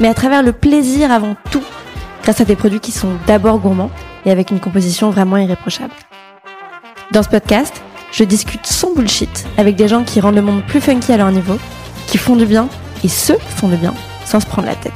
mais 0.00 0.08
à 0.08 0.14
travers 0.14 0.42
le 0.42 0.52
plaisir 0.52 1.12
avant 1.12 1.36
tout, 1.50 1.62
grâce 2.22 2.40
à 2.40 2.44
des 2.44 2.56
produits 2.56 2.80
qui 2.80 2.92
sont 2.92 3.16
d'abord 3.26 3.58
gourmands 3.58 3.90
et 4.24 4.30
avec 4.30 4.50
une 4.50 4.60
composition 4.60 5.10
vraiment 5.10 5.36
irréprochable. 5.36 5.92
Dans 7.12 7.22
ce 7.22 7.28
podcast, 7.28 7.82
je 8.12 8.24
discute 8.24 8.66
sans 8.66 8.94
bullshit 8.94 9.46
avec 9.56 9.76
des 9.76 9.88
gens 9.88 10.04
qui 10.04 10.20
rendent 10.20 10.34
le 10.34 10.42
monde 10.42 10.64
plus 10.66 10.80
funky 10.80 11.12
à 11.12 11.16
leur 11.16 11.30
niveau, 11.30 11.56
qui 12.06 12.18
font 12.18 12.36
du 12.36 12.46
bien 12.46 12.68
et 13.04 13.08
se 13.08 13.34
font 13.34 13.68
du 13.68 13.76
bien 13.76 13.94
sans 14.24 14.40
se 14.40 14.46
prendre 14.46 14.66
la 14.66 14.74
tête. 14.74 14.92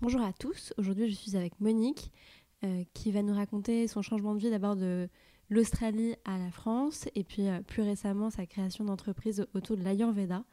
Bonjour 0.00 0.22
à 0.22 0.32
tous, 0.32 0.72
aujourd'hui 0.78 1.08
je 1.10 1.14
suis 1.14 1.36
avec 1.36 1.60
Monique 1.60 2.10
euh, 2.64 2.82
qui 2.94 3.12
va 3.12 3.22
nous 3.22 3.34
raconter 3.34 3.86
son 3.86 4.02
changement 4.02 4.34
de 4.34 4.40
vie 4.40 4.50
d'abord 4.50 4.74
de 4.74 5.08
l'Australie 5.50 6.14
à 6.24 6.38
la 6.38 6.50
France 6.50 7.08
et 7.14 7.24
puis 7.24 7.48
euh, 7.48 7.60
plus 7.60 7.82
récemment 7.82 8.30
sa 8.30 8.46
création 8.46 8.84
d'entreprise 8.84 9.46
autour 9.52 9.76
de 9.76 9.82
l'Ayurveda 9.82 10.44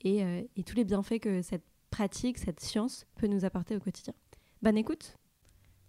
et, 0.00 0.24
euh, 0.24 0.42
et 0.56 0.64
tous 0.64 0.74
les 0.74 0.84
bienfaits 0.84 1.20
que 1.20 1.42
cette 1.42 1.64
pratique, 1.90 2.38
cette 2.38 2.60
science 2.60 3.06
peut 3.16 3.26
nous 3.26 3.44
apporter 3.44 3.76
au 3.76 3.80
quotidien. 3.80 4.14
Bonne 4.62 4.78
écoute 4.78 5.16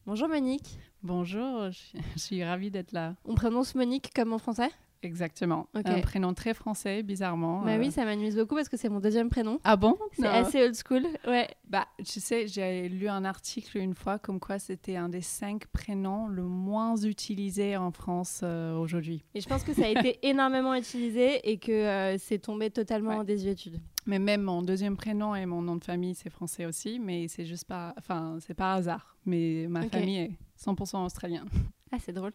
Bonjour 0.05 0.27
Monique 0.27 0.79
Bonjour, 1.02 1.72
je 1.72 2.19
suis 2.19 2.44
ravie 2.44 2.72
d'être 2.72 2.91
là. 2.91 3.16
On 3.23 3.35
prononce 3.35 3.73
Monique 3.73 4.11
comme 4.13 4.33
en 4.33 4.38
français? 4.38 4.69
Exactement. 5.03 5.67
Un 5.73 6.02
prénom 6.02 6.33
très 6.33 6.53
français, 6.53 7.02
bizarrement. 7.02 7.63
Bah 7.63 7.77
oui, 7.80 7.88
euh. 7.88 7.91
ça 7.91 8.05
m'amuse 8.05 8.35
beaucoup 8.35 8.55
parce 8.55 8.69
que 8.69 8.77
c'est 8.77 8.89
mon 8.89 8.99
deuxième 8.99 9.30
prénom. 9.30 9.59
Ah 9.63 9.75
bon? 9.75 9.97
C'est 10.13 10.27
assez 10.27 10.63
old 10.63 10.75
school, 10.75 11.03
ouais. 11.27 11.49
Bah, 11.67 11.88
tu 12.05 12.19
sais, 12.19 12.47
j'ai 12.47 12.88
lu 12.88 13.07
un 13.07 13.25
article 13.25 13.77
une 13.77 13.95
fois 13.95 14.19
comme 14.19 14.39
quoi 14.39 14.59
c'était 14.59 14.97
un 14.97 15.09
des 15.09 15.22
cinq 15.22 15.66
prénoms 15.67 16.27
le 16.27 16.44
moins 16.44 16.95
utilisés 16.97 17.77
en 17.77 17.91
France 17.91 18.41
euh, 18.44 18.77
aujourd'hui. 18.77 19.23
Et 19.33 19.41
je 19.41 19.47
pense 19.47 19.63
que 19.63 19.73
ça 19.73 19.85
a 19.85 19.88
été 19.88 20.19
énormément 20.27 20.75
utilisé 20.75 21.49
et 21.49 21.57
que 21.57 21.72
euh, 21.72 22.17
c'est 22.19 22.39
tombé 22.39 22.69
totalement 22.69 23.17
en 23.17 23.23
désuétude. 23.23 23.79
Mais 24.05 24.19
même 24.19 24.41
mon 24.41 24.61
deuxième 24.61 24.97
prénom 24.97 25.35
et 25.35 25.45
mon 25.45 25.61
nom 25.61 25.75
de 25.75 25.83
famille, 25.83 26.16
c'est 26.16 26.29
français 26.29 26.66
aussi, 26.66 26.99
mais 26.99 27.27
c'est 27.27 27.45
juste 27.45 27.67
pas... 27.67 27.94
Enfin, 27.97 28.38
c'est 28.39 28.53
par 28.53 28.75
hasard. 28.75 29.16
Mais 29.25 29.67
ma 29.69 29.88
famille 29.89 30.17
est 30.17 30.31
100% 30.59 31.05
australienne. 31.05 31.45
Ah, 31.91 31.97
c'est 31.99 32.13
drôle. 32.13 32.33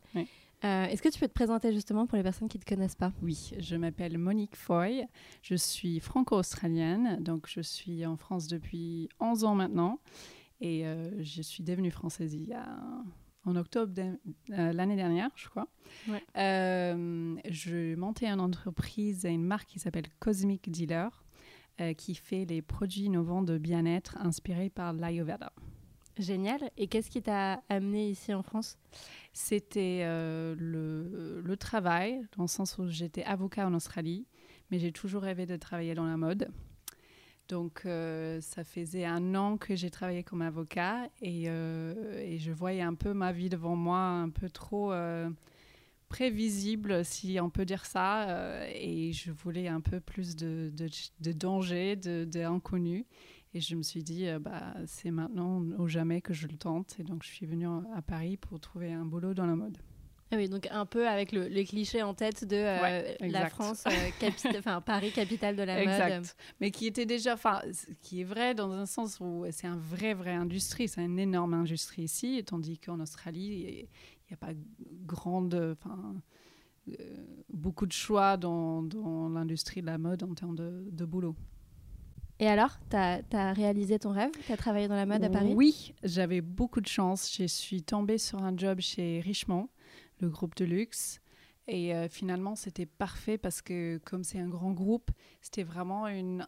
Euh, 0.65 0.87
est-ce 0.87 1.03
que 1.03 1.09
tu 1.09 1.21
peux 1.21 1.29
te 1.29 1.35
présenter 1.35 1.73
justement 1.73 2.07
pour 2.07 2.17
les 2.17 2.23
personnes 2.23 2.49
qui 2.49 2.59
ne 2.59 2.63
te 2.63 2.69
connaissent 2.69 2.97
pas? 2.97 3.13
Oui, 3.23 3.53
je 3.59 3.77
m'appelle 3.77 4.19
Monique 4.19 4.57
Foy, 4.57 5.05
je 5.43 5.55
suis 5.55 6.01
franco-australienne, 6.01 7.23
donc 7.23 7.47
je 7.47 7.61
suis 7.61 8.07
en 8.07 8.17
France 8.17 8.47
depuis 8.47 9.09
11 9.21 9.45
ans 9.45 9.55
maintenant 9.55 10.01
et 10.61 10.87
euh, 10.87 11.11
je 11.23 11.43
suis 11.43 11.63
devenue 11.63 11.91
française 11.91 12.33
il 12.33 12.45
y 12.45 12.55
a 12.55 12.79
en 13.45 13.55
octobre 13.55 13.93
euh, 14.51 14.73
l'année 14.73 14.97
dernière, 14.97 15.31
je 15.37 15.49
crois. 15.49 15.69
Ouais. 16.09 16.23
je 16.35 17.95
montais 17.95 18.27
une 18.27 18.41
entreprise 18.41 19.25
et 19.25 19.31
une 19.31 19.45
marque 19.45 19.69
qui 19.69 19.79
s'appelle 19.79 20.09
Cosmic 20.19 20.71
Dealer, 20.71 21.23
qui 21.99 22.15
fait 22.15 22.47
les 22.47 22.63
produits 22.63 23.03
innovants 23.03 23.43
de 23.43 23.59
bien-être 23.59 24.17
inspirés 24.17 24.71
par 24.71 24.95
l'Ayurveda. 24.95 25.53
Génial. 26.19 26.71
Et 26.77 26.87
qu'est-ce 26.87 27.11
qui 27.11 27.23
t'a 27.23 27.63
amené 27.69 28.09
ici 28.09 28.33
en 28.33 28.43
France? 28.43 28.79
C'était 29.33 30.01
euh, 30.05 30.55
le, 30.59 31.57
travail, 31.57 32.23
dans 32.37 32.45
le 32.45 32.49
sens 32.49 32.79
où 32.79 32.89
j'étais 32.89 33.23
avocat 33.25 33.67
en 33.67 33.75
Australie, 33.75 34.27
mais 34.71 34.79
j'ai 34.79 34.93
toujours 34.93 35.23
rêvé 35.23 35.45
de 35.45 35.57
travailler 35.57 35.95
dans 35.95 36.07
la 36.07 36.17
mode. 36.17 36.49
Donc, 37.49 37.83
euh, 37.85 38.41
ça 38.41 38.65
faisait 38.65 39.05
un 39.05 39.35
an 39.35 39.57
que 39.59 39.77
j'ai 39.77 39.91
travaillé 39.91 40.25
comme 40.25 40.43
avocat 40.43 41.09
et, 41.21 41.45
euh, 41.47 42.21
et, 42.21 42.39
je 42.39 42.51
voyais 42.51 42.83
un 42.83 42.95
peu 42.95 43.13
ma 43.13 43.31
vie 43.31 43.49
devant 43.49 43.77
moi, 43.77 43.99
un 43.99 44.31
peu 44.31 44.49
trop 44.49 44.93
prévisible, 46.09 47.05
si 47.05 47.39
on 47.41 47.51
peut 47.51 47.67
dire 47.67 47.85
ça. 47.85 48.67
et 48.71 49.13
je 49.13 49.31
voulais 49.33 49.69
un 49.69 49.81
peu 49.81 50.01
plus 50.01 50.35
de, 50.35 50.73
de, 50.75 50.89
de 51.21 51.33
danger, 51.33 51.95
d'inconnu. 51.97 53.07
Et 53.57 53.61
je 53.61 53.75
me 53.75 53.83
suis 53.83 54.03
dit, 54.03 54.29
euh, 54.29 54.39
bah, 54.39 54.75
c'est 54.85 55.11
maintenant 55.11 55.63
ou 55.79 55.89
jamais 55.89 56.21
que 56.21 56.35
je 56.35 56.47
le 56.47 56.59
tente. 56.59 56.97
Et 57.01 57.03
donc, 57.03 57.23
je 57.23 57.29
suis 57.29 57.47
venue 57.47 57.67
à 57.67 58.03
Paris 58.03 58.37
pour 58.37 58.61
trouver 58.61 58.93
un 58.93 59.07
boulot 59.07 59.33
dans 59.33 59.47
la 59.47 59.57
mode. 59.57 59.79
Ah 60.31 60.37
oui, 60.37 60.47
donc 60.49 60.69
un 60.71 60.85
peu 60.85 61.09
avec 61.09 61.33
le, 61.33 61.47
les 61.47 61.65
clichés 61.65 62.03
en 62.03 62.13
tête 62.13 62.45
de 62.45 62.57
euh, 62.57 63.15
la 63.23 63.49
France, 63.49 63.85
euh, 63.87 64.81
Paris, 64.85 65.11
capitale 65.13 65.57
de 65.57 65.63
la 65.63 65.83
exact. 65.83 66.17
mode. 66.17 66.27
Mais 66.61 66.71
qui 66.71 66.87
était 66.87 67.07
déjà, 67.07 67.33
enfin, 67.33 67.63
qui 68.03 68.21
est 68.21 68.25
vrai 68.25 68.55
dans 68.55 68.71
un 68.73 68.85
sens 68.85 69.21
où 69.21 69.47
c'est 69.51 69.69
un 69.69 69.79
vrai, 69.79 70.13
vrai 70.13 70.35
industrie, 70.35 70.87
c'est 70.87 71.03
une 71.03 71.19
énorme 71.19 71.55
industrie 71.55 72.03
ici, 72.03 72.43
tandis 72.45 72.79
qu'en 72.79 73.01
Australie, 73.01 73.87
il 73.89 74.29
n'y 74.29 74.35
a 74.35 74.37
pas 74.37 74.53
grande, 75.07 75.77
enfin, 75.81 76.15
beaucoup 77.49 77.87
de 77.87 77.93
choix 77.93 78.37
dans, 78.37 78.83
dans 78.83 79.31
l'industrie 79.31 79.81
de 79.81 79.87
la 79.87 79.97
mode 79.97 80.25
en 80.25 80.35
termes 80.35 80.57
de, 80.57 80.89
de 80.91 81.05
boulot. 81.07 81.37
Et 82.39 82.49
alors, 82.49 82.79
tu 82.91 82.97
as, 82.97 83.53
réalisé 83.53 83.99
ton 83.99 84.11
rêve? 84.11 84.31
Tu 84.45 84.53
as 84.53 84.57
travaillé 84.57 84.89
dans 84.89 84.97
la 84.97 85.07
mode 85.07 85.25
à 85.25 85.31
Paris? 85.31 85.55
Oui, 85.55 85.95
j'avais 86.03 86.43
beaucoup 86.43 86.81
de 86.81 86.87
chance. 86.87 87.35
Je 87.35 87.47
suis 87.47 87.83
tombée 87.83 88.19
sur 88.19 88.43
un 88.43 88.57
job 88.57 88.81
chez 88.81 89.21
Richemont, 89.21 89.69
le 90.21 90.29
groupe 90.29 90.55
de 90.57 90.67
luxe. 90.67 91.21
Et 91.67 91.95
euh, 91.95 92.09
finalement, 92.09 92.55
c'était 92.55 92.87
parfait 92.87 93.39
parce 93.39 93.63
que 93.63 93.99
comme 94.05 94.23
c'est 94.23 94.39
un 94.39 94.49
grand 94.49 94.73
groupe, 94.73 95.11
c'était 95.41 95.65
vraiment 95.65 96.07
une... 96.09 96.47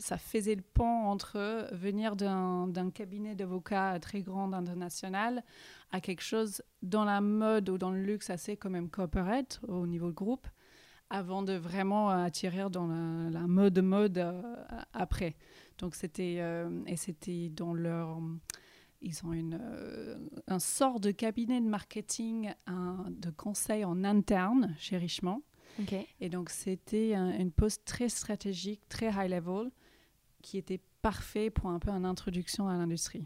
ça 0.00 0.18
faisait 0.18 0.56
le 0.56 0.62
pont 0.62 1.06
entre 1.06 1.68
venir 1.72 2.16
d'un 2.16 2.90
cabinet 2.92 3.36
d'avocats 3.36 3.98
très 4.00 4.22
grand 4.22 4.52
international 4.52 5.44
à 5.92 6.00
quelque 6.00 6.22
chose 6.22 6.62
dans 6.82 7.04
la 7.04 7.20
mode 7.20 7.70
ou 7.70 7.78
dans 7.78 7.90
le 7.90 8.02
luxe 8.02 8.28
assez 8.28 8.56
quand 8.56 8.70
même 8.70 8.90
corporate 8.90 9.60
au 9.68 9.86
niveau 9.86 10.08
de 10.08 10.14
groupe 10.14 10.46
avant 11.10 11.42
de 11.42 11.52
vraiment 11.52 12.08
attirer 12.08 12.70
dans 12.70 12.86
la, 12.86 13.46
mode 13.46 13.80
mode 13.80 14.18
euh, 14.18 14.42
après. 14.92 15.36
Donc 15.78 15.94
c'était 15.94 16.36
euh, 16.38 16.82
et 16.86 16.96
c'était 16.96 17.48
dans 17.50 17.74
leur 17.74 18.18
ils 19.02 19.24
ont 19.24 19.32
une 19.32 19.58
euh, 19.60 20.18
un 20.46 20.58
sort 20.58 21.00
de 21.00 21.10
cabinet 21.10 21.60
de 21.60 21.66
marketing 21.66 22.52
un, 22.66 23.06
de 23.10 23.30
conseil 23.30 23.84
en 23.84 24.04
interne 24.04 24.74
chez 24.78 24.96
Richemont. 24.96 25.42
Et 26.20 26.28
donc 26.28 26.50
c'était 26.50 27.14
une 27.14 27.50
poste 27.50 27.84
très 27.86 28.08
stratégique, 28.08 28.82
très 28.88 29.10
high 29.10 29.30
level 29.30 29.70
qui 30.42 30.58
était 30.58 30.80
parfait 31.00 31.48
pour 31.48 31.70
un 31.70 31.78
peu 31.78 31.90
une 31.90 32.04
introduction 32.04 32.68
à 32.68 32.76
l'industrie. 32.76 33.24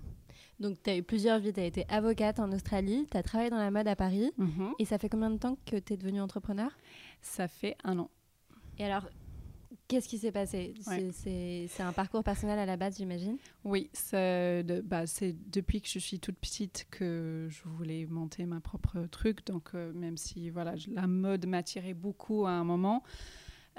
Donc, 0.60 0.82
tu 0.82 0.90
as 0.90 0.96
eu 0.96 1.02
plusieurs 1.02 1.38
vies. 1.38 1.52
Tu 1.52 1.60
as 1.60 1.64
été 1.64 1.84
avocate 1.88 2.38
en 2.38 2.50
Australie, 2.52 3.06
tu 3.10 3.16
as 3.16 3.22
travaillé 3.22 3.50
dans 3.50 3.58
la 3.58 3.70
mode 3.70 3.88
à 3.88 3.96
Paris. 3.96 4.30
Mhm. 4.38 4.74
Et 4.78 4.84
ça 4.84 4.98
fait 4.98 5.08
combien 5.08 5.30
de 5.30 5.38
temps 5.38 5.56
que 5.66 5.76
tu 5.76 5.92
es 5.92 5.96
devenue 5.96 6.20
entrepreneur? 6.20 6.70
Ça 7.24 7.48
fait 7.48 7.76
un 7.84 7.98
an. 7.98 8.10
Et 8.78 8.84
alors, 8.84 9.08
qu'est-ce 9.88 10.08
qui 10.08 10.18
s'est 10.18 10.30
passé? 10.30 10.74
C'est 11.12 11.82
un 11.82 11.92
parcours 11.92 12.22
personnel 12.22 12.58
à 12.58 12.66
la 12.66 12.76
base, 12.76 12.98
j'imagine? 12.98 13.38
Oui, 13.64 13.90
c'est 13.92 14.62
de, 14.62 14.80
bah, 14.80 15.04
depuis 15.46 15.80
que 15.80 15.88
je 15.88 15.98
suis 15.98 16.20
toute 16.20 16.36
petite 16.36 16.86
que 16.90 17.48
je 17.50 17.62
voulais 17.64 18.06
monter 18.06 18.44
ma 18.44 18.60
propre 18.60 19.06
truc. 19.10 19.46
Donc, 19.46 19.70
euh, 19.74 19.92
même 19.94 20.16
si 20.16 20.50
voilà, 20.50 20.74
la 20.92 21.06
mode 21.06 21.46
m'attirait 21.46 21.94
beaucoup 21.94 22.46
à 22.46 22.50
un 22.50 22.64
moment, 22.64 23.02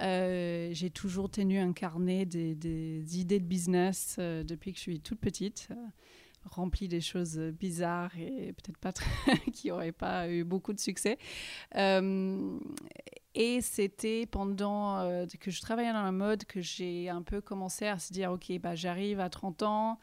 euh, 0.01 0.69
j'ai 0.71 0.89
toujours 0.89 1.29
tenu 1.29 1.59
un 1.59 1.71
carnet 1.71 2.25
des, 2.25 2.55
des 2.55 3.19
idées 3.19 3.39
de 3.39 3.45
business 3.45 4.17
euh, 4.19 4.43
depuis 4.43 4.73
que 4.73 4.77
je 4.77 4.83
suis 4.83 4.99
toute 4.99 5.19
petite 5.19 5.69
rempli 6.45 6.87
des 6.87 7.01
choses 7.01 7.39
bizarres 7.39 8.15
et 8.19 8.53
peut-être 8.53 8.77
pas 8.77 8.93
qui 9.53 9.69
n'auraient 9.69 9.91
pas 9.91 10.29
eu 10.29 10.43
beaucoup 10.43 10.73
de 10.73 10.79
succès. 10.79 11.17
Et 13.35 13.61
c'était 13.61 14.25
pendant 14.25 14.97
euh, 14.99 15.25
que 15.39 15.51
je 15.51 15.61
travaillais 15.61 15.93
dans 15.93 16.03
la 16.03 16.11
mode 16.11 16.45
que 16.45 16.61
j'ai 16.61 17.09
un 17.09 17.21
peu 17.21 17.41
commencé 17.41 17.85
à 17.85 17.99
se 17.99 18.13
dire, 18.13 18.31
OK, 18.31 18.51
bah, 18.59 18.75
j'arrive 18.75 19.19
à 19.19 19.29
30 19.29 19.63
ans. 19.63 19.99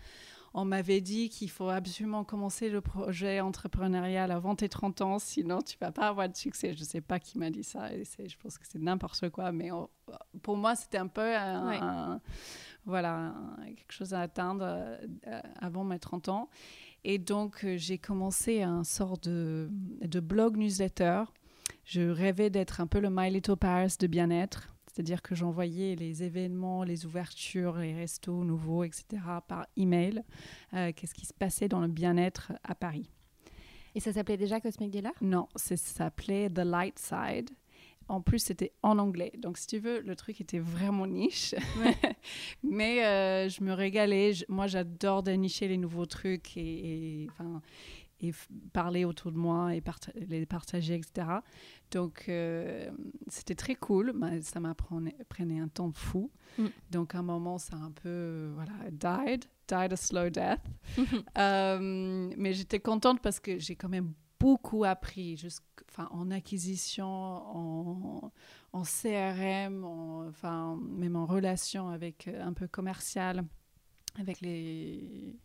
On 0.55 0.67
m'avait 0.67 1.01
dit 1.01 1.31
qu'il 1.31 1.49
faut 1.49 1.71
absolument 1.71 2.25
commencer 2.25 2.69
le 2.69 2.83
projet 2.83 3.41
entrepreneurial 3.41 4.31
avant 4.31 4.55
tes 4.55 4.69
30 4.69 5.01
ans, 5.01 5.19
sinon 5.19 5.63
tu 5.63 5.79
vas 5.81 5.93
pas 5.93 6.09
avoir 6.09 6.29
de 6.29 6.37
succès. 6.37 6.75
Je 6.75 6.81
ne 6.81 6.85
sais 6.85 7.01
pas 7.01 7.19
qui 7.19 7.39
m'a 7.39 7.49
dit 7.49 7.65
ça, 7.65 7.91
et 7.91 8.05
je 8.05 8.37
pense 8.37 8.59
que 8.59 8.67
c'est 8.69 8.79
n'importe 8.79 9.31
quoi, 9.31 9.51
mais 9.51 9.71
pour 10.43 10.59
moi, 10.59 10.77
c'était 10.77 10.99
un 10.99 11.07
peu 11.07 11.35
un, 11.35 12.21
voilà, 12.85 13.35
quelque 13.65 13.93
chose 13.93 14.13
à 14.13 14.21
atteindre 14.21 14.67
euh, 14.67 15.41
avant 15.59 15.85
mes 15.85 15.99
30 15.99 16.29
ans. 16.29 16.51
Et 17.05 17.19
donc, 17.19 17.65
euh, 17.65 17.77
j'ai 17.79 17.97
commencé 17.97 18.63
un 18.63 18.85
sort 18.85 19.19
de, 19.19 19.69
de 19.71 20.21
blog 20.21 20.57
newsletter. 20.57 21.25
Je 21.85 22.03
rêvais 22.03 22.51
d'être 22.51 22.81
un 22.81 22.87
peu 22.87 23.01
le 23.01 23.09
My 23.11 23.31
Little 23.31 23.57
Paris 23.57 23.95
de 23.99 24.07
bien-être. 24.07 24.69
C'est-à-dire 24.87 25.23
que 25.23 25.35
j'envoyais 25.35 25.97
les 25.97 26.23
événements, 26.23 26.85
les 26.85 27.07
ouvertures, 27.07 27.77
les 27.79 27.95
restos 27.95 28.45
nouveaux, 28.45 28.85
etc. 28.85 29.05
par 29.49 29.67
email. 29.77 30.23
Euh, 30.75 30.93
Qu'est-ce 30.95 31.15
qui 31.15 31.25
se 31.25 31.33
passait 31.33 31.69
dans 31.69 31.81
le 31.81 31.89
bien-être 31.89 32.53
à 32.63 32.75
Paris? 32.75 33.09
Et 33.95 34.01
ça 34.01 34.13
s'appelait 34.13 34.37
déjà 34.37 34.61
Cosmic 34.61 34.91
Dealer? 34.91 35.13
Non, 35.23 35.49
ça 35.57 35.77
s'appelait 35.77 36.51
The 36.51 36.59
Light 36.59 36.99
Side. 36.99 37.51
En 38.09 38.21
plus, 38.21 38.41
c'était 38.41 38.73
en 38.83 38.99
anglais. 38.99 39.33
Donc, 39.39 39.57
si 39.57 39.67
tu 39.67 39.79
veux, 39.79 40.01
le 40.01 40.15
truc 40.17 40.41
était 40.43 40.59
vraiment 40.59 41.07
niche. 41.07 41.55
Ouais. 41.79 41.97
Mais 42.63 43.05
euh, 43.07 43.49
je 43.49 43.63
me 43.63 43.73
régalais. 43.73 44.35
Je- 44.35 44.45
moi, 44.49 44.67
j'adore 44.67 45.23
dénicher 45.23 45.69
les 45.69 45.79
nouveaux 45.79 46.05
trucs 46.07 46.57
et, 46.57 47.29
et 48.23 48.33
parler 48.73 49.05
autour 49.05 49.33
de 49.33 49.37
moi 49.39 49.75
et 49.75 49.81
parta- 49.81 50.13
les 50.15 50.47
partager, 50.47 50.95
etc. 50.95 51.27
Donc, 51.91 52.27
euh, 52.29 52.91
c'était 53.29 53.55
très 53.57 53.75
cool. 53.75 54.13
Mais 54.15 54.41
ça 54.43 54.61
m'a 54.61 54.75
prenait, 54.75 55.17
prenait 55.29 55.59
un 55.61 55.69
temps 55.69 55.91
fou. 55.93 56.31
Mm. 56.59 56.67
Donc, 56.91 57.15
à 57.15 57.19
un 57.19 57.23
moment, 57.23 57.59
ça 57.59 57.77
a 57.77 57.81
un 57.81 57.91
peu, 57.91 58.09
euh, 58.09 58.53
voilà, 58.55 58.73
died, 58.91 59.45
died 59.69 59.93
a 59.93 59.97
slow 59.97 60.31
death. 60.31 60.61
Euh, 61.39 62.33
mais 62.37 62.53
j'étais 62.53 62.81
contente 62.81 63.21
parce 63.23 63.41
que 63.41 63.59
j'ai 63.59 63.75
quand 63.75 63.89
même 63.89 64.13
beaucoup 64.39 64.85
appris, 64.85 65.41
enfin, 65.89 66.09
en 66.11 66.31
acquisition, 66.31 67.07
en, 67.07 68.33
en 68.73 68.83
CRM, 68.85 69.85
en- 69.85 70.27
enfin, 70.29 70.79
même 70.83 71.17
en 71.17 71.27
relation 71.27 71.89
avec 71.89 72.29
un 72.29 72.53
peu 72.53 72.67
commercial, 72.69 73.45
avec 74.19 74.41
les, 74.41 75.37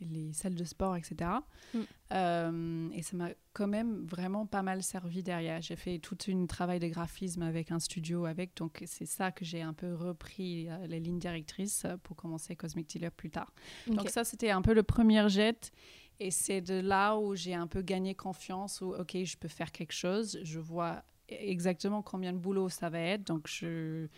les 0.00 0.32
salles 0.32 0.54
de 0.54 0.64
sport, 0.64 0.96
etc. 0.96 1.30
Mm. 1.74 1.78
Euh, 2.12 2.88
et 2.92 3.02
ça 3.02 3.16
m'a 3.16 3.28
quand 3.52 3.66
même 3.66 4.06
vraiment 4.06 4.46
pas 4.46 4.62
mal 4.62 4.82
servi 4.82 5.22
derrière. 5.22 5.60
J'ai 5.60 5.76
fait 5.76 5.98
tout 5.98 6.16
un 6.28 6.46
travail 6.46 6.78
de 6.78 6.88
graphisme 6.88 7.42
avec 7.42 7.70
un 7.70 7.78
studio 7.78 8.24
avec, 8.24 8.56
donc 8.56 8.82
c'est 8.86 9.06
ça 9.06 9.32
que 9.32 9.44
j'ai 9.44 9.62
un 9.62 9.74
peu 9.74 9.94
repris 9.94 10.68
euh, 10.68 10.86
les 10.86 11.00
lignes 11.00 11.18
directrices 11.18 11.86
pour 12.02 12.16
commencer 12.16 12.56
Cosmic 12.56 12.88
Dealer 12.88 13.10
plus 13.10 13.30
tard. 13.30 13.52
Donc 13.86 14.08
ça, 14.08 14.24
c'était 14.24 14.50
un 14.50 14.62
peu 14.62 14.74
le 14.74 14.82
premier 14.82 15.28
jet. 15.28 15.72
Et 16.20 16.30
c'est 16.30 16.60
de 16.60 16.80
là 16.80 17.16
où 17.16 17.36
j'ai 17.36 17.54
un 17.54 17.66
peu 17.66 17.80
gagné 17.80 18.14
confiance, 18.14 18.80
où, 18.80 18.92
OK, 18.92 19.16
je 19.22 19.36
peux 19.36 19.48
faire 19.48 19.70
quelque 19.70 19.92
chose. 19.92 20.38
Je 20.42 20.58
vois 20.58 21.04
exactement 21.28 22.02
combien 22.02 22.32
de 22.32 22.38
boulot 22.38 22.68
ça 22.68 22.90
va 22.90 22.98
être. 23.00 23.24
Donc, 23.24 23.46
je, 23.46 24.08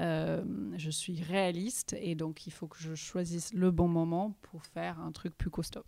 euh, 0.00 0.44
je 0.76 0.90
suis 0.90 1.22
réaliste. 1.22 1.96
Et 2.00 2.14
donc, 2.14 2.46
il 2.46 2.50
faut 2.52 2.66
que 2.66 2.78
je 2.78 2.94
choisisse 2.94 3.52
le 3.52 3.70
bon 3.70 3.88
moment 3.88 4.36
pour 4.42 4.64
faire 4.64 4.98
un 5.00 5.12
truc 5.12 5.36
plus 5.36 5.50
costaud. 5.50 5.84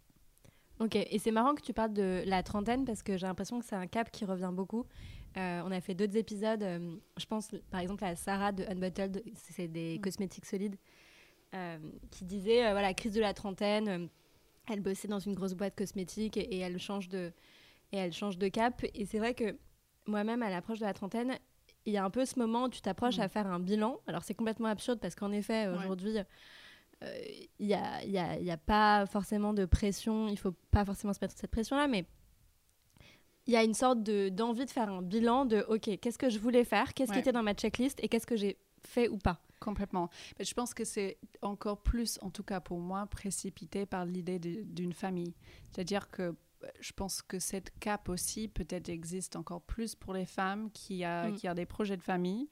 Ok, 0.81 0.97
et 0.97 1.19
c'est 1.19 1.31
marrant 1.31 1.55
que 1.55 1.63
tu 1.63 1.73
parles 1.73 1.93
de 1.93 2.23
la 2.27 2.43
trentaine 2.43 2.85
parce 2.85 3.03
que 3.03 3.17
j'ai 3.17 3.27
l'impression 3.27 3.61
que 3.61 3.65
c'est 3.65 3.77
un 3.77 3.87
cap 3.87 4.11
qui 4.11 4.25
revient 4.25 4.51
beaucoup. 4.53 4.85
Euh, 5.37 5.63
on 5.65 5.71
a 5.71 5.81
fait 5.81 5.95
d'autres 5.95 6.17
épisodes, 6.17 6.63
euh, 6.63 6.97
je 7.17 7.27
pense 7.27 7.51
par 7.71 7.81
exemple 7.81 8.05
à 8.05 8.17
Sarah 8.17 8.53
de 8.53 8.65
Unbottled, 8.65 9.23
c'est 9.35 9.69
des 9.69 9.99
Mm. 9.99 10.01
cosmétiques 10.01 10.47
solides, 10.47 10.77
qui 12.11 12.25
disait, 12.25 12.73
voilà, 12.73 12.93
crise 12.95 13.13
de 13.13 13.21
la 13.21 13.33
trentaine, 13.33 14.09
elle 14.69 14.81
bossait 14.81 15.07
dans 15.07 15.21
une 15.21 15.35
grosse 15.35 15.55
boîte 15.55 15.77
cosmétique 15.77 16.37
et, 16.37 16.41
et 16.41 16.59
elle, 16.59 16.79
change 16.81 17.09
de, 17.09 17.33
et 17.93 17.97
elle 17.97 18.13
change 18.13 18.39
de 18.39 18.49
cap. 18.49 18.85
Et 18.95 19.07
c'est 19.07 19.19
vrai 19.19 19.35
que 19.35 19.57
moi-même, 20.07 20.43
à 20.43 20.51
l'approche 20.51 20.81
de 20.81 20.85
la 20.85 20.95
trentaine, 20.95 21.39
il 21.87 21.93
y 21.93 21.97
a 21.97 22.05
un 22.05 22.11
peu 22.11 22.25
ce 22.25 22.39
moment 22.39 22.65
où 22.65 22.69
tu 22.69 22.81
t'approches 22.81 23.19
Mm. 23.19 23.23
à 23.23 23.29
faire 23.29 23.47
un 23.47 23.61
bilan. 23.61 24.01
Alors 24.07 24.23
c'est 24.25 24.35
complètement 24.35 24.69
absurde 24.69 24.99
parce 25.01 25.15
qu'en 25.15 25.33
effet, 25.33 25.69
Ouais. 25.69 25.75
aujourd'hui... 25.77 26.17
euh, 26.19 27.19
il 27.59 27.67
n'y 27.67 27.75
a, 27.75 28.03
y 28.05 28.17
a- 28.19 28.39
il 28.39 28.45
y 28.45 28.51
a 28.51 28.57
pas 28.57 29.05
forcément 29.07 29.53
de 29.53 29.65
pression, 29.67 30.29
il 30.29 30.39
faut 30.39 30.55
pas 30.71 30.85
forcément 30.85 31.13
se 31.13 31.19
mettre 31.21 31.35
cette 31.37 31.51
pression-là, 31.51 31.87
mais 31.89 32.07
il 33.47 33.53
y 33.53 33.57
a 33.57 33.63
une 33.63 33.75
sorte 33.75 34.03
de- 34.03 34.31
d'envie 34.31 34.65
de 34.65 34.71
faire 34.71 34.89
un 34.89 35.03
bilan 35.03 35.45
de 35.45 35.65
OK, 35.69 35.99
qu'est-ce 36.01 36.17
que 36.19 36.31
je 36.31 36.39
voulais 36.39 36.65
faire, 36.65 36.95
qu'est-ce 36.95 37.13
qui 37.13 37.19
était 37.19 37.33
dans 37.33 37.43
ma 37.43 37.53
checklist? 37.55 37.99
Et 38.03 38.09
qu'est-ce 38.09 38.27
que 38.27 38.37
j'ai 38.37 38.57
fait 38.81 39.09
ou 39.09 39.19
pas? 39.19 39.39
Complètement. 39.61 40.09
Mais 40.39 40.45
je 40.45 40.55
pense 40.55 40.73
que 40.75 40.85
c'est 40.85 41.19
encore 41.43 41.83
plus, 41.83 42.19
en 42.23 42.31
tout 42.31 42.43
cas 42.43 42.61
pour 42.61 42.79
moi, 42.79 43.07
précipité 43.07 43.85
par 43.87 44.05
l'idée 44.07 44.39
d'une 44.39 44.93
famille. 44.95 45.35
C'est-à-dire 45.73 46.11
que 46.11 46.35
je 46.85 46.93
pense 46.93 47.23
que 47.23 47.39
cette 47.39 47.73
cape 47.81 48.11
aussi 48.11 48.47
peut-être 48.47 48.91
existe 48.91 49.37
encore 49.37 49.63
plus 49.63 49.95
pour 49.95 50.13
les 50.13 50.27
femmes 50.27 50.71
qui 50.73 51.03
a, 51.03 51.31
Mm. 51.31 51.35
qui 51.37 51.49
a 51.49 51.55
des 51.55 51.65
projets 51.65 51.97
de 51.97 52.03
famille, 52.03 52.49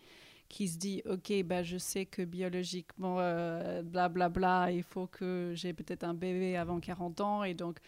qui 0.48 0.68
se 0.68 0.78
dit, 0.78 1.02
OK, 1.04 1.30
bah, 1.44 1.62
je 1.62 1.76
sais 1.76 2.06
que 2.06 2.22
biologiquement, 2.22 3.16
euh, 3.20 3.82
blablabla, 3.82 4.70
il 4.72 4.82
faut 4.84 5.06
que 5.06 5.52
j'ai 5.54 5.74
peut-être 5.74 6.04
un 6.04 6.14
bébé 6.14 6.56
avant 6.56 6.80
40 6.80 7.20
ans. 7.20 7.44
Et 7.44 7.52
donc, 7.52 7.78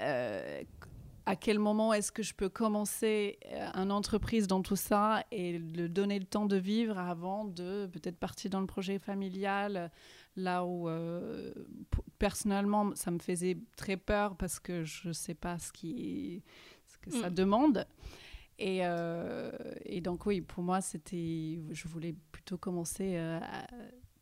euh, 0.00 0.62
à 1.26 1.36
quel 1.36 1.58
moment 1.58 1.94
est-ce 1.94 2.12
que 2.12 2.22
je 2.22 2.34
peux 2.34 2.48
commencer 2.50 3.38
euh, 3.52 3.70
une 3.74 3.90
entreprise 3.90 4.46
dans 4.46 4.60
tout 4.62 4.76
ça 4.76 5.24
et 5.30 5.58
le 5.58 5.88
donner 5.88 6.18
le 6.18 6.26
temps 6.26 6.44
de 6.46 6.56
vivre 6.56 6.98
avant 6.98 7.44
de 7.46 7.86
peut-être 7.92 8.18
partir 8.18 8.50
dans 8.50 8.60
le 8.60 8.66
projet 8.66 8.98
familial 8.98 9.90
là 10.36 10.64
où 10.64 10.88
euh, 10.88 11.54
personnellement 12.18 12.94
ça 12.94 13.10
me 13.10 13.18
faisait 13.18 13.56
très 13.76 13.96
peur 13.96 14.36
parce 14.36 14.60
que 14.60 14.84
je 14.84 15.12
sais 15.12 15.34
pas 15.34 15.58
ce 15.58 15.72
qui 15.72 16.42
ce 16.86 16.98
que 16.98 17.10
ça 17.10 17.30
Mm. 17.30 17.34
demande 17.34 17.86
et, 18.58 18.80
euh, 18.84 19.50
et 19.84 20.00
donc 20.00 20.26
oui 20.26 20.40
pour 20.40 20.62
moi 20.62 20.80
c'était 20.80 21.58
je 21.70 21.88
voulais 21.88 22.14
plutôt 22.32 22.58
commencer 22.58 23.14
euh, 23.16 23.38
à- 23.40 23.66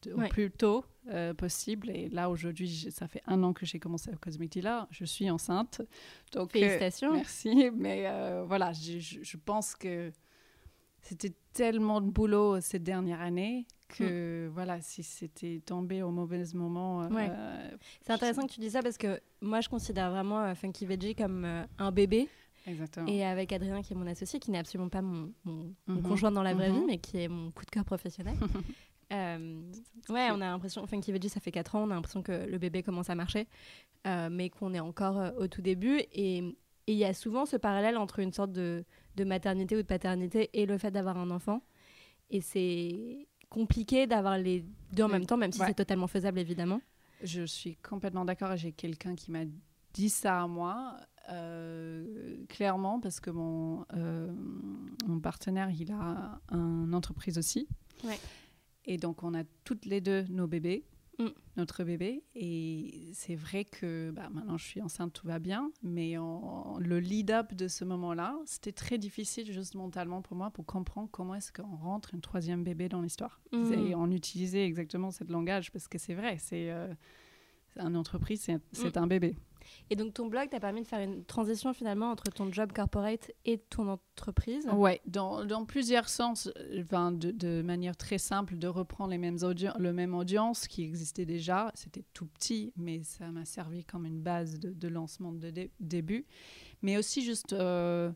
Ouais. 0.07 0.27
au 0.27 0.29
plus 0.29 0.51
tôt 0.51 0.85
euh, 1.11 1.35
possible 1.35 1.91
et 1.91 2.09
là 2.09 2.31
aujourd'hui 2.31 2.69
ça 2.91 3.09
fait 3.09 3.23
un 3.27 3.43
an 3.43 3.53
que 3.53 3.67
j'ai 3.67 3.79
commencé 3.81 4.11
à 4.11 4.17
Cosmic 4.17 4.53
Dealer 4.53 4.87
je 4.91 5.05
suis 5.05 5.29
enceinte 5.31 5.83
donc 6.33 6.51
euh, 6.55 6.61
Félicitations. 6.61 7.13
Merci, 7.15 7.71
mais 7.75 8.05
euh, 8.07 8.45
voilà, 8.47 8.73
je, 8.73 9.37
pense 9.37 9.75
que 9.75 10.13
c'était 11.01 11.33
tellement 11.53 12.01
de 12.01 12.09
boulot 12.11 12.61
cette 12.61 12.85
dernière 12.85 13.21
année 13.21 13.67
que 13.89 14.49
voilà, 14.55 14.81
si 14.81 15.03
c'était 15.03 15.61
tombé 15.67 16.03
au 16.03 16.11
mauvais 16.11 16.43
moment. 16.55 17.07
Ouais. 17.09 17.31
C'est 18.07 18.13
intéressant 18.13 18.47
que 18.47 18.53
tu 18.53 18.61
dis 18.61 18.71
ça 18.71 18.81
parce 18.83 18.97
que 18.97 19.21
moi 19.41 19.61
je 19.61 19.69
considère 19.69 20.11
vraiment 20.11 20.55
Funky 20.55 20.87
Veggie 20.87 21.15
comme 21.15 21.45
un 21.79 21.91
bébé 21.93 22.29
exactement. 22.67 23.07
et 23.09 23.25
avec 23.25 23.53
Adrien 23.53 23.83
qui 23.83 23.93
est 23.93 23.97
mon 23.97 24.07
associé, 24.07 24.39
qui 24.39 24.51
n'est 24.51 24.59
absolument 24.59 24.89
pas 24.89 25.03
mon, 25.03 25.33
mon- 25.45 25.75
mon 25.89 25.97
Mhm. 25.97 26.03
conjoint 26.03 26.31
dans 26.33 26.43
la 26.43 26.55
vraie 26.55 26.71
Mhm. 26.71 26.79
vie, 26.81 26.85
mais 26.87 26.99
qui 26.99 27.19
est 27.19 27.29
mon 27.29 27.51
coup 27.51 27.65
de 27.65 27.71
cœur 27.71 27.85
professionnel. 27.85 28.37
Euh, 29.13 29.61
ouais, 30.09 30.29
on 30.31 30.37
a 30.41 30.47
l'impression, 30.47 30.87
Funky 30.87 31.13
Veggie, 31.13 31.29
ça 31.29 31.41
fait 31.41 31.53
4 31.53 31.75
ans, 31.77 31.83
on 31.85 31.91
a 31.91 31.95
l'impression 31.95 32.23
que 32.23 32.33
le 32.47 32.59
bébé 32.59 32.83
commence 32.83 33.11
à 33.11 33.15
marcher, 33.15 33.47
euh, 34.07 34.29
mais 34.31 34.49
qu'on 34.51 34.73
est 34.75 34.81
encore 34.81 35.19
euh, 35.19 35.31
au 35.39 35.47
tout 35.49 35.61
début. 35.63 36.01
Et 36.13 36.39
il 36.87 36.95
y 36.95 37.05
a 37.05 37.13
souvent 37.15 37.45
ce 37.47 37.57
parallèle 37.57 37.97
entre 37.99 38.19
une 38.21 38.33
sorte 38.33 38.53
de, 38.53 38.85
de 39.17 39.25
maternité 39.25 39.77
ou 39.77 39.83
de 39.83 39.87
paternité 39.87 40.51
et 40.55 40.67
le 40.67 40.79
fait 40.79 40.91
d'avoir 40.91 41.19
un 41.19 41.31
enfant. 41.31 41.63
Et 42.31 42.41
c'est 42.41 43.27
compliqué 43.51 44.07
d'avoir 44.07 44.39
les 44.39 44.65
deux 44.93 45.03
en 45.03 45.07
Oui. 45.07 45.13
même 45.13 45.27
temps, 45.27 45.37
même 45.37 45.53
si 45.53 45.61
Ouais. 45.61 45.67
c'est 45.69 45.75
totalement 45.75 46.07
faisable, 46.07 46.39
évidemment. 46.39 46.81
Je 47.23 47.43
suis 47.45 47.77
complètement 47.77 48.25
d'accord. 48.25 48.57
J'ai 48.57 48.73
quelqu'un 48.73 49.15
qui 49.15 49.31
m'a 49.31 49.45
dit 49.93 50.09
ça 50.09 50.43
à 50.43 50.47
moi, 50.47 50.97
clairement, 52.49 52.99
parce 53.01 53.21
que 53.21 53.31
mon, 53.31 53.85
mon 55.07 55.21
partenaire, 55.21 55.71
il 55.71 55.93
a 55.93 56.41
une 56.51 56.95
entreprise 56.95 57.37
aussi. 57.39 57.69
Ouais. 58.05 58.19
Et 58.85 58.97
donc, 58.99 59.23
on 59.23 59.35
a 59.35 59.45
toutes 59.65 59.85
les 59.87 60.01
deux 60.01 60.25
nos 60.29 60.47
bébés, 60.47 60.85
Mm. 61.19 61.27
notre 61.59 61.85
bébé. 61.85 62.25
Et 62.35 63.11
c'est 63.13 63.35
vrai 63.35 63.65
que 63.67 64.11
bah, 64.13 64.31
maintenant, 64.31 64.57
je 64.57 64.65
suis 64.65 64.81
enceinte, 64.81 65.13
tout 65.13 65.27
va 65.27 65.39
bien. 65.39 65.71
Mais 65.83 66.15
le 66.15 66.99
lead-up 67.01 67.53
de 67.55 67.69
ce 67.69 67.85
moment-là, 67.85 68.35
c'était 68.47 68.73
très 68.73 68.97
difficile, 68.99 69.53
juste 69.53 69.75
mentalement 69.75 70.23
pour 70.23 70.37
moi, 70.37 70.51
pour 70.51 70.65
comprendre 70.65 71.09
comment 71.13 71.35
est-ce 71.35 71.53
qu'on 71.53 71.77
rentre 71.77 72.15
un 72.15 72.19
troisième 72.21 72.65
bébé 72.65 72.89
dans 72.89 73.03
l'histoire. 73.03 73.41
Mm. 73.53 73.73
Et 73.75 73.95
on 73.95 74.11
utilisait 74.11 74.65
exactement 74.65 75.11
ce 75.11 75.23
langage, 75.25 75.71
parce 75.71 75.87
que 75.87 75.99
c'est 75.99 76.15
vrai, 76.15 76.39
c'est... 76.39 76.71
euh, 76.71 76.93
une 77.77 77.97
entreprise, 77.97 78.43
c'est 78.43 78.61
c'est 78.73 78.97
un 78.99 79.07
bébé. 79.07 79.35
Et 79.91 79.97
donc 79.97 80.15
ton 80.15 80.27
blog 80.27 80.49
t'a 80.51 80.61
permis 80.61 80.83
de 80.83 80.87
faire 80.87 81.01
une 81.01 81.25
transition 81.25 81.73
finalement 81.73 82.11
entre 82.11 82.31
ton 82.31 82.51
job 82.53 82.73
corporate 82.73 83.31
et 83.45 83.59
ton 83.59 83.89
entreprise. 83.89 84.67
Ouais, 84.73 85.01
dans, 85.07 85.65
plusieurs 85.67 86.09
sens, 86.09 86.49
euh, 86.57 86.83
enfin, 86.83 87.13
de, 87.13 87.63
manière 87.63 87.97
très 87.97 88.19
simple, 88.19 88.57
de 88.57 88.69
reprendre 88.69 89.11
les 89.11 89.19
mêmes 89.19 89.39
le 89.79 89.93
même 89.93 90.15
audience 90.15 90.67
qui 90.69 90.83
existait 90.83 91.25
déjà. 91.27 91.71
C'était 91.75 92.05
tout 92.13 92.27
petit, 92.27 92.73
mais 92.77 93.03
ça 93.03 93.31
m'a 93.31 93.45
servi 93.45 93.85
comme 93.85 94.07
une 94.07 94.21
base 94.21 94.59
de, 94.61 94.89
lancement 94.89 95.33
de 95.33 95.51
dé- 95.51 95.71
début. 95.81 96.27
Mais 96.83 96.97
aussi 96.97 97.23
juste 97.23 97.53
euh, 97.53 98.11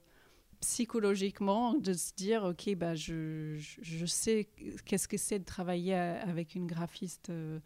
psychologiquement, 0.61 1.75
de 1.75 1.93
se 1.93 2.13
dire, 2.15 2.45
OK, 2.45 2.75
bah, 2.75 2.95
je, 2.95 3.57
je, 3.59 4.07
sais 4.07 4.49
qu'est-ce 4.85 5.09
que 5.09 5.17
c'est 5.17 5.39
de 5.39 5.45
travailler 5.45 5.95
a- 5.95 6.21
avec 6.23 6.55
une 6.55 6.67
graphiste. 6.67 7.31
euh, 7.31 7.59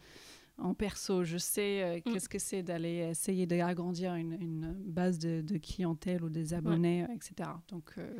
en 0.60 0.74
perso, 0.74 1.24
je 1.24 1.38
sais 1.38 1.82
euh, 1.82 1.96
Mm. 1.98 2.12
qu'est-ce 2.12 2.28
que 2.28 2.38
c'est 2.38 2.62
d'aller 2.62 3.08
essayer 3.10 3.46
d'agrandir 3.46 4.14
une, 4.14 4.32
une 4.40 4.72
base 4.72 5.18
de, 5.18 5.40
de 5.40 5.58
clientèle 5.58 6.22
ou 6.24 6.28
des 6.28 6.54
abonnés, 6.54 7.04
euh, 7.04 7.14
etc. 7.14 7.50
Donc, 7.68 7.92
euh, 7.98 8.12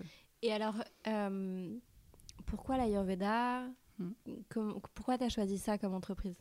Et 0.42 0.52
alors, 0.52 0.76
euh, 1.06 1.76
pourquoi 2.46 2.76
l'Ayurveda? 2.78 3.64
Hmm. 3.98 4.12
Comme- 4.48 4.80
Pourquoi 4.94 5.18
tu 5.18 5.24
as 5.24 5.28
choisi 5.28 5.58
ça 5.58 5.76
comme 5.78 5.94
entreprise? 5.94 6.34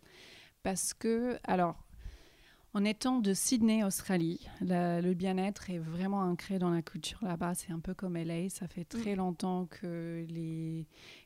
Parce 0.63 0.93
que, 0.93 1.37
alors, 1.43 1.75
en 2.73 2.85
étant 2.85 3.19
de 3.19 3.33
Sydney, 3.33 3.83
Australie, 3.83 4.47
la- 4.61 5.01
le 5.01 5.13
bien-être 5.13 5.69
est 5.69 5.79
vraiment 5.79 6.19
ancré 6.21 6.59
dans 6.59 6.69
la 6.69 6.81
culture 6.81 7.17
là-bas. 7.23 7.55
C'est 7.55 7.71
un 7.71 7.79
peu 7.79 7.93
comme 7.93 8.15
LA. 8.15 8.49
Ça 8.49 8.67
fait 8.67 8.85
très 8.85 9.15
longtemps 9.15 9.65
que 9.65 10.25
les, 10.29 10.85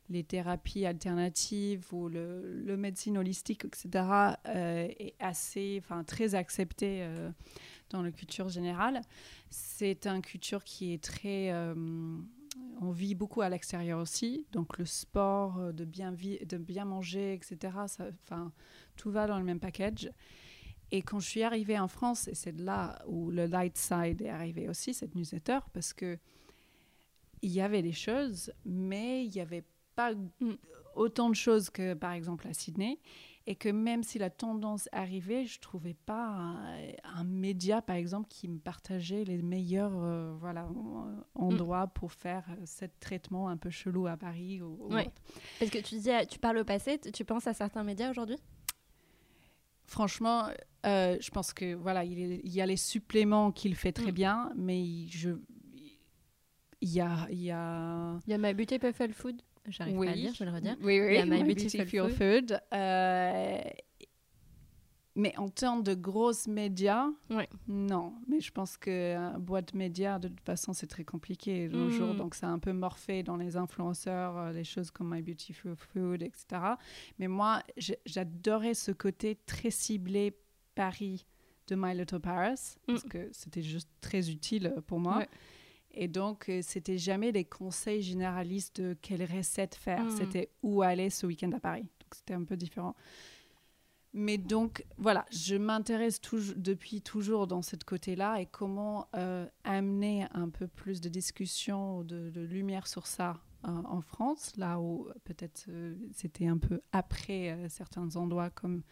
les 0.09 0.23
thérapies 0.23 0.85
alternatives 0.85 1.85
ou 1.93 2.09
le, 2.09 2.63
le 2.63 2.77
médecine 2.77 3.17
holistique, 3.17 3.65
etc., 3.65 3.89
euh, 4.47 4.87
est 4.99 5.15
assez, 5.19 5.81
enfin, 5.83 6.03
très 6.03 6.35
accepté 6.35 6.99
euh, 7.01 7.31
dans 7.89 8.01
la 8.01 8.11
culture 8.11 8.49
générale. 8.49 9.01
C'est 9.49 10.05
une 10.07 10.21
culture 10.21 10.63
qui 10.63 10.93
est 10.93 11.03
très... 11.03 11.51
euh, 11.51 11.73
on 12.81 12.91
vit 12.91 13.15
beaucoup 13.15 13.41
à 13.41 13.49
l'extérieur 13.49 13.99
aussi, 13.99 14.45
donc 14.51 14.77
le 14.77 14.85
sport, 14.85 15.73
de 15.73 15.85
bien, 15.85 16.11
de 16.11 16.57
bien 16.57 16.85
manger, 16.85 17.33
etc., 17.33 17.73
tout 18.95 19.09
va 19.09 19.25
dans 19.25 19.39
le 19.39 19.43
même 19.43 19.59
package. 19.59 20.11
Et 20.91 21.01
quand 21.01 21.19
je 21.19 21.27
suis 21.27 21.41
arrivée 21.41 21.79
en 21.79 21.87
France, 21.87 22.27
et 22.27 22.35
c'est 22.35 22.55
là 22.59 23.01
où 23.07 23.31
le 23.31 23.47
Light 23.47 23.75
Side 23.75 24.21
est 24.21 24.29
arrivé 24.29 24.69
aussi, 24.69 24.93
cette 24.93 25.15
newsletter, 25.15 25.59
parce 25.73 25.93
que 25.93 26.19
il 27.41 27.51
y 27.51 27.61
avait 27.61 27.81
des 27.81 27.91
choses, 27.91 28.53
mais 28.63 29.25
il 29.25 29.31
n'y 29.31 29.41
avait 29.41 29.65
pas 29.95 30.13
Mm. 30.13 30.53
autant 30.95 31.29
de 31.29 31.35
choses 31.35 31.69
que, 31.69 31.93
par 31.93 32.11
exemple, 32.13 32.47
à 32.47 32.53
Sydney. 32.53 32.99
Et 33.45 33.55
que 33.55 33.67
même 33.67 34.03
si 34.03 34.19
la 34.19 34.29
tendance 34.29 34.87
arrivait, 34.93 35.45
je 35.45 35.57
ne 35.57 35.61
trouvais 35.61 35.95
pas 36.05 36.27
un, 36.27 36.77
un 37.03 37.23
média, 37.25 37.81
par 37.81 37.97
exemple, 37.97 38.29
qui 38.29 38.47
me 38.47 38.57
partageait 38.57 39.25
les 39.25 39.41
meilleurs 39.41 39.91
euh, 39.95 40.33
voilà, 40.39 40.65
en- 40.67 41.25
endroits 41.35 41.87
pour 41.87 42.13
faire 42.13 42.45
euh, 42.51 42.65
ce 42.65 42.85
traitement 43.01 43.49
un 43.49 43.57
peu 43.57 43.69
chelou 43.69 44.07
à 44.07 44.15
Paris. 44.15 44.61
Ou, 44.61 44.77
ou 44.79 44.93
Ouais. 44.93 45.07
autre. 45.07 45.21
Parce 45.59 45.71
que 45.71 45.79
tu 45.79 45.95
disais, 45.95 46.25
tu 46.25 46.39
parles 46.39 46.59
au 46.59 46.63
passé, 46.63 46.97
tu 46.99 47.25
penses 47.25 47.45
à 47.45 47.53
certains 47.53 47.83
médias 47.83 48.09
aujourd'hui? 48.11 48.37
Franchement, 49.85 50.47
euh, 50.85 51.17
je 51.19 51.29
pense 51.29 51.51
que 51.53 51.75
voilà, 51.75 52.05
il, 52.05 52.17
est- 52.19 52.41
il 52.45 52.51
y 52.53 52.61
a 52.61 52.65
les 52.65 52.77
suppléments 52.77 53.51
qu'il 53.51 53.75
fait 53.75 53.91
très 53.91 54.11
Mm. 54.11 54.15
bien, 54.15 54.51
mais 54.55 54.81
il- 54.81 55.09
je, 55.11 55.31
il 56.79 56.89
y 56.93 57.01
a, 57.01 57.27
il 57.29 57.41
y 57.41 57.51
a 57.51 58.17
Il 58.25 58.31
y 58.31 58.33
a 58.33 58.53
Beautiful 58.53 59.11
Food, 59.13 59.41
j'arrive 59.67 59.97
pas 59.97 60.03
à 60.03 60.15
le 60.15 60.21
dire, 60.21 60.33
je 60.33 60.39
vais 60.43 60.49
le 60.49 60.55
redire. 60.55 60.75
Oui, 60.81 60.99
oui, 60.99 61.07
Il 61.09 61.13
y 61.15 61.17
a 61.17 61.25
My 61.25 61.43
My 61.43 61.53
Beautiful 61.53 61.79
Beautiful 61.85 62.09
Food. 62.11 62.59
Euh, 62.73 63.61
mais 65.15 65.37
en 65.37 65.47
termes 65.47 65.83
de 65.83 65.93
grosses 65.93 66.47
médias, 66.47 67.07
Ouais. 67.29 67.47
non. 67.67 68.15
Mais 68.27 68.39
je 68.41 68.51
pense 68.51 68.77
que 68.77 68.89
euh, 68.89 69.37
boîte 69.37 69.75
média, 69.75 70.17
de 70.17 70.27
toute 70.27 70.39
façon, 70.41 70.73
c'est 70.73 70.87
très 70.87 71.03
compliqué 71.03 71.67
de 71.67 71.77
nos 71.77 71.85
Mm. 71.85 71.91
jours. 71.91 72.15
Donc, 72.15 72.33
c'est 72.33 72.47
un 72.47 72.57
peu 72.57 72.73
morphé 72.73 73.21
dans 73.21 73.37
les 73.37 73.55
influenceurs, 73.55 74.35
euh, 74.37 74.53
des 74.53 74.63
choses 74.63 74.89
comme 74.89 75.13
My 75.13 75.21
Beautiful 75.21 75.75
Food, 75.75 76.23
etc. 76.23 76.45
Mais 77.19 77.27
moi, 77.27 77.61
j'adorais 78.07 78.73
ce 78.73 78.91
côté 78.91 79.37
très 79.45 79.69
ciblé 79.69 80.35
Paris 80.73 81.27
de 81.67 81.75
My 81.75 81.95
Little 81.95 82.19
Paris, 82.19 82.75
parce 82.87 83.03
que 83.03 83.29
c'était 83.31 83.61
juste 83.61 83.89
très 84.01 84.31
utile 84.31 84.73
pour 84.87 84.99
moi. 84.99 85.15
Mm. 85.17 85.19
Ouais. 85.19 85.29
Et 85.93 86.07
donc, 86.07 86.49
euh, 86.49 86.61
c'était 86.61 86.97
jamais 86.97 87.31
des 87.31 87.45
conseils 87.45 88.01
généralistes 88.01 88.81
de 88.81 88.95
quelle 89.01 89.23
recette 89.23 89.75
faire. 89.75 90.03
Mm. 90.03 90.17
C'était 90.17 90.49
où 90.61 90.81
aller 90.81 91.09
ce 91.09 91.25
week-end 91.25 91.51
à 91.51 91.59
Paris. 91.59 91.83
Donc, 91.83 92.15
c'était 92.15 92.33
un 92.33 92.43
peu 92.43 92.57
différent. 92.57 92.95
Mais 94.13 94.37
donc, 94.37 94.85
voilà, 94.97 95.25
je 95.31 95.55
m'intéresse 95.55 96.21
toujours, 96.21 96.53
depuis 96.55 97.01
toujours 97.01 97.47
dans 97.47 97.63
ce 97.63 97.75
côté-là 97.75 98.39
et 98.39 98.45
comment 98.45 99.07
euh, 99.15 99.47
amener 99.63 100.27
un 100.33 100.49
peu 100.49 100.67
plus 100.67 101.01
de 101.01 101.09
discussion, 101.09 102.03
de, 102.03 102.29
de 102.29 102.41
lumière 102.41 102.85
sur 102.85 103.07
ça 103.07 103.41
euh, 103.65 103.69
en 103.69 104.01
France, 104.01 104.53
là 104.55 104.79
où 104.79 105.07
peut-être 105.23 105.65
euh, 105.69 105.95
c'était 106.13 106.45
un 106.45 106.59
peu 106.59 106.81
après 106.91 107.57
certains 107.69 108.15
endroits 108.15 108.51
comme, 108.51 108.83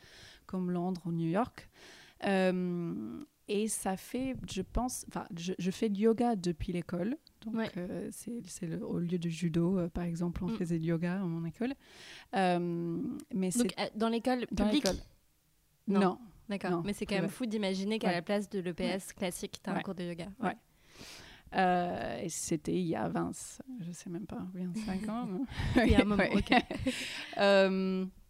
comme 0.47 0.71
Londres 0.71 1.01
ou 1.05 1.11
New 1.11 1.29
York. 1.29 1.69
Et 3.53 3.67
ça 3.67 3.97
fait, 3.97 4.35
je 4.49 4.61
pense, 4.61 5.05
enfin, 5.09 5.25
je, 5.37 5.51
je 5.59 5.71
fais 5.71 5.89
du 5.89 6.03
yoga 6.03 6.35
depuis 6.37 6.71
l'école. 6.71 7.17
Donc, 7.45 7.55
Ouais. 7.55 7.69
euh, 7.77 8.07
c'est 8.11 8.81
au 8.81 8.99
lieu 8.99 9.17
de 9.19 9.27
judo, 9.29 9.77
euh, 9.77 9.89
par 9.89 10.03
exemple, 10.05 10.43
on 10.43 10.47
Mm. 10.47 10.57
faisait 10.57 10.79
du 10.79 10.87
yoga 10.89 11.15
à 11.15 11.25
mon 11.25 11.43
école. 11.45 11.73
Euh, 12.35 12.97
mais 13.33 13.49
Donc 13.49 13.75
dans 13.95 14.07
l'école 14.09 14.45
publique. 14.47 14.85
Non. 15.87 15.99
Non. 15.99 16.17
D'accord, 16.49 16.83
mais 16.85 16.93
c'est 16.93 17.05
quand 17.05 17.15
même 17.15 17.29
fou 17.29 17.45
d'imaginer 17.45 17.97
qu'à 17.99 18.07
Ouais. 18.07 18.13
la 18.13 18.21
place 18.21 18.49
de 18.49 18.59
l'EPS 18.59 19.13
classique, 19.13 19.59
tu 19.63 19.69
as 19.69 19.73
un 19.73 19.81
cours 19.81 19.95
de 19.95 20.03
yoga. 20.03 20.27
Ouais. 20.41 20.55
Et 22.23 22.29
c'était 22.29 22.73
il 22.73 22.87
y 22.87 22.95
a 22.95 23.07
20, 23.09 23.31
je 23.81 23.91
sais 23.91 24.09
même 24.09 24.25
pas, 24.25 24.45
25 24.53 25.09
ans. 25.09 25.27
Il 25.77 25.91
y 25.91 25.95
a 25.95 26.01
un 26.01 26.05
moment, 26.05 26.23
ok. 26.33 26.51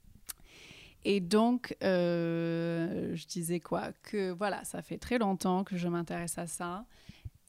Et 1.04 1.20
donc, 1.20 1.76
euh, 1.84 3.16
je 3.16 3.26
disais 3.28 3.60
quoi? 3.60 3.92
Que 4.04 4.32
voilà, 4.32 4.64
ça 4.64 4.82
fait 4.82 4.98
très 4.98 5.18
longtemps 5.18 5.64
que 5.64 5.78
je 5.78 5.88
m'intéresse 5.88 6.38
à 6.38 6.48
ça. 6.48 6.86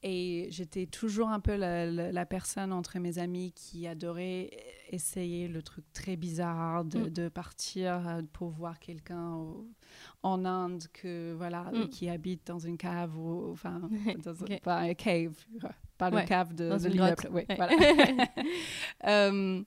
Et 0.05 0.49
j'étais 0.51 0.87
toujours 0.87 1.29
un 1.29 1.39
peu 1.39 1.55
la, 1.55 1.87
la- 1.87 2.11
la 2.11 2.27
personne 2.27 2.73
entre 2.73 2.99
mes 2.99 3.19
amis 3.19 3.53
qui 3.55 3.87
adorait 3.87 4.51
essayer 4.91 5.47
le 5.47 5.63
truc 5.63 5.85
très 5.93 6.17
bizarre 6.17 6.85
de, 6.85 6.99
Mm. 6.99 7.11
de 7.11 7.29
partir 7.29 8.09
euh, 8.09 8.23
pour 8.33 8.51
voir 8.51 8.81
quelqu'un 8.81 9.45
en 10.25 10.45
Inde 10.45 10.83
que, 10.93 11.35
voilà, 11.35 11.71
Mm. 11.73 11.89
qui 11.89 12.09
habite 12.09 12.45
dans 12.49 12.59
une 12.59 12.77
cave 12.79 13.17
ou 13.17 13.53
enfin 13.53 13.81
dans 14.25 14.35
pas 14.65 14.79
un 14.81 14.95
cave, 14.95 15.35
pas 15.99 16.11
le 16.11 16.17
Ouais, 16.17 16.25
cave 16.25 16.53
de, 16.53 16.69
dans 16.71 16.79
de 16.79 16.87
une 16.87 16.93
l'immeuble. 16.95 17.15
grotte. 17.15 17.31
Oui, 17.33 17.43
Ouais. 17.49 17.57
voilà. 17.57 17.77
Euh, 19.07 19.63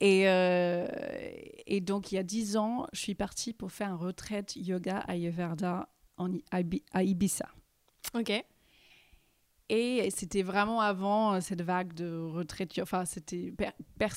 et, 0.00 0.28
euh, 0.28 0.86
et 1.66 1.80
donc, 1.80 2.12
il 2.12 2.16
y 2.16 2.18
a 2.18 2.22
dix 2.22 2.56
ans, 2.56 2.86
je 2.92 3.00
suis 3.00 3.14
partie 3.14 3.52
pour 3.52 3.72
faire 3.72 3.90
un 3.90 3.96
retraite 3.96 4.54
yoga 4.56 4.98
Ayurveda 5.08 5.88
en, 6.16 6.30
à 6.50 6.60
Ibi- 6.62 6.84
à 6.92 7.02
Ibiza. 7.02 7.48
ok. 8.14 8.44
Et 9.70 10.10
c'était 10.10 10.42
vraiment 10.42 10.80
avant 10.82 11.34
euh, 11.34 11.40
cette 11.40 11.62
vague 11.62 11.94
de 11.94 12.18
retraite. 12.18 12.78
Enfin, 12.82 13.06
c'était 13.06 13.50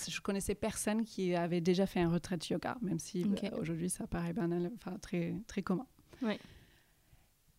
je 0.09 0.19
connaissais 0.19 0.55
personne 0.55 1.05
qui 1.05 1.35
avait 1.35 1.61
déjà 1.61 1.85
fait 1.87 2.01
un 2.01 2.09
retraite 2.09 2.49
yoga, 2.49 2.77
même 2.81 2.99
si 2.99 3.23
euh, 3.23 3.49
aujourd'hui 3.57 3.89
ça 3.89 4.07
paraît 4.07 4.33
banal, 4.33 4.69
enfin 4.75 4.97
très 4.99 5.35
très 5.47 5.63
commun. 5.63 5.87
Ouais. 6.21 6.37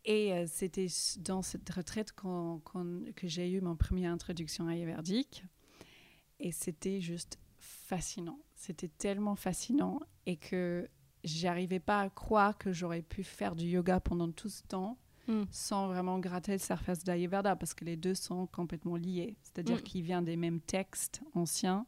Et 0.04 0.34
euh, 0.34 0.44
c'était 0.46 0.88
dans 1.20 1.40
cette 1.40 1.68
retraite 1.70 2.12
que 2.12 3.26
j'ai 3.26 3.50
eu 3.50 3.62
mon 3.62 3.74
première 3.74 4.12
introduction 4.12 4.68
ayurvédique. 4.68 5.44
Et 6.40 6.52
c'était 6.52 7.00
juste 7.00 7.38
fascinant. 7.88 8.38
C'était 8.54 8.88
tellement 8.88 9.34
fascinant 9.36 10.00
et 10.26 10.36
que 10.36 10.88
j'arrivais 11.24 11.80
pas 11.80 12.00
à 12.02 12.10
croire 12.10 12.56
que 12.58 12.72
j'aurais 12.72 13.02
pu 13.02 13.24
faire 13.24 13.54
du 13.56 13.66
yoga 13.66 13.98
pendant 14.00 14.30
tout 14.30 14.48
ce 14.50 14.62
temps 14.62 14.98
Mm. 15.26 15.44
sans 15.50 15.88
vraiment 15.88 16.18
gratter 16.18 16.52
le 16.52 16.58
surface 16.58 17.04
d'Ayurveda 17.04 17.54
parce 17.54 17.74
que 17.74 17.84
les 17.84 17.96
deux 17.96 18.14
sont 18.14 18.46
complètement 18.46 18.96
liés. 18.96 19.36
C'est-à-dire 19.42 19.76
Mm. 19.76 19.82
qu'il 19.82 20.02
vient 20.02 20.22
des 20.22 20.36
mêmes 20.36 20.60
textes 20.60 21.20
anciens. 21.34 21.84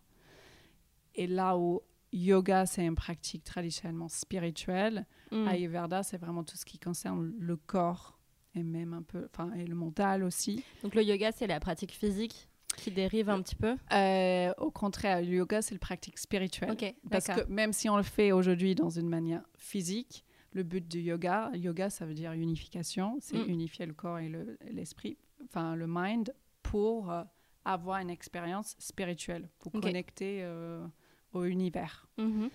Et 1.14 1.26
là 1.26 1.56
où 1.56 1.80
yoga, 2.12 2.66
c'est 2.66 2.84
une 2.84 2.94
pratique 2.96 3.44
traditionnellement 3.44 4.08
spirituelle, 4.08 5.06
Mm. 5.32 5.48
Ayurveda, 5.48 6.02
c'est 6.02 6.18
vraiment 6.18 6.44
tout 6.44 6.56
ce 6.58 6.64
qui 6.66 6.78
concerne 6.78 7.32
le 7.38 7.56
corps 7.56 8.18
et 8.54 8.62
même 8.62 8.92
un 8.92 9.02
peu, 9.02 9.26
enfin, 9.32 9.52
et 9.54 9.64
le 9.64 9.74
mental 9.74 10.22
aussi. 10.24 10.62
Donc 10.82 10.94
le 10.94 11.02
yoga, 11.02 11.32
c'est 11.32 11.46
la 11.46 11.60
pratique 11.60 11.92
physique 11.92 12.48
qui 12.76 12.90
dérive 12.90 13.28
un 13.30 13.42
petit 13.42 13.54
peu. 13.56 13.76
Euh, 13.92 14.52
au 14.58 14.70
contraire, 14.70 15.20
le 15.20 15.26
yoga, 15.28 15.60
c'est 15.62 15.74
la 15.74 15.78
pratique 15.80 16.18
spirituelle. 16.18 16.70
Parce 17.10 17.26
que 17.26 17.44
même 17.48 17.72
si 17.72 17.88
on 17.88 17.96
le 17.96 18.02
fait 18.02 18.32
aujourd'hui 18.32 18.74
dans 18.74 18.90
une 18.90 19.08
manière 19.08 19.42
physique, 19.58 20.24
le 20.52 20.62
but 20.62 20.86
du 20.88 21.00
yoga, 21.00 21.50
yoga, 21.54 21.90
ça 21.90 22.06
veut 22.06 22.14
dire 22.14 22.32
unification, 22.32 23.18
c'est 23.20 23.36
Mm. 23.38 23.48
unifier 23.50 23.86
le 23.86 23.92
corps 23.92 24.18
et 24.18 24.28
le- 24.28 24.58
l'esprit, 24.70 25.16
enfin 25.44 25.76
le 25.76 25.86
mind, 25.88 26.34
pour 26.62 27.10
euh, 27.12 27.22
avoir 27.64 27.98
une 28.00 28.10
expérience 28.10 28.74
spirituelle, 28.78 29.48
pour 29.58 29.72
connecter 29.72 30.38
euh, 30.42 30.84
au 31.32 31.44
univers. 31.44 32.08
Mhm. 32.18 32.48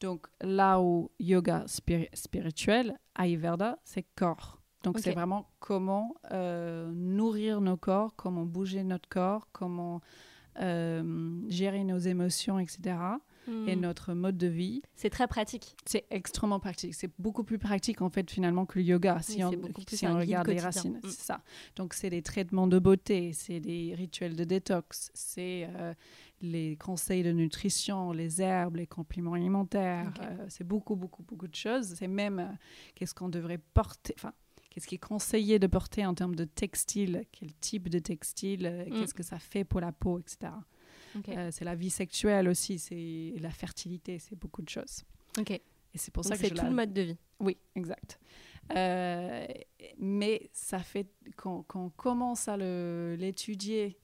Donc 0.00 0.26
là 0.40 0.80
où 0.80 1.10
yoga 1.20 1.64
spiri- 1.66 2.08
spirituel, 2.14 2.98
Ayurveda, 3.14 3.78
c'est 3.84 4.04
corps. 4.16 4.61
Donc 4.82 4.98
c'est 4.98 5.12
vraiment 5.12 5.48
comment 5.60 6.14
euh, 6.32 6.90
nourrir 6.92 7.60
nos 7.60 7.76
corps, 7.76 8.14
comment 8.16 8.44
bouger 8.44 8.82
notre 8.84 9.08
corps, 9.08 9.48
comment 9.52 10.00
euh, 10.60 11.40
gérer 11.48 11.84
nos 11.84 11.98
émotions, 11.98 12.58
etc. 12.58 12.96
Et 13.66 13.74
Mm. 13.76 13.80
notre 13.80 14.14
mode 14.14 14.36
de 14.36 14.46
vie. 14.46 14.82
C'est 14.94 15.10
très 15.10 15.26
pratique. 15.26 15.74
C'est 15.84 16.04
extrêmement 16.10 16.60
pratique. 16.60 16.94
C'est 16.94 17.10
beaucoup 17.18 17.42
plus 17.42 17.58
pratique 17.58 18.00
en 18.00 18.08
fait 18.08 18.30
finalement 18.30 18.66
que 18.66 18.78
le 18.78 18.84
yoga 18.84 19.20
si 19.20 19.42
on, 19.42 19.50
si 19.88 20.06
on 20.06 20.16
regarde 20.16 20.46
les 20.48 20.60
racines. 20.60 20.98
Mm. 21.02 21.08
C'est 21.08 21.22
ça. 21.22 21.40
Donc 21.76 21.94
c'est 21.94 22.10
des 22.10 22.22
traitements 22.22 22.68
de 22.68 22.78
beauté, 22.78 23.32
c'est 23.32 23.58
des 23.60 23.94
rituels 23.96 24.36
de 24.36 24.44
détox, 24.44 25.10
c'est 25.14 25.68
euh, 25.76 25.92
les 26.40 26.76
conseils 26.76 27.22
de 27.22 27.32
nutrition, 27.32 28.12
les 28.12 28.40
herbes, 28.40 28.76
les 28.76 28.86
compléments 28.86 29.32
alimentaires. 29.32 30.12
C'est 30.48 30.64
beaucoup 30.64 30.94
beaucoup 30.94 31.22
beaucoup 31.22 31.48
de 31.48 31.54
choses. 31.54 31.94
C'est 31.96 32.08
même 32.08 32.56
qu'est-ce 32.94 33.14
qu'on 33.14 33.28
devrait 33.28 33.58
porter. 33.74 34.14
Enfin. 34.18 34.32
Qu'est-ce 34.72 34.86
qui 34.86 34.94
est 34.94 34.98
conseillé 34.98 35.58
de 35.58 35.66
porter 35.66 36.06
en 36.06 36.14
termes 36.14 36.34
de 36.34 36.44
textile? 36.44 37.26
Quel 37.30 37.52
type 37.56 37.90
de 37.90 37.98
textile? 37.98 38.64
Euh, 38.66 38.84
Mm. 38.86 39.00
Qu'est-ce 39.00 39.12
que 39.12 39.22
ça 39.22 39.38
fait 39.38 39.64
pour 39.64 39.80
la 39.80 39.92
peau, 39.92 40.18
etc. 40.18 40.50
Euh, 41.28 41.50
c'est 41.52 41.66
la 41.66 41.74
vie 41.74 41.90
sexuelle 41.90 42.48
aussi, 42.48 42.78
c'est 42.78 43.34
la 43.38 43.50
fertilité, 43.50 44.18
c'est 44.18 44.34
beaucoup 44.34 44.62
de 44.62 44.70
choses. 44.70 45.02
ok. 45.38 45.50
Et 45.50 45.98
c'est 45.98 46.10
pour 46.10 46.22
Donc 46.22 46.32
ça 46.32 46.38
que 46.38 46.44
c'est 46.48 46.54
tout 46.54 46.62
la- 46.62 46.70
le 46.70 46.74
mode 46.74 46.94
de 46.94 47.02
vie. 47.02 47.16
Oui, 47.38 47.58
exact. 47.74 48.18
Euh, 48.74 49.46
mais 49.98 50.48
ça 50.54 50.78
fait 50.78 51.06
quand, 51.36 51.64
quand 51.64 51.84
on 51.84 51.90
commence 51.90 52.48
à 52.48 52.56
l'étudier, 52.56 53.98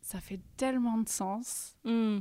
ça 0.00 0.20
fait 0.20 0.40
tellement 0.56 0.96
de 0.96 1.08
sens. 1.08 1.76
Mm. 1.84 2.20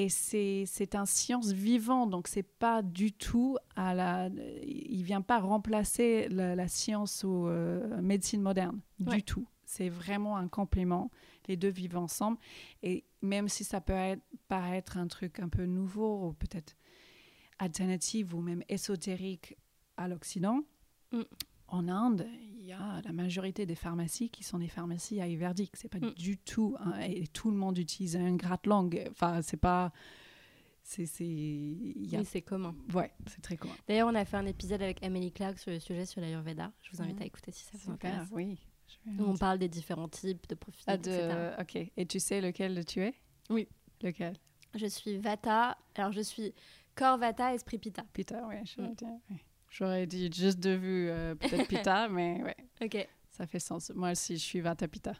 Et 0.00 0.08
c'est 0.10 0.94
un 0.94 1.06
science 1.06 1.50
vivant, 1.50 2.06
donc 2.06 2.28
c'est 2.28 2.44
pas 2.44 2.82
du 2.82 3.12
tout 3.12 3.58
à 3.74 3.94
la. 3.94 4.28
Il 4.64 5.02
vient 5.02 5.22
pas 5.22 5.40
remplacer 5.40 6.28
la, 6.28 6.68
science 6.68 7.24
ou 7.24 7.48
euh, 7.48 8.00
médecine 8.00 8.40
moderne, 8.40 8.80
du 9.00 9.24
tout. 9.24 9.44
C'est 9.64 9.88
vraiment 9.88 10.36
un 10.36 10.46
complément. 10.46 11.10
Les 11.48 11.56
deux 11.56 11.68
vivent 11.68 11.96
ensemble. 11.96 12.38
Et 12.84 13.06
même 13.22 13.48
si 13.48 13.64
ça 13.64 13.80
peut 13.80 13.92
être, 13.92 14.22
paraître 14.46 14.98
un 14.98 15.08
truc 15.08 15.40
un 15.40 15.48
peu 15.48 15.64
nouveau 15.64 16.28
ou 16.28 16.32
peut-être 16.32 16.76
alternative 17.58 18.36
ou 18.36 18.40
même 18.40 18.62
ésotérique 18.68 19.56
à 19.96 20.06
l'Occident, 20.06 20.60
mm. 21.10 21.22
en 21.66 21.88
Inde, 21.88 22.24
y 22.68 22.72
a 22.72 23.00
la 23.02 23.12
majorité 23.12 23.66
des 23.66 23.74
pharmacies 23.74 24.30
qui 24.30 24.44
sont 24.44 24.58
des 24.58 24.68
pharmacies 24.68 25.20
ayurvédiques. 25.20 25.76
C'est 25.76 25.88
pas 25.88 25.98
mm. 25.98 26.14
du 26.14 26.38
tout. 26.38 26.76
et 27.02 27.26
tout 27.28 27.50
le 27.50 27.56
monde 27.56 27.78
utilise 27.78 28.16
un 28.16 28.36
gratte-langue. 28.36 29.06
Enfin, 29.10 29.42
c'est 29.42 29.56
pas. 29.56 29.92
C'est, 30.82 31.04
c'est, 31.04 31.24
Oui, 31.24 32.24
c'est 32.24 32.40
commun. 32.40 32.74
Ouais, 32.94 33.12
c'est 33.26 33.42
très 33.42 33.58
commun. 33.58 33.74
D'ailleurs, 33.86 34.08
on 34.08 34.14
a 34.14 34.24
fait 34.24 34.38
un 34.38 34.46
épisode 34.46 34.80
avec 34.80 35.02
Amélie 35.02 35.32
Clark 35.32 35.58
sur 35.58 35.70
le 35.70 35.80
sujet 35.80 36.06
sur 36.06 36.22
l'Ayurveda. 36.22 36.72
Je 36.80 36.96
vous 36.96 37.02
invite 37.02 37.20
à 37.20 37.26
écouter 37.26 37.52
si 37.52 37.64
ça 37.64 37.72
vous 37.74 37.90
intéresse. 37.90 38.28
Oui. 38.32 38.58
On 39.18 39.36
parle 39.36 39.58
des 39.58 39.68
différents 39.68 40.08
types 40.08 40.48
de 40.48 40.54
profils, 40.54 40.84
ah, 40.86 40.96
de... 40.96 41.60
Ok. 41.60 41.76
Et 41.96 42.06
tu 42.06 42.18
sais 42.18 42.40
lequel 42.40 42.84
tu 42.86 43.00
es? 43.00 43.14
Oui. 43.50 43.68
Lequel? 44.02 44.36
Je 44.74 44.86
suis 44.86 45.18
Vata. 45.18 45.76
Alors, 45.94 46.12
je 46.12 46.20
suis 46.20 46.54
Corps 46.94 47.18
Vata, 47.18 47.54
Esprit 47.54 47.78
Pitta. 47.78 48.04
Pitta, 48.12 48.46
oui. 48.48 48.56
Mm. 48.78 49.36
J'aurais 49.70 50.06
dit 50.06 50.30
juste 50.32 50.60
de 50.60 50.70
vue, 50.70 51.08
euh, 51.10 51.34
peut-être 51.34 51.68
Pitta, 51.68 52.08
mais 52.08 52.42
ouais. 52.42 52.56
Ok. 52.82 53.06
Ça 53.30 53.46
fait 53.46 53.60
sens. 53.60 53.92
Moi 53.94 54.12
aussi, 54.12 54.36
je 54.36 54.42
suis 54.42 54.60
Vata 54.60 54.88
Pitta. 54.88 55.14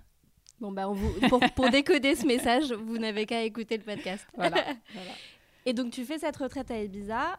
Bon, 0.61 0.73
bah, 0.73 0.89
on 0.89 0.95
vous, 0.95 1.13
pour, 1.29 1.41
pour 1.55 1.71
décoder 1.71 2.17
ce 2.17 2.27
message, 2.27 2.73
vous 2.73 2.99
n'avez 2.99 3.27
qu'à 3.27 3.43
écouter 3.43 3.77
le 3.77 3.85
podcast. 3.85 4.27
Voilà, 4.35 4.65
Et 5.65 5.73
donc, 5.73 5.93
tu 5.93 6.05
fais 6.05 6.19
cette 6.19 6.37
retraite 6.37 6.71
à 6.71 6.83
Ibiza 6.83 7.39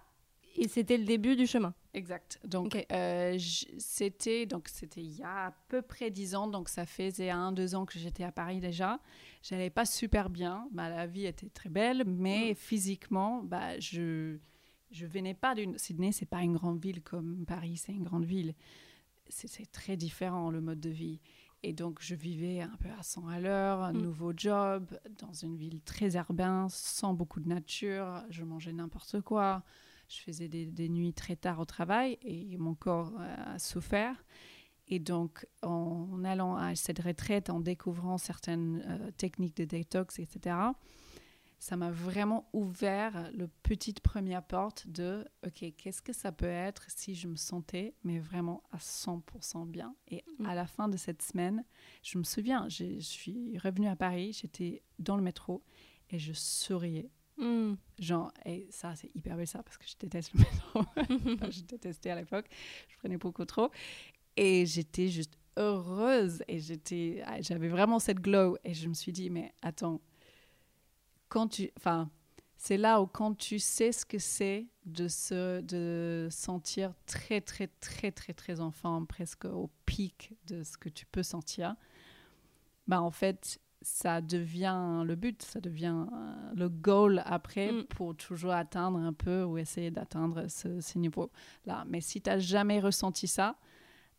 et 0.55 0.67
c'était 0.67 0.97
le 0.97 1.03
début 1.03 1.35
du 1.35 1.45
chemin. 1.45 1.73
Exact. 1.93 2.39
Donc, 2.43 2.85
euh, 2.91 3.37
c'était 3.77 4.45
donc 4.45 4.67
c'était 4.67 5.01
il 5.01 5.17
y 5.17 5.23
a 5.23 5.47
à 5.47 5.51
peu 5.67 5.81
près 5.81 6.11
dix 6.11 6.35
ans. 6.35 6.47
Donc, 6.47 6.69
ça 6.69 6.85
faisait 6.85 7.29
un, 7.29 7.51
deux 7.51 7.75
ans 7.75 7.85
que 7.85 7.99
j'étais 7.99 8.23
à 8.23 8.31
Paris 8.31 8.59
déjà. 8.59 8.99
J'allais 9.41 9.69
pas 9.69 9.85
super 9.85 10.29
bien. 10.29 10.67
Bah, 10.71 10.89
la 10.89 11.07
vie 11.07 11.25
était 11.25 11.49
très 11.49 11.69
belle, 11.69 12.03
mais 12.05 12.51
mm. 12.51 12.55
physiquement, 12.55 13.41
bah, 13.43 13.79
je 13.79 14.37
je 14.91 15.05
venais 15.05 15.33
pas 15.33 15.55
d'une 15.55 15.77
Sydney. 15.77 16.11
C'est 16.11 16.25
pas 16.25 16.41
une 16.41 16.53
grande 16.53 16.81
ville 16.81 17.01
comme 17.01 17.45
Paris. 17.45 17.77
C'est 17.77 17.93
une 17.93 18.03
grande 18.03 18.25
ville. 18.25 18.53
C'est 19.29 19.71
très 19.71 19.95
différent 19.95 20.49
le 20.49 20.61
mode 20.61 20.79
de 20.79 20.89
vie. 20.89 21.19
Et 21.61 21.73
donc, 21.73 21.99
je 22.01 22.15
vivais 22.15 22.61
un 22.61 22.75
peu 22.79 22.89
à 22.97 23.03
100 23.03 23.27
à 23.27 23.39
l'heure, 23.39 23.81
un 23.81 23.91
mm. 23.91 24.01
nouveau 24.01 24.33
job, 24.35 24.97
dans 25.19 25.33
une 25.33 25.57
ville 25.57 25.81
très 25.81 26.15
urbaine, 26.15 26.67
sans 26.69 27.13
beaucoup 27.13 27.39
de 27.41 27.49
nature. 27.49 28.23
Je 28.29 28.43
mangeais 28.43 28.71
n'importe 28.71 29.21
quoi. 29.21 29.63
Je 30.07 30.21
faisais 30.21 30.47
des, 30.47 30.89
nuits 30.89 31.13
très 31.13 31.35
tard 31.35 31.59
au 31.59 31.65
travail 31.65 32.17
et 32.23 32.57
mon 32.57 32.73
corps 32.73 33.13
a 33.19 33.59
souffert. 33.59 34.15
Et 34.87 34.97
donc, 34.97 35.45
en, 35.61 36.23
allant 36.23 36.55
à 36.55 36.73
cette 36.75 36.99
retraite, 36.99 37.51
en 37.51 37.59
découvrant 37.59 38.17
certaines 38.17 38.81
euh, 38.87 39.11
techniques 39.11 39.55
de 39.57 39.65
détox, 39.65 40.17
etc., 40.17 40.55
ça 41.59 41.75
m'a 41.75 41.91
vraiment 41.91 42.49
ouvert 42.53 43.29
la 43.33 43.47
petite 43.63 43.99
première 43.99 44.43
porte 44.43 44.87
de, 44.87 45.25
OK, 45.45 45.73
qu'est-ce 45.77 46.01
que 46.01 46.13
ça 46.13 46.31
peut 46.31 46.45
être 46.45 46.85
si 46.87 47.15
je 47.15 47.27
me 47.27 47.35
sentais, 47.35 47.93
mais 48.03 48.17
vraiment 48.17 48.63
à 48.71 48.77
100% 48.77 49.67
bien. 49.67 49.93
Et 50.07 50.23
mm. 50.39 50.45
à 50.45 50.55
la 50.55 50.65
fin 50.65 50.87
de 50.87 50.95
cette 50.95 51.21
semaine, 51.21 51.65
je 52.01 52.17
me 52.17 52.23
souviens, 52.23 52.67
je 52.69 52.99
suis 52.99 53.57
revenue 53.57 53.89
à 53.89 53.97
Paris, 53.97 54.31
j'étais 54.31 54.81
dans 54.99 55.17
le 55.17 55.21
métro 55.21 55.61
et 56.09 56.17
je 56.17 56.31
souriais. 56.31 57.11
Mm. 57.37 57.73
Genre, 57.99 58.31
et 58.45 58.67
ça, 58.71 58.95
c'est 58.95 59.13
hyper 59.13 59.35
belle 59.35 59.47
ça, 59.47 59.61
parce 59.61 59.77
que 59.77 59.85
je 59.85 59.95
déteste 59.99 60.31
le 60.33 60.39
métro. 60.39 60.85
je 61.51 61.61
détestais 61.63 62.11
à 62.11 62.15
l'époque, 62.15 62.47
je 62.87 62.95
prenais 62.97 63.17
beaucoup 63.17 63.43
trop. 63.43 63.69
Et 64.37 64.65
j'étais 64.65 65.09
juste 65.09 65.37
heureuse 65.57 66.41
et 66.47 66.59
j'étais, 66.59 67.21
j'avais 67.41 67.67
vraiment 67.67 67.99
cette 67.99 68.21
glow. 68.21 68.57
Et 68.63 68.73
je 68.73 68.87
me 68.87 68.93
suis 68.93 69.11
dit, 69.11 69.29
mais 69.29 69.51
attends, 69.61 69.99
quand 71.29 71.47
tu, 71.47 71.71
enfin, 71.77 72.09
c'est 72.57 72.77
là 72.77 73.01
où 73.01 73.07
quand 73.07 73.35
tu 73.35 73.57
sais 73.57 73.91
ce 73.91 74.05
que 74.05 74.19
c'est 74.19 74.67
de 74.85 75.07
se 75.07 75.61
de 75.61 76.27
sentir 76.29 76.93
très 77.05 77.39
très 77.39 77.67
très 77.67 78.11
très 78.11 78.33
très 78.33 78.59
enfant, 78.59 79.05
presque 79.05 79.45
au 79.45 79.69
pic 79.85 80.33
de 80.47 80.63
ce 80.63 80.77
que 80.77 80.89
tu 80.89 81.05
peux 81.05 81.23
sentir, 81.23 81.75
bah 82.87 83.01
en 83.01 83.11
fait 83.11 83.59
ça 83.81 84.19
devient 84.19 85.03
le 85.05 85.15
but, 85.15 85.41
ça 85.41 85.61
devient 85.61 86.05
euh, 86.11 86.51
le 86.53 86.67
goal 86.67 87.23
après 87.25 87.71
mm. 87.71 87.85
pour 87.85 88.15
toujours 88.15 88.51
atteindre 88.51 88.99
un 88.99 89.13
peu 89.13 89.43
ou 89.43 89.57
essayer 89.57 89.89
d'atteindre 89.89 90.49
ce, 90.49 90.81
ces 90.81 90.99
niveaux-là. 90.99 91.85
Mais 91.87 92.01
si 92.01 92.21
tu 92.21 92.29
n'as 92.29 92.39
jamais 92.39 92.81
ressenti 92.81 93.27
ça, 93.27 93.57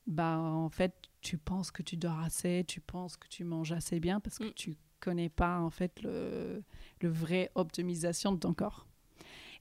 bah 0.07 0.39
en 0.39 0.71
fait 0.71 0.95
tu 1.21 1.37
penses 1.37 1.71
que 1.71 1.83
tu 1.83 1.99
dors 1.99 2.21
assez, 2.21 2.65
tu 2.67 2.81
penses 2.81 3.19
que 3.19 3.29
tu 3.29 3.45
manges 3.45 3.73
assez 3.73 4.01
bien 4.01 4.19
parce 4.21 4.39
que 4.39 4.49
mm. 4.49 4.55
tu 4.55 4.77
connais 5.01 5.29
pas 5.29 5.59
en 5.59 5.71
fait 5.71 6.03
le, 6.03 6.63
le 7.01 7.09
vrai 7.09 7.51
optimisation 7.55 8.33
de 8.33 8.39
ton 8.39 8.55
corps. 8.55 8.87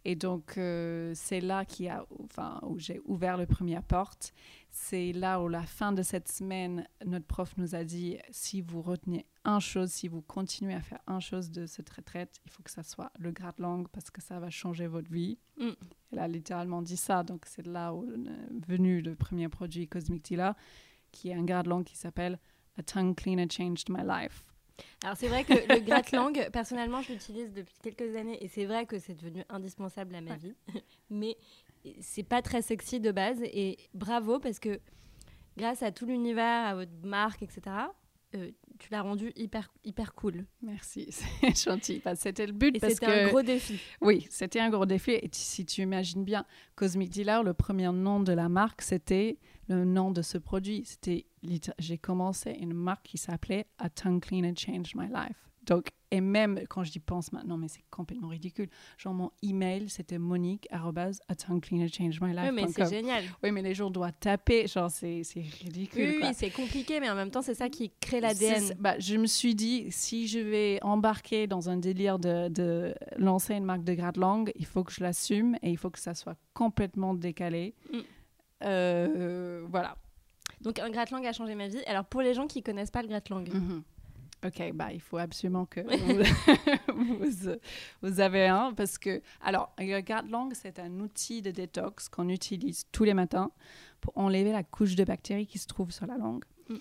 Et 0.05 0.15
donc, 0.15 0.57
euh, 0.57 1.11
c'est 1.15 1.41
là 1.41 1.65
qui 1.65 1.89
a, 1.89 2.05
enfin, 2.23 2.59
où 2.63 2.79
j'ai 2.79 3.01
ouvert 3.05 3.35
la 3.37 3.45
première 3.45 3.83
porte. 3.83 4.33
C'est 4.69 5.11
là 5.11 5.41
où, 5.41 5.49
la 5.49 5.63
fin 5.63 5.91
de 5.91 6.03
cette 6.03 6.29
semaine, 6.29 6.87
notre 7.05 7.25
prof 7.25 7.53
nous 7.57 7.75
a 7.75 7.83
dit 7.83 8.17
si 8.31 8.61
vous 8.61 8.81
retenez 8.81 9.25
un 9.43 9.59
chose, 9.59 9.91
si 9.91 10.07
vous 10.07 10.21
continuez 10.21 10.73
à 10.73 10.81
faire 10.81 10.99
un 11.07 11.19
chose 11.19 11.51
de 11.51 11.65
cette 11.65 11.89
retraite, 11.89 12.39
il 12.45 12.51
faut 12.51 12.63
que 12.63 12.71
ça 12.71 12.83
soit 12.83 13.11
le 13.19 13.31
gratte-langue 13.31 13.87
parce 13.89 14.09
que 14.09 14.21
ça 14.21 14.39
va 14.39 14.49
changer 14.49 14.87
votre 14.87 15.11
vie. 15.11 15.37
Mm. 15.57 15.71
Elle 16.11 16.19
a 16.19 16.27
littéralement 16.27 16.81
dit 16.81 16.97
ça. 16.97 17.23
Donc, 17.23 17.45
c'est 17.45 17.65
là 17.65 17.93
où 17.93 18.05
est 18.05 18.67
venu 18.67 19.01
le 19.01 19.15
premier 19.15 19.49
produit 19.49 19.87
Cosmic 19.87 20.23
Tila, 20.23 20.55
qui 21.11 21.29
est 21.29 21.33
un 21.33 21.43
gratte-langue 21.43 21.83
qui 21.83 21.97
s'appelle 21.97 22.39
A 22.77 22.83
Tongue 22.83 23.15
Cleaner 23.15 23.47
Changed 23.49 23.89
My 23.89 24.03
Life. 24.07 24.45
Alors 25.03 25.15
c'est 25.17 25.27
vrai 25.27 25.43
que 25.43 25.53
le 25.53 25.79
gratte-langue, 25.79 26.49
personnellement, 26.53 27.01
je 27.01 27.13
l'utilise 27.13 27.53
depuis 27.53 27.75
quelques 27.81 28.15
années 28.15 28.43
et 28.43 28.47
c'est 28.47 28.65
vrai 28.65 28.85
que 28.85 28.99
c'est 28.99 29.15
devenu 29.15 29.43
indispensable 29.49 30.15
à 30.15 30.21
ma 30.21 30.35
vie. 30.35 30.55
Mais 31.09 31.37
c'est 32.01 32.23
pas 32.23 32.41
très 32.41 32.61
sexy 32.61 32.99
de 32.99 33.11
base 33.11 33.39
et 33.41 33.77
bravo 33.93 34.39
parce 34.39 34.59
que 34.59 34.79
grâce 35.57 35.83
à 35.83 35.91
tout 35.91 36.05
l'univers, 36.05 36.67
à 36.67 36.75
votre 36.75 36.91
marque, 37.03 37.41
etc. 37.43 37.61
Euh, 38.35 38.51
tu 38.77 38.89
l'as 38.91 39.01
rendu 39.01 39.31
hyper 39.35 39.71
hyper 39.83 40.13
cool. 40.13 40.45
Merci, 40.61 41.07
c'est 41.41 41.63
gentil. 41.63 42.01
C'était 42.15 42.45
le 42.45 42.53
but 42.53 42.75
et 42.75 42.79
c'était 42.79 43.05
un 43.05 43.27
gros 43.27 43.41
défi. 43.41 43.79
Oui, 44.01 44.27
c'était 44.29 44.59
un 44.59 44.69
gros 44.69 44.85
défi. 44.85 45.11
Et 45.11 45.29
si 45.31 45.65
tu 45.65 45.81
imagines 45.81 46.23
bien, 46.23 46.45
Cosmic 46.75 47.09
Dealer, 47.09 47.43
le 47.43 47.53
premier 47.53 47.91
nom 47.91 48.19
de 48.19 48.31
la 48.31 48.47
marque, 48.47 48.81
c'était 48.81 49.37
le 49.69 49.85
nom 49.85 50.11
de 50.11 50.21
ce 50.21 50.37
produit. 50.37 50.83
C'était, 50.85 51.25
j'ai 51.77 51.97
commencé 51.97 52.51
une 52.51 52.73
marque 52.73 53.05
qui 53.05 53.17
s'appelait 53.17 53.67
A 53.77 53.89
Tongue 53.89 54.21
Cleaner 54.21 54.53
Changed 54.55 54.95
My 54.95 55.07
Life. 55.07 55.49
Donc, 55.65 55.91
et 56.09 56.21
même 56.21 56.61
quand 56.67 56.83
je 56.83 56.91
dis 56.91 56.99
pense 56.99 57.31
maintenant, 57.31 57.55
mais 57.57 57.67
c'est 57.67 57.83
complètement 57.91 58.29
ridicule. 58.29 58.69
Genre, 58.97 59.13
mon 59.13 59.31
email, 59.43 59.87
c'était 59.89 60.17
monique 60.17 60.67
Oui, 60.71 62.51
mais 62.51 62.67
c'est 62.69 62.89
génial. 62.89 63.23
Oui, 63.43 63.51
mais 63.51 63.61
les 63.61 63.75
gens 63.75 63.91
doivent 63.91 64.13
taper. 64.19 64.65
Genre, 64.65 64.89
c'est 64.89 65.21
ridicule. 65.61 66.09
Oui, 66.09 66.19
oui 66.23 66.29
c'est 66.33 66.49
compliqué, 66.49 66.99
mais 66.99 67.09
en 67.09 67.15
même 67.15 67.29
temps, 67.29 67.43
c'est 67.43 67.53
ça 67.53 67.69
qui 67.69 67.91
crée 67.99 68.19
l'ADN. 68.19 68.73
Bah, 68.79 68.97
je 68.97 69.17
me 69.17 69.27
suis 69.27 69.53
dit, 69.53 69.91
si 69.91 70.27
je 70.27 70.39
vais 70.39 70.79
embarquer 70.81 71.45
dans 71.45 71.69
un 71.69 71.77
délire 71.77 72.17
de, 72.17 72.47
de 72.47 72.95
lancer 73.17 73.53
une 73.53 73.65
marque 73.65 73.83
de 73.83 73.93
grade 73.93 74.17
langue, 74.17 74.51
il 74.55 74.65
faut 74.65 74.83
que 74.83 74.91
je 74.91 75.03
l'assume 75.03 75.55
et 75.61 75.69
il 75.69 75.77
faut 75.77 75.91
que 75.91 75.99
ça 75.99 76.15
soit 76.15 76.37
complètement 76.55 77.13
décalé. 77.13 77.75
Mm. 77.93 77.99
Euh, 78.63 79.65
voilà. 79.69 79.97
Donc 80.61 80.79
un 80.79 80.89
gratte-langue 80.89 81.25
a 81.25 81.33
changé 81.33 81.55
ma 81.55 81.67
vie. 81.67 81.83
Alors 81.85 82.05
pour 82.05 82.21
les 82.21 82.33
gens 82.33 82.47
qui 82.47 82.61
connaissent 82.61 82.91
pas 82.91 83.01
le 83.01 83.07
gratte-langue. 83.07 83.53
Mhm. 83.53 83.83
Ok, 84.45 84.71
bah 84.73 84.93
il 84.93 85.01
faut 85.01 85.17
absolument 85.17 85.65
que 85.65 85.81
vous, 86.93 87.55
vous, 88.01 88.19
avez 88.21 88.47
un 88.47 88.73
parce 88.73 88.97
que 88.97 89.21
alors 89.41 89.73
le 89.77 89.99
gratte-langue 89.99 90.53
c'est 90.53 90.79
un 90.79 91.01
outil 91.01 91.41
de 91.41 91.51
détox 91.51 92.07
qu'on 92.07 92.29
utilise 92.29 92.85
tous 92.93 93.03
les 93.03 93.13
matins 93.13 93.51
pour 93.99 94.17
enlever 94.17 94.53
la 94.53 94.63
couche 94.63 94.95
de 94.95 95.03
bactéries 95.03 95.45
qui 95.45 95.59
se 95.59 95.67
trouve 95.67 95.91
sur 95.91 96.05
la 96.05 96.17
langue. 96.17 96.45
Mm. 96.69 96.75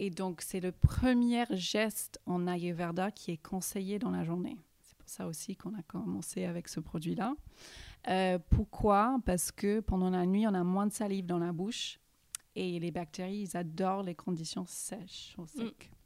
Et 0.00 0.10
donc 0.10 0.40
c'est 0.42 0.58
le 0.58 0.72
premier 0.72 1.44
geste 1.50 2.18
en 2.26 2.48
Ayurveda 2.48 3.12
qui 3.12 3.30
est 3.30 3.42
conseillé 3.42 4.00
dans 4.00 4.10
la 4.10 4.24
journée. 4.24 4.58
C'est 4.82 4.96
pour 4.96 5.08
ça 5.08 5.28
aussi 5.28 5.54
qu'on 5.54 5.74
a 5.78 5.82
commencé 5.82 6.46
avec 6.46 6.66
ce 6.66 6.80
produit-là. 6.80 7.34
Euh, 8.08 8.38
pourquoi? 8.50 9.18
Parce 9.24 9.52
que 9.52 9.80
pendant 9.80 10.10
la 10.10 10.26
nuit, 10.26 10.46
on 10.46 10.54
a 10.54 10.64
moins 10.64 10.86
de 10.86 10.92
salive 10.92 11.26
dans 11.26 11.38
la 11.38 11.52
bouche 11.52 12.00
et 12.54 12.78
les 12.78 12.90
bactéries, 12.90 13.46
ils 13.48 13.56
adorent 13.56 14.02
les 14.02 14.14
conditions 14.14 14.64
sèches 14.66 15.34
au 15.38 15.46
sec. 15.46 15.90
Mm. 15.90 15.96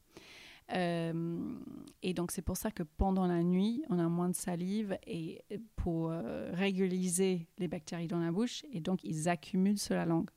Euh, 0.72 1.58
et 2.02 2.12
donc, 2.12 2.32
c'est 2.32 2.42
pour 2.42 2.56
ça 2.56 2.70
que 2.70 2.82
pendant 2.82 3.26
la 3.26 3.42
nuit, 3.42 3.84
on 3.88 3.98
a 3.98 4.08
moins 4.08 4.28
de 4.28 4.34
salive 4.34 4.98
et 5.06 5.42
pour 5.76 6.10
euh, 6.10 6.50
régulariser 6.52 7.48
les 7.58 7.68
bactéries 7.68 8.08
dans 8.08 8.18
la 8.18 8.32
bouche. 8.32 8.64
Et 8.72 8.80
donc, 8.80 9.02
ils 9.04 9.28
accumulent 9.28 9.78
sur 9.78 9.94
la 9.94 10.04
langue. 10.04 10.30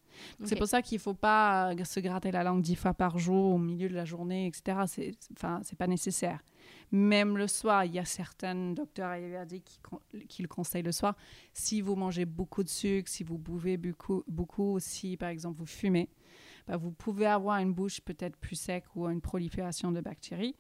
C'est 0.44 0.56
pour 0.56 0.68
ça 0.68 0.82
qu'il 0.82 0.98
ne 0.98 1.02
faut 1.02 1.14
pas 1.14 1.74
se 1.84 2.00
gratter 2.00 2.32
la 2.32 2.44
langue 2.44 2.62
dix 2.62 2.76
fois 2.76 2.94
par 2.94 3.18
jour 3.18 3.54
au 3.54 3.58
milieu 3.58 3.90
de 3.90 3.96
la 3.96 4.06
journée, 4.06 4.48
etc. 4.48 4.80
C'est, 4.88 5.12
enfin, 5.34 5.60
c'est 5.64 5.78
pas 5.78 5.88
nécessaire. 5.88 6.40
Même 6.92 7.38
le 7.38 7.48
soir, 7.48 7.86
il 7.86 7.94
y 7.94 8.00
a 8.00 8.06
certains 8.06 8.74
docteurs 8.74 9.10
ayurvédiques 9.10 9.80
qui, 10.10 10.28
qui, 10.28 10.42
le 10.42 10.48
conseillent 10.48 10.84
le 10.84 10.92
soir. 10.92 11.16
Si 11.54 11.82
vous 11.82 11.96
mangez 11.96 12.26
beaucoup 12.26 12.64
de 12.64 12.70
sucre, 12.70 13.10
si 13.10 13.24
vous 13.24 13.38
buvez 13.38 13.78
beaucoup, 13.78 14.24
beaucoup 14.28 14.80
si 14.80 15.18
par 15.18 15.30
exemple 15.30 15.60
vous 15.60 15.66
fumez, 15.66 16.10
bah, 16.68 16.78
vous 16.78 16.92
pouvez 16.92 17.26
avoir 17.26 17.58
une 17.58 17.74
bouche 17.74 18.02
peut-être 18.02 18.38
plus 18.38 18.56
sec 18.56 18.86
ou 18.96 19.08
une 19.08 19.22
prolifération 19.22 19.92
de 19.92 20.02
bactéries. 20.02 20.56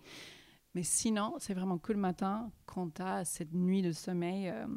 Mais 0.75 0.83
sinon, 0.83 1.35
c'est 1.39 1.53
vraiment 1.53 1.77
que 1.77 1.93
le 1.93 1.99
matin, 1.99 2.51
quand 2.65 2.95
tu 2.95 3.01
as 3.01 3.25
cette 3.25 3.53
nuit 3.53 3.81
de 3.81 3.91
sommeil, 3.91 4.49
euh, 4.49 4.67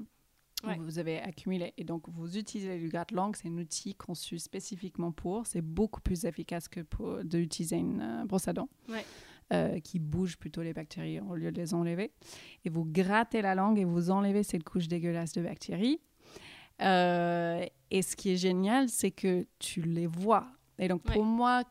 vous 0.80 0.98
avez 0.98 1.20
accumulé. 1.20 1.74
Et 1.76 1.84
donc, 1.84 2.08
vous 2.08 2.38
utilisez 2.38 2.78
le 2.78 2.88
gut 2.88 3.14
langue, 3.14 3.36
c'est 3.36 3.48
un 3.48 3.58
outil 3.58 3.94
conçu 3.94 4.38
spécifiquement 4.38 5.12
pour. 5.12 5.46
C'est 5.46 5.62
beaucoup 5.62 6.00
plus 6.00 6.24
efficace 6.24 6.68
que 6.68 6.80
d'utiliser 7.22 7.76
une 7.76 8.00
euh, 8.00 8.24
brosse 8.24 8.48
à 8.48 8.52
dents. 8.52 8.68
Euh, 9.52 9.80
qui 9.80 9.98
bouge 9.98 10.38
plutôt 10.38 10.62
les 10.62 10.72
bactéries 10.72 11.20
au 11.20 11.34
lieu 11.34 11.52
de 11.52 11.60
les 11.60 11.74
enlever. 11.74 12.10
Et 12.64 12.70
vous 12.70 12.86
grattez 12.86 13.42
la 13.42 13.54
langue 13.54 13.78
et 13.78 13.84
vous 13.84 14.10
enlevez 14.10 14.44
cette 14.44 14.64
couche 14.64 14.88
dégueulasse 14.88 15.32
de 15.32 15.42
bactéries. 15.42 16.00
Euh, 16.80 17.66
et 17.90 18.00
ce 18.00 18.16
qui 18.16 18.30
est 18.30 18.36
génial, 18.36 18.88
c'est 18.88 19.10
que 19.10 19.46
tu 19.58 19.82
les 19.82 20.06
vois. 20.06 20.46
Et 20.78 20.88
donc 20.88 21.02
pour 21.02 21.24
moi, 21.24 21.64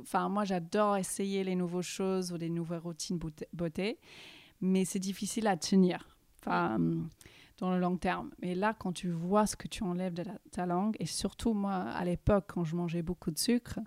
enfin 0.00 0.28
moi 0.28 0.44
j'adore 0.44 0.96
essayer 0.96 1.44
les 1.44 1.54
nouvelles 1.54 1.82
choses 1.82 2.32
ou 2.32 2.38
des 2.38 2.48
nouvelles 2.50 2.80
routines 2.80 3.20
beauté, 3.52 4.00
mais 4.60 4.84
c'est 4.84 4.98
difficile 4.98 5.46
à 5.46 5.56
tenir. 5.56 6.18
Enfin, 6.40 6.78
dans 7.58 7.72
le 7.72 7.80
long 7.80 7.96
terme. 7.96 8.30
Mais 8.40 8.54
là, 8.54 8.74
quand 8.74 8.92
tu 8.92 9.10
vois 9.10 9.46
ce 9.46 9.56
que 9.56 9.68
tu 9.68 9.82
enlèves 9.82 10.14
de 10.14 10.24
ta 10.50 10.66
langue, 10.66 10.96
et 10.98 11.06
surtout 11.06 11.52
moi, 11.52 11.74
à 11.74 12.04
l'époque, 12.04 12.46
quand 12.54 12.64
je 12.64 12.76
mangeais 12.76 13.02
beaucoup 13.02 13.30
de 13.30 13.38
sucre, 13.38 13.78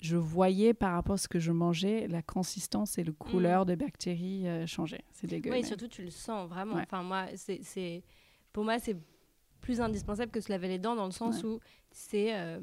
je 0.00 0.16
voyais 0.16 0.74
par 0.74 0.92
rapport 0.92 1.14
à 1.14 1.18
ce 1.18 1.28
que 1.28 1.38
je 1.38 1.52
mangeais, 1.52 2.06
la 2.08 2.22
consistance 2.22 2.98
et 2.98 3.04
la 3.04 3.12
couleur 3.12 3.62
mm. 3.62 3.66
des 3.66 3.76
bactéries 3.76 4.48
euh, 4.48 4.66
changer. 4.66 5.04
C'est 5.12 5.26
dégueulasse. 5.26 5.60
Oui, 5.60 5.66
surtout 5.66 5.88
tu 5.88 6.02
le 6.02 6.10
sens 6.10 6.48
vraiment. 6.48 6.76
Enfin, 6.76 7.02
moi, 7.02 7.26
c'est, 7.34 8.02
pour 8.52 8.64
moi, 8.64 8.78
c'est 8.78 8.96
plus 9.60 9.80
indispensable 9.80 10.30
que 10.30 10.40
se 10.40 10.50
laver 10.50 10.68
les 10.68 10.78
dents 10.78 10.94
dans 10.94 11.06
le 11.06 11.12
sens 11.12 11.42
où 11.42 11.60
c'est, 11.90 12.34
euh, 12.34 12.60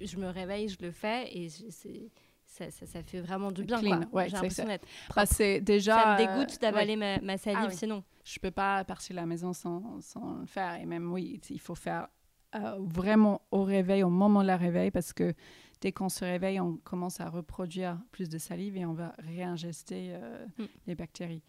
je 0.00 0.16
me 0.16 0.28
réveille, 0.28 0.68
je 0.68 0.78
le 0.80 0.90
fais 0.90 1.28
et 1.36 1.48
c'est 1.48 2.10
ça, 2.46 2.70
ça, 2.70 3.02
fait 3.02 3.20
vraiment 3.20 3.50
du 3.50 3.64
bien. 3.64 3.78
Clean. 3.80 4.00
Ouais, 4.12 4.28
J'ai 4.28 4.34
l'impression 4.34 4.64
d'être 4.64 4.86
bah, 5.14 5.24
déjà, 5.60 6.02
ça 6.02 6.12
me 6.12 6.18
dégoûte 6.18 6.60
d'avaler 6.60 6.96
ma, 6.96 7.20
ma, 7.20 7.36
salive 7.36 7.66
ah 7.66 7.70
sinon. 7.70 8.04
Je 8.24 8.38
peux 8.38 8.50
pas 8.50 8.82
partir 8.84 9.14
de 9.14 9.20
la 9.20 9.26
maison 9.26 9.52
sans, 9.52 10.00
sans, 10.00 10.40
le 10.40 10.46
faire. 10.46 10.80
Et 10.80 10.86
même, 10.86 11.12
oui, 11.12 11.40
il 11.50 11.60
faut 11.60 11.74
faire 11.74 12.08
euh, 12.54 12.76
vraiment 12.80 13.42
au 13.50 13.62
réveil, 13.62 14.02
au 14.02 14.08
moment 14.08 14.42
de 14.42 14.46
la 14.46 14.56
réveil, 14.56 14.90
parce 14.90 15.12
que 15.12 15.34
dès 15.80 15.92
qu'on 15.92 16.08
se 16.08 16.24
réveille, 16.24 16.58
on 16.60 16.76
commence 16.78 17.20
à 17.20 17.28
reproduire 17.28 17.98
plus 18.10 18.28
de 18.28 18.38
salive 18.38 18.76
et 18.76 18.86
on 18.86 18.94
va 18.94 19.12
réingester 19.18 20.10
euh, 20.14 20.46
mm. 20.58 20.64
les 20.86 20.94
bactéries. 20.94 21.42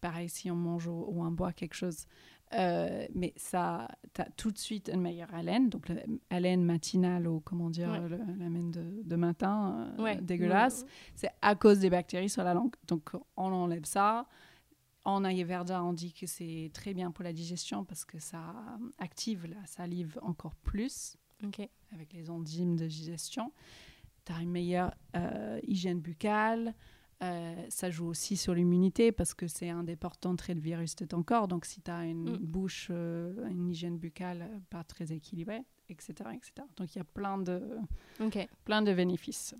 Pareil 0.00 0.28
si 0.28 0.50
on 0.50 0.56
mange 0.56 0.86
ou, 0.86 1.06
ou 1.08 1.24
on 1.24 1.30
boit 1.30 1.52
quelque 1.52 1.74
chose. 1.74 2.06
Euh, 2.54 3.06
mais 3.14 3.32
ça, 3.36 3.88
tu 4.14 4.20
as 4.20 4.28
tout 4.36 4.50
de 4.50 4.58
suite 4.58 4.90
une 4.92 5.00
meilleure 5.00 5.32
haleine, 5.34 5.68
donc 5.68 5.86
haleine 6.30 6.64
matinale 6.64 7.26
ou 7.26 7.40
comment 7.40 7.70
dire, 7.70 7.90
l'haleine 7.90 8.70
de, 8.70 9.02
de, 9.02 9.16
matin, 9.16 9.94
euh, 9.98 10.14
dégueulasse. 10.20 10.84
C'est 11.14 11.30
à 11.40 11.54
cause 11.54 11.78
des 11.78 11.90
bactéries 11.90 12.28
sur 12.28 12.44
la 12.44 12.54
langue. 12.54 12.74
Donc 12.86 13.12
on 13.36 13.52
enlève 13.52 13.84
ça. 13.84 14.26
En 15.04 15.24
Ayurveda, 15.24 15.82
on 15.82 15.92
dit 15.92 16.12
que 16.12 16.26
c'est 16.26 16.70
très 16.72 16.94
bien 16.94 17.10
pour 17.10 17.24
la 17.24 17.32
digestion 17.32 17.84
parce 17.84 18.04
que 18.04 18.20
ça 18.20 18.54
active 18.98 19.46
la 19.46 19.66
salive 19.66 20.18
encore 20.22 20.54
plus 20.54 21.16
avec 21.92 22.12
les 22.12 22.30
enzymes 22.30 22.76
de 22.76 22.86
digestion. 22.86 23.52
Tu 24.24 24.32
as 24.32 24.40
une 24.40 24.50
meilleure 24.50 24.94
euh, 25.16 25.58
hygiène 25.66 26.00
buccale. 26.00 26.74
Euh, 27.22 27.54
ça 27.68 27.90
joue 27.90 28.06
aussi 28.06 28.36
sur 28.36 28.54
l'immunité 28.54 29.12
parce 29.12 29.32
que 29.32 29.46
c'est 29.46 29.70
un 29.70 29.84
des 29.84 29.94
portes 29.94 30.22
d'entrée 30.22 30.54
de 30.54 30.60
virus 30.60 30.96
de 30.96 31.04
ton 31.04 31.22
corps. 31.22 31.46
Donc, 31.46 31.66
si 31.66 31.80
tu 31.80 31.90
as 31.90 32.04
une 32.04 32.32
mm. 32.32 32.38
bouche, 32.38 32.88
euh, 32.90 33.46
une 33.48 33.68
hygiène 33.68 33.96
buccale 33.96 34.48
pas 34.70 34.82
très 34.82 35.12
équilibrée, 35.12 35.62
etc. 35.88 36.14
etc. 36.34 36.66
Donc, 36.76 36.94
il 36.94 36.98
y 36.98 37.00
a 37.00 37.04
plein 37.04 37.38
de, 37.38 37.62
plein 38.64 38.82
de 38.82 38.92
bénéfices. 38.92 39.54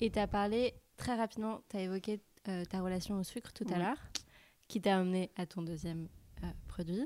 Et 0.00 0.10
tu 0.10 0.18
as 0.18 0.28
parlé 0.28 0.74
très 0.96 1.16
rapidement, 1.16 1.62
tu 1.68 1.76
as 1.76 1.82
évoqué 1.82 2.20
euh, 2.46 2.64
ta 2.64 2.82
relation 2.82 3.18
au 3.18 3.24
sucre 3.24 3.52
tout 3.52 3.66
à 3.72 3.78
l'heure, 3.78 3.98
qui 4.68 4.80
t'a 4.80 4.98
amené 4.98 5.30
à 5.36 5.46
ton 5.46 5.62
deuxième 5.62 6.08
produit. 6.68 7.04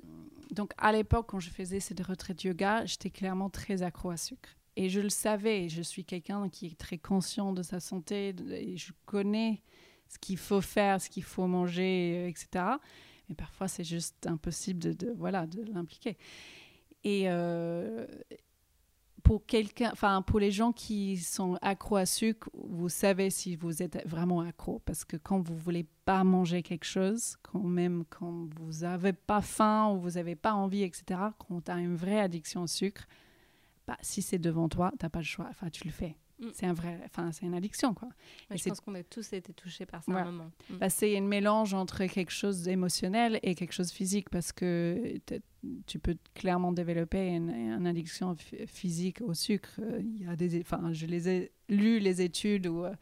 Donc, 0.50 0.72
à 0.76 0.92
l'époque, 0.92 1.28
quand 1.30 1.40
je 1.40 1.48
faisais 1.48 1.80
cette 1.80 2.04
retraite 2.04 2.44
yoga, 2.44 2.84
j'étais 2.84 3.08
clairement 3.08 3.48
très 3.48 3.82
accro 3.82 4.10
à 4.10 4.18
sucre. 4.18 4.50
Et 4.76 4.90
je 4.90 5.00
le 5.00 5.08
savais, 5.08 5.70
je 5.70 5.80
suis 5.80 6.04
quelqu'un 6.04 6.50
qui 6.50 6.66
est 6.66 6.78
très 6.78 6.98
conscient 6.98 7.54
de 7.54 7.62
sa 7.62 7.80
santé, 7.80 8.34
et 8.50 8.76
je 8.76 8.92
connais 9.06 9.62
ce 10.12 10.18
qu'il 10.18 10.36
faut 10.36 10.60
faire, 10.60 11.00
ce 11.00 11.08
qu'il 11.08 11.22
faut 11.22 11.46
manger, 11.46 12.24
euh, 12.24 12.28
etc. 12.28 12.64
Mais 13.28 13.34
parfois, 13.34 13.68
c'est 13.68 13.84
juste 13.84 14.26
impossible 14.26 14.94
de, 14.94 15.12
voilà, 15.16 15.46
de 15.46 15.62
l'impliquer. 15.72 16.18
Et 17.02 17.24
euh, 17.26 18.06
pour 19.22 19.46
quelqu'un, 19.46 19.90
enfin 19.92 20.22
pour 20.22 20.38
les 20.38 20.50
gens 20.50 20.72
qui 20.72 21.16
sont 21.16 21.56
accros 21.62 21.96
à 21.96 22.06
sucre, 22.06 22.50
vous 22.54 22.88
savez 22.88 23.30
si 23.30 23.56
vous 23.56 23.82
êtes 23.82 24.06
vraiment 24.06 24.40
accro, 24.40 24.80
parce 24.84 25.04
que 25.04 25.16
quand 25.16 25.40
vous 25.40 25.56
voulez 25.56 25.86
pas 26.04 26.24
manger 26.24 26.62
quelque 26.62 26.84
chose, 26.84 27.36
quand 27.42 27.62
même 27.62 28.04
quand 28.10 28.48
vous 28.60 28.84
avez 28.84 29.12
pas 29.12 29.40
faim 29.40 29.92
ou 29.92 30.00
vous 30.00 30.18
avez 30.18 30.36
pas 30.36 30.52
envie, 30.52 30.82
etc. 30.82 31.20
Quand 31.38 31.62
tu 31.64 31.70
as 31.70 31.78
une 31.78 31.96
vraie 31.96 32.20
addiction 32.20 32.62
au 32.62 32.66
sucre, 32.66 33.06
bah, 33.86 33.96
si 34.02 34.22
c'est 34.22 34.38
devant 34.38 34.68
toi, 34.68 34.92
tu 34.98 35.04
n'as 35.04 35.10
pas 35.10 35.20
le 35.20 35.24
choix. 35.24 35.46
Enfin, 35.50 35.70
tu 35.70 35.84
le 35.84 35.92
fais. 35.92 36.16
Mm. 36.42 36.50
C'est 36.52 36.66
un 36.66 36.72
vrai, 36.72 36.98
enfin, 37.04 37.30
c'est 37.32 37.46
une 37.46 37.54
addiction, 37.54 37.94
quoi. 37.94 38.08
je 38.50 38.62
pense 38.68 38.80
qu'on 38.80 38.94
a 38.94 39.02
tous 39.02 39.32
été 39.32 39.52
touchés 39.52 39.86
par 39.86 40.02
ça 40.02 40.12
à 40.12 40.22
un 40.22 40.24
moment. 40.24 40.50
Mm. 40.68 40.76
Bah, 40.76 40.90
c'est 40.90 41.16
un 41.16 41.22
mélange 41.22 41.72
entre 41.72 42.04
quelque 42.06 42.32
chose 42.32 42.62
d'émotionnel 42.62 43.38
et 43.42 43.54
quelque 43.54 43.72
chose 43.72 43.88
de 43.88 43.92
physique 43.92 44.28
parce 44.28 44.52
que 44.52 45.18
tu 45.86 45.98
peux 46.00 46.16
clairement 46.34 46.72
développer 46.72 47.28
une, 47.28 47.86
addiction 47.86 48.36
physique 48.66 49.20
au 49.22 49.34
sucre. 49.34 49.80
Il 50.00 50.24
y 50.24 50.26
a 50.26 50.34
des, 50.34 50.60
enfin, 50.60 50.92
je 50.92 51.06
les 51.06 51.28
ai 51.28 51.52
lu 51.68 52.00
les 52.00 52.20
études 52.20 52.66
où 52.66 52.84
euh, 52.84 52.94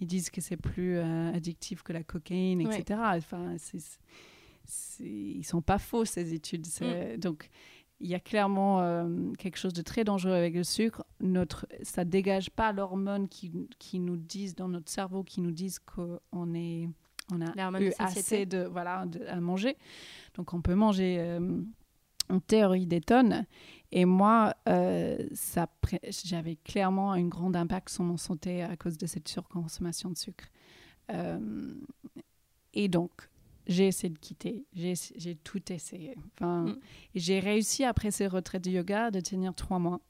ils 0.00 0.06
disent 0.06 0.30
que 0.30 0.40
c'est 0.40 0.58
plus 0.58 0.98
euh, 0.98 1.32
addictif 1.32 1.82
que 1.82 1.92
la 1.92 2.02
cocaïne, 2.02 2.60
etc. 2.60 3.00
Enfin, 3.16 3.56
c'est, 3.58 3.80
ils 5.00 5.44
sont 5.44 5.62
pas 5.62 5.78
faux 5.78 6.04
ces 6.04 6.34
études. 6.34 6.66
Mm. 6.80 7.16
Donc 7.16 7.48
il 8.02 8.10
y 8.10 8.14
a 8.14 8.20
clairement 8.20 8.80
euh, 8.80 9.32
quelque 9.38 9.56
chose 9.56 9.72
de 9.72 9.80
très 9.80 10.02
dangereux 10.02 10.34
avec 10.34 10.54
le 10.54 10.64
sucre. 10.64 11.04
Notre, 11.20 11.66
ça 11.82 12.04
dégage 12.04 12.50
pas 12.50 12.72
l'hormone 12.72 13.28
qui, 13.28 13.52
qui, 13.78 14.00
nous 14.00 14.16
disent 14.16 14.56
dans 14.56 14.68
notre 14.68 14.90
cerveau, 14.90 15.22
qui 15.22 15.40
nous 15.40 15.52
disent 15.52 15.78
qu'on 15.78 16.54
est, 16.54 16.88
on 17.32 17.40
a 17.40 17.80
eu 17.80 17.92
assez 17.98 18.44
de 18.44 18.64
voilà 18.64 19.06
à 19.28 19.40
manger. 19.40 19.76
Donc 20.34 20.52
on 20.52 20.60
peut 20.60 20.74
manger 20.74 21.18
euh, 21.20 21.62
en 22.28 22.40
théorie 22.40 22.86
des 22.86 23.00
tonnes. 23.00 23.46
Et 23.92 24.04
moi, 24.04 24.54
euh, 24.68 25.16
ça, 25.32 25.68
j'avais 26.24 26.56
clairement 26.56 27.12
un 27.12 27.26
grand 27.28 27.54
impact 27.54 27.88
sur 27.88 28.02
mon 28.02 28.16
santé 28.16 28.62
à 28.62 28.76
cause 28.76 28.98
de 28.98 29.06
cette 29.06 29.28
surconsommation 29.28 30.10
de 30.10 30.16
sucre. 30.16 30.46
et 32.74 32.88
donc, 32.88 33.12
j'ai 33.66 33.86
essayé 33.86 34.12
de 34.12 34.18
quitter. 34.18 34.64
J'ai 34.74 35.36
tout 35.36 35.72
essayé. 35.72 36.16
Enfin, 36.34 36.64
mm. 36.64 36.80
J'ai 37.14 37.40
réussi, 37.40 37.84
après 37.84 38.10
ces 38.10 38.26
retraites 38.26 38.64
de 38.64 38.70
yoga, 38.70 39.10
de 39.10 39.20
tenir 39.20 39.54
trois 39.54 39.78
mois. 39.78 40.00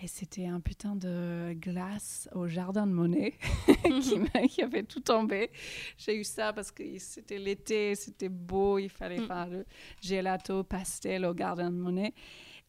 Et 0.00 0.06
c'était 0.06 0.46
un 0.46 0.60
putain 0.60 0.94
de 0.94 1.54
glace 1.54 2.28
au 2.32 2.46
jardin 2.46 2.86
de 2.86 2.92
Monet 2.92 3.34
qui, 4.00 4.48
qui, 4.48 4.62
avait 4.62 4.84
tout 4.84 5.00
tombé. 5.00 5.50
J'ai 5.96 6.16
eu 6.16 6.22
ça 6.22 6.52
parce 6.52 6.70
que 6.70 6.84
c'était 6.98 7.38
l'été, 7.38 7.96
c'était 7.96 8.28
beau, 8.28 8.78
il 8.78 8.90
fallait 8.90 9.18
mm. 9.18 9.26
faire 9.26 9.46
le 9.48 9.66
gelato 10.00 10.62
pastel 10.62 11.24
au 11.24 11.36
jardin 11.36 11.70
de 11.70 11.76
Monet. 11.76 12.14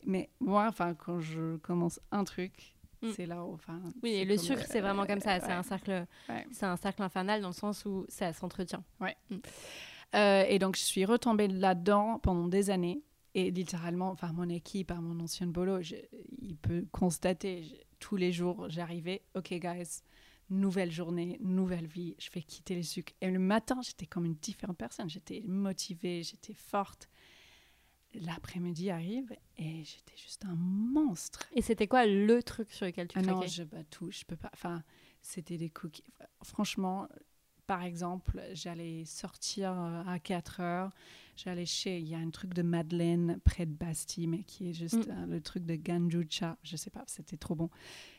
Mais 0.05 0.29
moi, 0.39 0.65
enfin, 0.69 0.95
quand 0.95 1.19
je 1.19 1.57
commence 1.57 1.99
un 2.11 2.23
truc, 2.23 2.73
Mm. 3.01 3.11
C'est 3.15 3.25
là 3.25 3.43
où, 3.43 3.53
enfin. 3.53 3.81
Oui, 4.03 4.11
et 4.11 4.25
le 4.25 4.37
sucre, 4.37 4.63
c'est 4.67 4.81
vraiment 4.81 5.05
comme 5.05 5.19
ça. 5.19 5.39
C'est 5.39 5.51
un 5.51 5.63
cercle, 5.63 6.05
c'est 6.51 6.65
un 6.65 6.77
cercle 6.77 7.01
infernal 7.01 7.41
dans 7.41 7.49
le 7.49 7.53
sens 7.53 7.85
où 7.85 8.05
ça 8.09 8.33
s'entretient. 8.33 8.83
Ouais. 8.99 9.15
Mm. 9.29 9.37
Euh, 10.15 10.43
et 10.47 10.59
donc, 10.59 10.75
je 10.75 10.81
suis 10.81 11.05
retombée 11.05 11.47
là-dedans 11.47 12.19
pendant 12.19 12.47
des 12.47 12.69
années. 12.69 13.03
Et 13.35 13.51
littéralement, 13.51 14.09
enfin, 14.09 14.31
mon 14.33 14.49
équipe, 14.49 14.89
à 14.91 14.95
mon 14.95 15.19
ancien 15.19 15.45
boulot, 15.45 15.81
il 16.41 16.57
peut 16.57 16.85
constater 16.91 17.85
tous 17.99 18.15
les 18.15 18.31
jours, 18.31 18.67
j'arrivais, 18.69 19.21
OK, 19.35 19.53
guys, 19.53 20.01
nouvelle 20.49 20.91
journée, 20.91 21.37
nouvelle 21.41 21.85
vie, 21.85 22.15
je 22.17 22.29
vais 22.31 22.41
quitter 22.41 22.75
les 22.75 22.83
sucres. 22.83 23.13
Et 23.21 23.29
le 23.29 23.39
matin, 23.39 23.79
j'étais 23.83 24.07
comme 24.07 24.25
une 24.25 24.35
différente 24.35 24.77
personne. 24.77 25.09
J'étais 25.09 25.43
motivée, 25.45 26.23
j'étais 26.23 26.55
forte 26.55 27.07
l'après-midi 28.13 28.89
arrive 28.89 29.31
et 29.57 29.83
j'étais 29.83 30.17
juste 30.17 30.45
un 30.45 30.55
monstre. 30.55 31.47
Et 31.53 31.61
c'était 31.61 31.87
quoi 31.87 32.05
le 32.05 32.41
truc 32.43 32.71
sur 32.71 32.85
lequel 32.85 33.07
tu 33.07 33.19
ah 33.19 33.21
Non, 33.21 33.41
je 33.45 33.63
bats 33.63 33.83
tout, 33.85 34.11
je 34.11 34.23
peux 34.25 34.35
pas. 34.35 34.49
Enfin, 34.53 34.83
c'était 35.21 35.57
des 35.57 35.69
cookies. 35.69 36.03
Franchement, 36.43 37.07
par 37.69 37.83
exemple, 37.83 38.41
j'allais 38.53 39.05
sortir 39.05 39.71
euh, 39.79 40.01
à 40.07 40.17
4 40.17 40.59
heures, 40.59 40.91
j'allais 41.35 41.67
chez, 41.67 41.99
il 41.99 42.07
y 42.09 42.15
a 42.15 42.17
un 42.17 42.31
truc 42.31 42.55
de 42.55 42.63
Madeleine 42.63 43.39
près 43.45 43.67
de 43.67 43.71
Bastille, 43.71 44.25
mais 44.25 44.41
qui 44.41 44.71
est 44.71 44.73
juste 44.73 45.07
Mm. 45.07 45.11
euh, 45.11 45.25
le 45.27 45.39
truc 45.39 45.67
de 45.67 45.75
Ganjucha, 45.75 46.57
je 46.63 46.75
sais 46.75 46.89
pas, 46.89 47.03
c'était 47.05 47.37
trop 47.37 47.53
bon. 47.53 47.69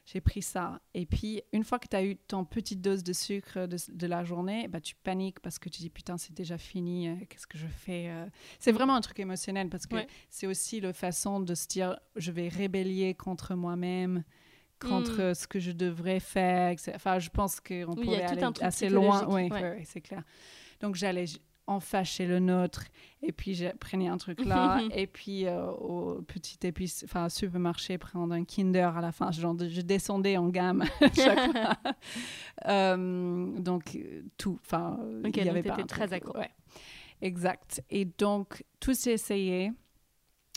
J'ai 0.07 0.21
pris 0.21 0.41
ça. 0.41 0.81
Et 0.95 1.05
puis, 1.05 1.43
une 1.53 1.65
fois 1.65 1.81
que 1.81 1.89
tu 1.89 1.97
as 1.97 2.05
eu 2.05 2.15
ton 2.15 2.45
petite 2.45 2.81
dose 2.81 3.03
de 3.03 3.13
sucre 3.13 3.67
de, 3.67 3.77
de 3.93 4.07
la 4.07 4.23
journée, 4.23 4.69
bah, 4.69 4.81
tu 4.81 4.95
paniques 4.95 5.41
parce 5.41 5.59
que 5.59 5.69
tu 5.69 5.81
dis, 5.81 5.91
putain, 5.91 6.17
c'est 6.17 6.33
déjà 6.33 6.57
fini, 6.57 7.09
euh, 7.09 7.17
qu'est-ce 7.29 7.49
que 7.49 7.59
je 7.59 7.67
fais 7.67 8.09
euh 8.09 8.27
C'est 8.61 8.71
vraiment 8.73 8.95
un 8.95 9.01
truc 9.01 9.19
émotionnel 9.19 9.69
parce 9.69 9.89
que 9.89 9.97
Ouais. 9.97 10.07
c'est 10.29 10.47
aussi 10.47 10.81
la 10.81 10.93
façon 10.93 11.41
de 11.41 11.57
se 11.57 11.67
dire, 11.67 11.99
je 12.15 12.31
vais 12.31 12.47
rébeller 12.47 13.15
contre 13.15 13.57
moi-même 13.57 14.23
contre 14.81 15.19
Mm. 15.19 15.21
euh, 15.21 15.35
ce 15.35 15.47
que 15.47 15.59
je 15.61 15.73
devrais 15.73 16.21
faire. 16.21 16.75
Enfin, 16.95 17.19
je 17.19 17.29
pense 17.31 17.61
qu'on 17.61 17.75
Oui, 17.75 18.03
y 18.03 18.05
pourrait 18.05 18.23
aller 18.25 18.43
assez 18.63 18.89
loin. 18.89 19.27
Oui, 19.29 19.43
ouais. 19.49 19.51
ouais, 19.51 19.83
c'est 19.85 20.01
clair. 20.01 20.23
Donc, 20.81 20.95
j'allais 20.97 21.27
enfin 21.67 22.03
chez 22.03 22.27
le 22.27 22.41
nôtre 22.41 22.83
et 23.23 23.31
puis 23.31 23.55
je 23.55 23.67
prenais 23.77 24.09
un 24.09 24.17
truc 24.17 24.45
là 24.45 24.81
et 24.93 25.07
puis 25.07 25.47
euh, 25.47 25.71
au 25.71 26.21
petit 26.23 26.59
épice, 26.67 27.05
enfin 27.05 27.29
supermarché 27.29 27.97
prendre 27.97 28.35
un 28.35 28.43
Kinder 28.45 28.97
à 28.97 29.01
la 29.01 29.13
fin. 29.13 29.31
Genre, 29.31 29.55
je 29.69 29.81
descendais 29.81 30.37
en 30.37 30.49
gamme 30.49 30.85
chaque 31.15 31.39
fois. 31.53 31.77
Euh, 32.67 33.57
donc 33.59 33.97
tout, 34.37 34.59
enfin, 34.65 34.99
il 35.25 35.29
y 35.29 35.33
donc 35.45 35.47
avait 35.47 35.63
pas 35.63 35.83
très 35.85 36.13
accro. 36.13 36.37
ouais. 36.39 36.51
Exact. 37.23 37.83
Et 37.91 38.05
donc 38.19 38.65
tout 38.81 38.95
s'est 38.95 39.13
essayé 39.13 39.73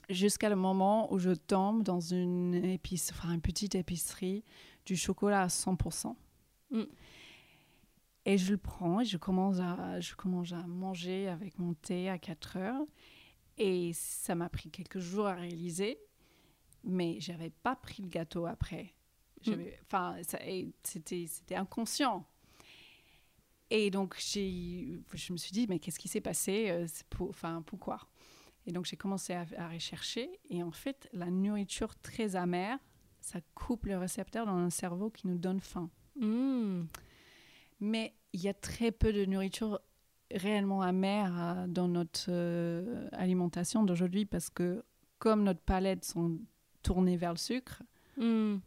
jusqu'à 0.10 0.50
le 0.50 0.56
moment 0.56 1.12
où 1.14 1.20
je 1.20 1.32
tombe 1.32 1.84
dans 1.84 2.00
une 2.00 2.56
épice, 2.66 3.12
enfin 3.12 3.34
une 3.34 3.42
petite 3.42 3.76
épicerie 3.76 4.44
du 4.86 4.96
chocolat 4.96 5.44
à 5.44 5.48
100%. 5.48 6.16
Mm. 6.72 6.82
Et 8.26 8.38
je 8.38 8.52
le 8.52 8.58
prends 8.58 9.02
et 9.02 9.06
je 9.06 9.18
commence 9.18 9.60
à, 9.60 10.00
je 10.00 10.16
commence 10.16 10.54
à 10.54 10.66
manger 10.66 11.28
avec 11.28 11.60
mon 11.60 11.74
thé 11.74 12.10
à 12.10 12.18
4 12.18 12.58
heures. 12.58 12.82
Et 13.58 13.92
ça 13.94 14.34
m'a 14.34 14.50
pris 14.50 14.72
quelques 14.72 15.00
jours 15.00 15.28
à 15.28 15.34
réaliser, 15.36 16.00
mais 16.84 17.20
j'avais 17.20 17.50
pas 17.52 17.76
pris 17.76 18.02
le 18.02 18.10
gâteau 18.10 18.46
après. 18.46 18.94
J'avais- 19.42 19.78
Enfin, 19.86 20.16
c'était 20.84 21.56
inconscient. 21.56 22.26
Et 23.70 23.92
donc, 23.92 24.16
je 24.20 25.32
me 25.34 25.38
suis 25.38 25.52
dit, 25.52 25.68
mais 25.68 25.80
qu'est-ce 25.80 26.00
qui 26.00 26.08
s'est 26.08 26.22
passé 26.22 26.70
euh, 26.70 26.88
pour, 27.10 27.30
Enfin, 27.30 27.62
pourquoi? 27.66 28.00
Et 28.66 28.72
donc, 28.72 28.86
j'ai 28.86 28.96
commencé 28.98 29.34
à, 29.34 29.46
à 29.58 29.68
rechercher. 29.70 30.30
Et 30.50 30.64
en 30.64 30.72
fait, 30.72 31.10
la 31.14 31.30
nourriture 31.30 31.96
très 31.98 32.36
amère, 32.36 32.78
ça 33.22 33.40
coupe 33.56 33.86
le 33.86 33.98
récepteur 33.98 34.46
dans 34.46 34.64
le 34.64 34.70
cerveau 34.70 35.10
qui 35.10 35.28
nous 35.28 35.38
donne 35.38 35.60
faim. 35.60 35.90
Mm. 36.20 36.84
Mais 37.80 38.14
il 38.34 38.42
y 38.42 38.48
a 38.48 38.54
très 38.54 38.92
peu 38.92 39.12
de 39.12 39.26
nourriture 39.26 39.80
réellement 40.32 40.82
amère 40.82 41.34
euh, 41.38 41.68
dans 41.68 41.88
notre 41.88 42.26
euh, 42.30 43.08
alimentation 43.12 43.84
d'aujourd'hui 43.84 44.26
parce 44.26 44.50
que 44.50 44.84
comme 45.20 45.44
notre 45.44 45.60
palette 45.62 46.06
sont 46.06 46.38
tournées 46.82 47.18
vers 47.18 47.32
le 47.32 47.38
sucre, 47.38 47.82
Mm. 48.16 48.24
euh, 48.24 48.60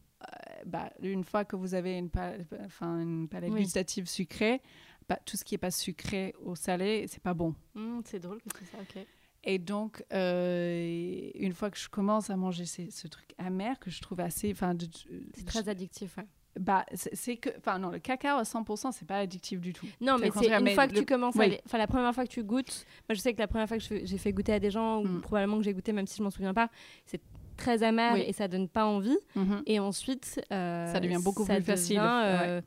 bah, 0.67 0.91
une 1.01 1.23
fois 1.23 1.45
que 1.45 1.55
vous 1.55 1.75
avez 1.75 1.97
une, 1.99 2.11
pa- 2.11 2.33
enfin, 2.65 3.01
une 3.01 3.29
palette 3.29 3.53
Oui. 3.53 3.63
gustative 3.63 4.09
sucrée, 4.09 4.61
bah, 5.09 5.19
tout 5.25 5.37
ce 5.37 5.45
qui 5.45 5.55
n'est 5.55 5.59
pas 5.59 5.71
sucré 5.71 6.35
ou 6.43 6.57
salé, 6.57 7.07
c'est 7.09 7.23
pas 7.23 7.33
bon. 7.35 7.55
Mm, 7.77 8.01
c'est 8.05 8.19
drôle 8.19 8.43
que 8.43 8.49
c'est 8.59 8.65
ça, 8.73 8.79
ok. 8.81 9.07
Et 9.47 9.59
donc, 9.59 10.05
euh, 10.13 11.31
une 11.35 11.53
fois 11.53 11.71
que 11.71 11.79
je 11.79 11.89
commence 11.89 12.31
à 12.31 12.37
manger 12.37 12.65
ces- 12.67 12.91
ce 12.91 13.07
truc 13.09 13.33
amer 13.39 13.79
que 13.79 13.91
je 13.91 14.01
trouve 14.03 14.21
assez, 14.21 14.51
enfin, 14.53 14.75
C'est 15.35 15.47
très 15.47 15.69
addictif, 15.69 16.17
ouais. 16.17 16.27
bah, 16.59 16.85
c'est 16.95 17.37
que, 17.37 17.51
enfin 17.59 17.79
non, 17.79 17.91
le 17.91 17.99
cacao 18.01 18.39
à 18.39 18.43
100%, 18.45 18.91
c'est 18.93 19.07
pas 19.07 19.19
addictif 19.19 19.61
du 19.61 19.73
tout. 19.73 19.87
Non, 20.01 20.19
mais 20.19 20.31
c'est 20.37 20.49
une 20.49 20.65
mais 20.65 20.75
fois 20.75 20.89
que 20.89 20.95
le- 20.95 21.01
tu 21.01 21.07
commences 21.07 21.37
oui. 21.37 21.59
Enfin, 21.65 21.79
la 21.79 21.87
première 21.87 22.13
fois 22.15 22.25
que 22.25 22.31
tu 22.33 22.43
goûtes, 22.43 22.85
moi 23.09 23.15
je 23.15 23.21
sais 23.21 23.33
que 23.35 23.39
la 23.39 23.47
première 23.47 23.69
fois 23.69 23.79
que 23.79 23.85
j'ai 24.05 24.19
fait 24.19 24.33
goûter 24.33 24.53
à 24.55 24.59
des 24.59 24.71
gens, 24.71 25.01
ou 25.01 25.07
Mm. 25.07 25.21
probablement 25.21 25.59
que 25.59 25.65
j'ai 25.65 25.75
goûté, 25.75 25.93
même 25.93 26.07
si 26.09 26.19
je 26.19 26.23
m'en 26.25 26.31
souviens 26.31 26.55
pas, 26.55 26.69
c'est 27.05 27.21
très 27.57 27.83
amer 27.85 28.15
Oui. 28.15 28.25
et 28.27 28.33
ça 28.33 28.49
donne 28.49 28.69
pas 28.69 28.85
envie. 28.85 29.17
Mhm. 29.37 29.63
Et 29.67 29.79
ensuite, 29.79 30.41
euh, 30.53 30.93
Ça 30.93 30.99
devient 31.01 31.21
beaucoup 31.23 31.45
ça 31.47 31.55
plus 31.55 31.63
facile, 31.65 31.97
devient, 31.97 32.07
ouais. 32.09 32.49
euh, 32.49 32.61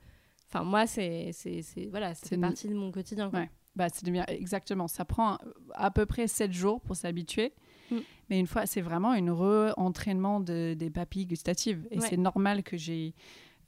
Enfin, 0.51 0.63
moi, 0.63 0.87
c'est, 0.87 1.29
voilà, 1.91 2.15
C'est 2.15 2.33
une- 2.33 2.41
partie 2.41 2.67
de 2.67 2.73
mon 2.73 2.91
quotidien. 2.91 3.29
quoi. 3.29 3.41
Ouais. 3.41 3.49
Bah, 3.79 3.87
c'est 3.93 4.09
bien, 4.11 4.25
exactement. 4.27 4.87
Ça 4.87 5.05
prend 5.05 5.37
à 5.73 5.89
peu 5.89 6.05
près 6.05 6.27
7 6.27 6.51
jours 6.51 6.81
pour 6.81 6.95
s'habituer. 6.95 7.53
Mm. 7.91 7.95
Mais 8.29 8.39
une 8.39 8.45
fois, 8.47 8.65
c'est 8.65 8.81
vraiment 8.81 9.11
un 9.11 9.33
re-entraînement 9.33 10.39
de, 10.41 10.75
des 10.77 10.89
papilles 10.89 11.25
gustatives. 11.25 11.87
Et 11.91 11.97
Ouais. 11.99 12.07
c'est 12.09 12.17
normal 12.17 12.61
que 12.63 12.75
j'ai 12.77 13.15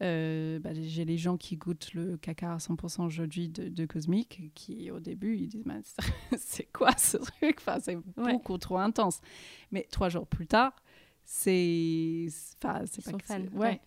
euh, 0.03 0.57
bah, 0.59 0.71
j'ai 0.73 1.05
les 1.05 1.17
gens 1.17 1.37
qui 1.37 1.55
goûtent 1.57 1.93
le 1.93 2.17
caca 2.17 2.53
à 2.53 2.57
100% 2.57 3.05
aujourd'hui 3.05 3.49
de, 3.49 3.69
de 3.69 3.85
Cosmic 3.85 4.51
qui, 4.55 4.89
au 4.91 4.99
début, 4.99 5.37
ils 5.37 5.47
disent 5.47 5.63
c'est 6.37 6.67
quoi 6.73 6.91
ce 6.97 7.17
truc? 7.17 7.57
Enfin, 7.59 7.77
C'est 7.79 7.95
Ouais. 8.17 8.33
beaucoup 8.33 8.57
trop 8.57 8.79
intense. 8.79 9.21
Mais 9.71 9.87
trois 9.91 10.09
jours 10.09 10.25
plus 10.27 10.47
tard, 10.47 10.73
c'est 11.23 12.27
enfin, 12.57 12.81
c'est 12.85 13.03
pas 13.05 13.11
sont 13.11 13.17
que 13.17 13.27
c'est- 13.27 13.33
fans, 13.47 13.57
ouais. 13.57 13.59
ouais. 13.67 13.81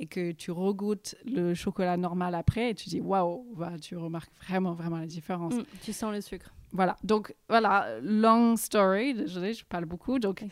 Et 0.00 0.06
que 0.06 0.30
tu 0.32 0.50
regoutes 0.52 1.16
le 1.24 1.54
chocolat 1.54 1.96
normal 1.96 2.34
après 2.36 2.70
et 2.70 2.74
tu 2.74 2.88
dis 2.88 3.00
waouh, 3.00 3.44
bah, 3.56 3.72
tu 3.80 3.96
remarques 3.96 4.30
vraiment, 4.46 4.72
vraiment 4.74 4.98
la 4.98 5.06
différence. 5.06 5.54
Mm, 5.54 5.64
tu 5.82 5.92
sens 5.92 6.12
le 6.12 6.20
sucre, 6.20 6.54
Voilà, 6.70 6.96
donc 7.02 7.34
voilà, 7.48 7.98
long 8.02 8.54
story, 8.56 9.14
désolé, 9.14 9.54
je 9.54 9.64
parle 9.64 9.86
beaucoup. 9.86 10.18
Donc, 10.20 10.42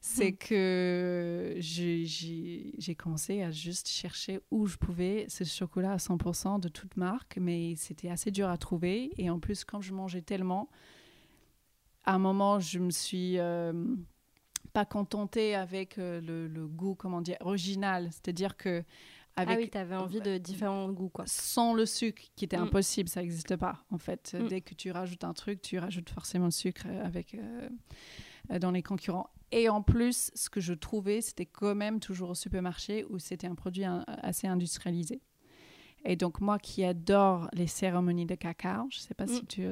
c'est 0.00 0.32
que 0.32 1.54
j'ai- 1.58 2.04
j'ai 2.06 2.72
j'ai 2.78 2.94
commencé 2.96 3.42
à 3.42 3.50
juste 3.50 3.86
chercher 3.88 4.40
où 4.50 4.66
je 4.66 4.76
pouvais 4.76 5.26
ce 5.28 5.44
chocolat 5.44 5.92
à 5.92 5.98
100% 5.98 6.58
de 6.58 6.68
toute 6.68 6.96
marque, 6.96 7.36
mais 7.40 7.74
c'était 7.76 8.08
assez 8.08 8.30
dur 8.30 8.48
à 8.48 8.56
trouver. 8.56 9.10
Et 9.18 9.30
en 9.30 9.38
plus, 9.38 9.64
quand 9.64 9.80
je 9.80 9.92
mangeais 9.92 10.22
tellement, 10.22 10.68
à 12.04 12.14
un 12.14 12.18
moment, 12.18 12.58
je 12.58 12.78
me 12.78 12.90
suis 12.90 13.38
euh, 13.38 13.72
pas 14.76 14.84
contentée 14.84 15.54
avec 15.54 15.96
euh, 15.96 16.20
le, 16.20 16.48
le 16.48 16.66
goût, 16.68 16.94
comment 16.94 17.22
dire, 17.22 17.38
original. 17.40 18.10
C'est-à-dire 18.12 18.58
que 18.58 18.84
avec 19.34 19.56
Ah 19.56 19.60
oui, 19.62 19.70
t'avais 19.70 19.96
envie 19.96 20.20
de 20.20 20.36
différents 20.36 20.90
goûts, 20.92 21.08
quoi. 21.08 21.24
sans 21.26 21.72
le 21.72 21.86
sucre, 21.86 22.22
qui 22.36 22.44
était 22.44 22.58
Mm. 22.58 22.64
impossible, 22.64 23.08
ça 23.08 23.20
n'existe 23.22 23.56
pas 23.56 23.84
en 23.90 23.96
fait. 23.96 24.36
Mm. 24.38 24.48
Dès 24.48 24.60
que 24.60 24.74
tu 24.74 24.90
rajoutes 24.90 25.24
un 25.24 25.32
truc, 25.32 25.62
tu 25.62 25.78
rajoutes 25.78 26.10
forcément 26.10 26.44
le 26.46 26.50
sucre 26.50 26.82
euh, 26.86 27.04
avec, 27.06 27.34
euh, 27.34 27.68
euh, 28.50 28.58
dans 28.58 28.70
les 28.70 28.82
concurrents. 28.82 29.30
Et 29.50 29.68
en 29.70 29.80
plus, 29.80 30.30
ce 30.34 30.50
que 30.50 30.60
je 30.60 30.74
trouvais, 30.74 31.22
c'était 31.22 31.46
quand 31.46 31.74
même 31.74 31.98
toujours 32.00 32.30
au 32.30 32.34
supermarché 32.34 33.04
où 33.08 33.18
c'était 33.18 33.46
un 33.46 33.54
produit 33.54 33.84
un- 33.86 34.04
assez 34.06 34.46
industrialisé. 34.46 35.22
Et 36.04 36.14
donc 36.14 36.40
moi 36.40 36.58
qui 36.60 36.84
adore 36.84 37.48
les 37.52 37.66
cérémonies 37.66 38.26
de 38.26 38.36
cacao, 38.36 38.86
je 38.90 38.98
ne 38.98 39.02
sais 39.02 39.14
pas 39.14 39.26
si 39.26 39.42
Mm. 39.42 39.46
tu, 39.46 39.68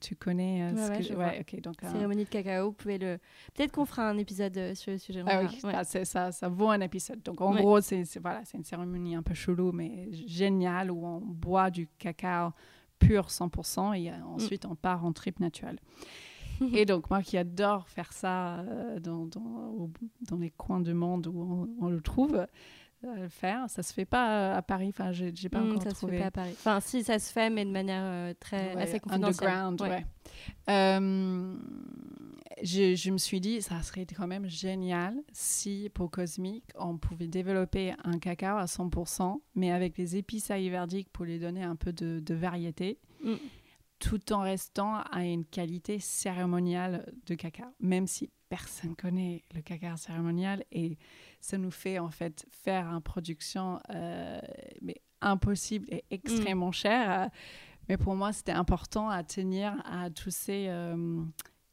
tu 0.00 0.16
connais 0.16 0.62
euh, 0.62 0.74
Ouais, 0.74 0.76
ce 0.86 0.90
ouais, 0.90 0.96
que 0.98 1.02
je 1.04 1.14
ouais, 1.14 1.40
ok, 1.40 1.60
donc, 1.60 1.82
euh, 1.84 1.92
Cérémonie 1.92 2.24
de 2.24 2.28
cacao, 2.30 2.66
vous 2.68 2.72
pouvez 2.72 2.96
le. 2.96 3.18
Peut-être 3.54 3.72
qu'on 3.72 3.84
fera 3.84 4.08
un 4.08 4.16
épisode 4.16 4.56
euh, 4.56 4.74
sur 4.74 4.92
le 4.92 4.98
sujet. 4.98 5.22
Ah 5.26 5.42
oui, 5.42 5.60
c'est- 5.84 6.04
ça, 6.06 6.32
ça 6.32 6.48
vaut 6.48 6.70
un 6.70 6.80
épisode. 6.80 7.22
Donc, 7.22 7.40
en 7.42 7.54
gros, 7.54 7.80
c'est 7.82 8.04
voilà, 8.18 8.42
c'est 8.46 8.56
une 8.56 8.64
cérémonie 8.64 9.14
un 9.14 9.22
peu 9.22 9.34
chelou, 9.34 9.72
mais 9.72 10.08
géniale, 10.12 10.90
où 10.90 11.04
on 11.04 11.20
boit 11.20 11.70
du 11.70 11.86
cacao 11.98 12.52
pur 12.98 13.28
100% 13.28 13.92
et 13.92 14.10
euh, 14.10 14.14
ensuite 14.24 14.64
on 14.64 14.76
part 14.76 15.04
en 15.04 15.12
trip 15.12 15.38
naturelle. 15.40 15.78
et 16.72 16.86
donc, 16.86 17.10
moi 17.10 17.20
qui 17.20 17.36
adore 17.36 17.88
faire 17.88 18.12
ça 18.12 18.60
euh, 18.60 19.00
dans, 19.00 19.26
dans, 19.26 20.38
les 20.38 20.50
coins 20.50 20.80
du 20.80 20.94
monde 20.94 21.26
où 21.26 21.68
on, 21.80 21.84
on 21.84 21.88
le 21.90 22.00
trouve, 22.00 22.46
euh, 23.04 23.14
le 23.16 23.28
faire, 23.28 23.68
ça 23.68 23.82
se 23.82 23.92
fait 23.92 24.04
pas 24.04 24.30
euh, 24.54 24.58
à 24.58 24.62
Paris. 24.62 24.88
Enfin, 24.90 25.12
j'ai 25.12 25.34
j'ai 25.34 25.48
pas 25.48 25.60
Mm, 25.60 25.70
encore 25.72 25.82
ça 25.82 25.90
se 25.90 25.94
trouvé. 25.96 26.12
fait 26.16 26.22
pas 26.22 26.26
à 26.28 26.30
Paris. 26.30 26.52
Enfin, 26.52 26.80
si, 26.80 27.02
ça 27.04 27.18
se 27.18 27.32
fait, 27.32 27.50
mais 27.50 27.64
de 27.64 27.70
manière 27.70 28.02
euh, 28.04 28.34
très 28.38 28.74
Ouais, 28.74 28.82
assez 28.82 29.00
confidentielle. 29.00 29.48
Underground, 29.48 29.80
Ouais. 29.82 29.88
ouais. 29.88 30.06
Euh, 30.70 31.56
je, 32.62 32.94
je 32.94 33.10
me 33.10 33.18
suis 33.18 33.40
dit, 33.40 33.60
ça 33.62 33.82
serait 33.82 34.06
quand 34.06 34.26
même 34.26 34.46
génial 34.46 35.16
si 35.32 35.90
pour 35.94 36.10
Cosmic, 36.10 36.64
on 36.78 36.96
pouvait 36.96 37.26
développer 37.28 37.94
un 38.04 38.18
cacao 38.18 38.56
à 38.58 38.64
100%, 38.66 39.40
mais 39.54 39.72
avec 39.72 39.98
les 39.98 40.16
épices 40.16 40.50
ayurvédiques 40.50 41.10
pour 41.12 41.24
lui 41.24 41.38
donner 41.38 41.62
un 41.62 41.76
peu 41.76 41.92
de, 41.92 42.20
de 42.20 42.34
variété, 42.34 42.98
Mm. 43.22 43.34
tout 43.98 44.32
en 44.34 44.40
restant 44.40 44.96
à 45.10 45.24
une 45.24 45.44
qualité 45.46 45.98
cérémoniale 45.98 47.10
de 47.26 47.34
cacao, 47.34 47.66
même 47.80 48.06
si 48.06 48.30
personne 48.50 48.94
connaît 48.96 49.42
le 49.54 49.62
cacao 49.62 49.96
cérémonial 49.96 50.62
et 50.70 50.98
ça 51.44 51.58
nous 51.58 51.70
fait 51.70 51.98
en 51.98 52.08
fait 52.08 52.46
faire 52.50 52.86
une 52.86 53.02
production 53.02 53.78
euh, 53.90 54.40
mais 54.80 55.02
impossible 55.20 55.86
et 55.90 56.02
extrêmement 56.10 56.72
chère. 56.72 57.24
euh, 57.24 57.28
mais 57.86 57.98
pour 57.98 58.14
moi, 58.14 58.32
c'était 58.32 58.52
important 58.52 59.10
à 59.10 59.22
tenir 59.22 59.74
à 59.84 60.08
tous 60.08 60.30
ces 60.34 60.68
euh, 60.68 61.22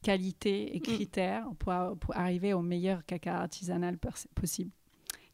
qualités 0.04 0.76
et 0.76 0.82
critères 0.82 1.46
pour, 1.58 1.74
pour 2.02 2.18
arriver 2.18 2.52
au 2.52 2.62
meilleur 2.62 3.06
cacao 3.06 3.34
artisanal 3.34 3.98
possible. 4.36 4.72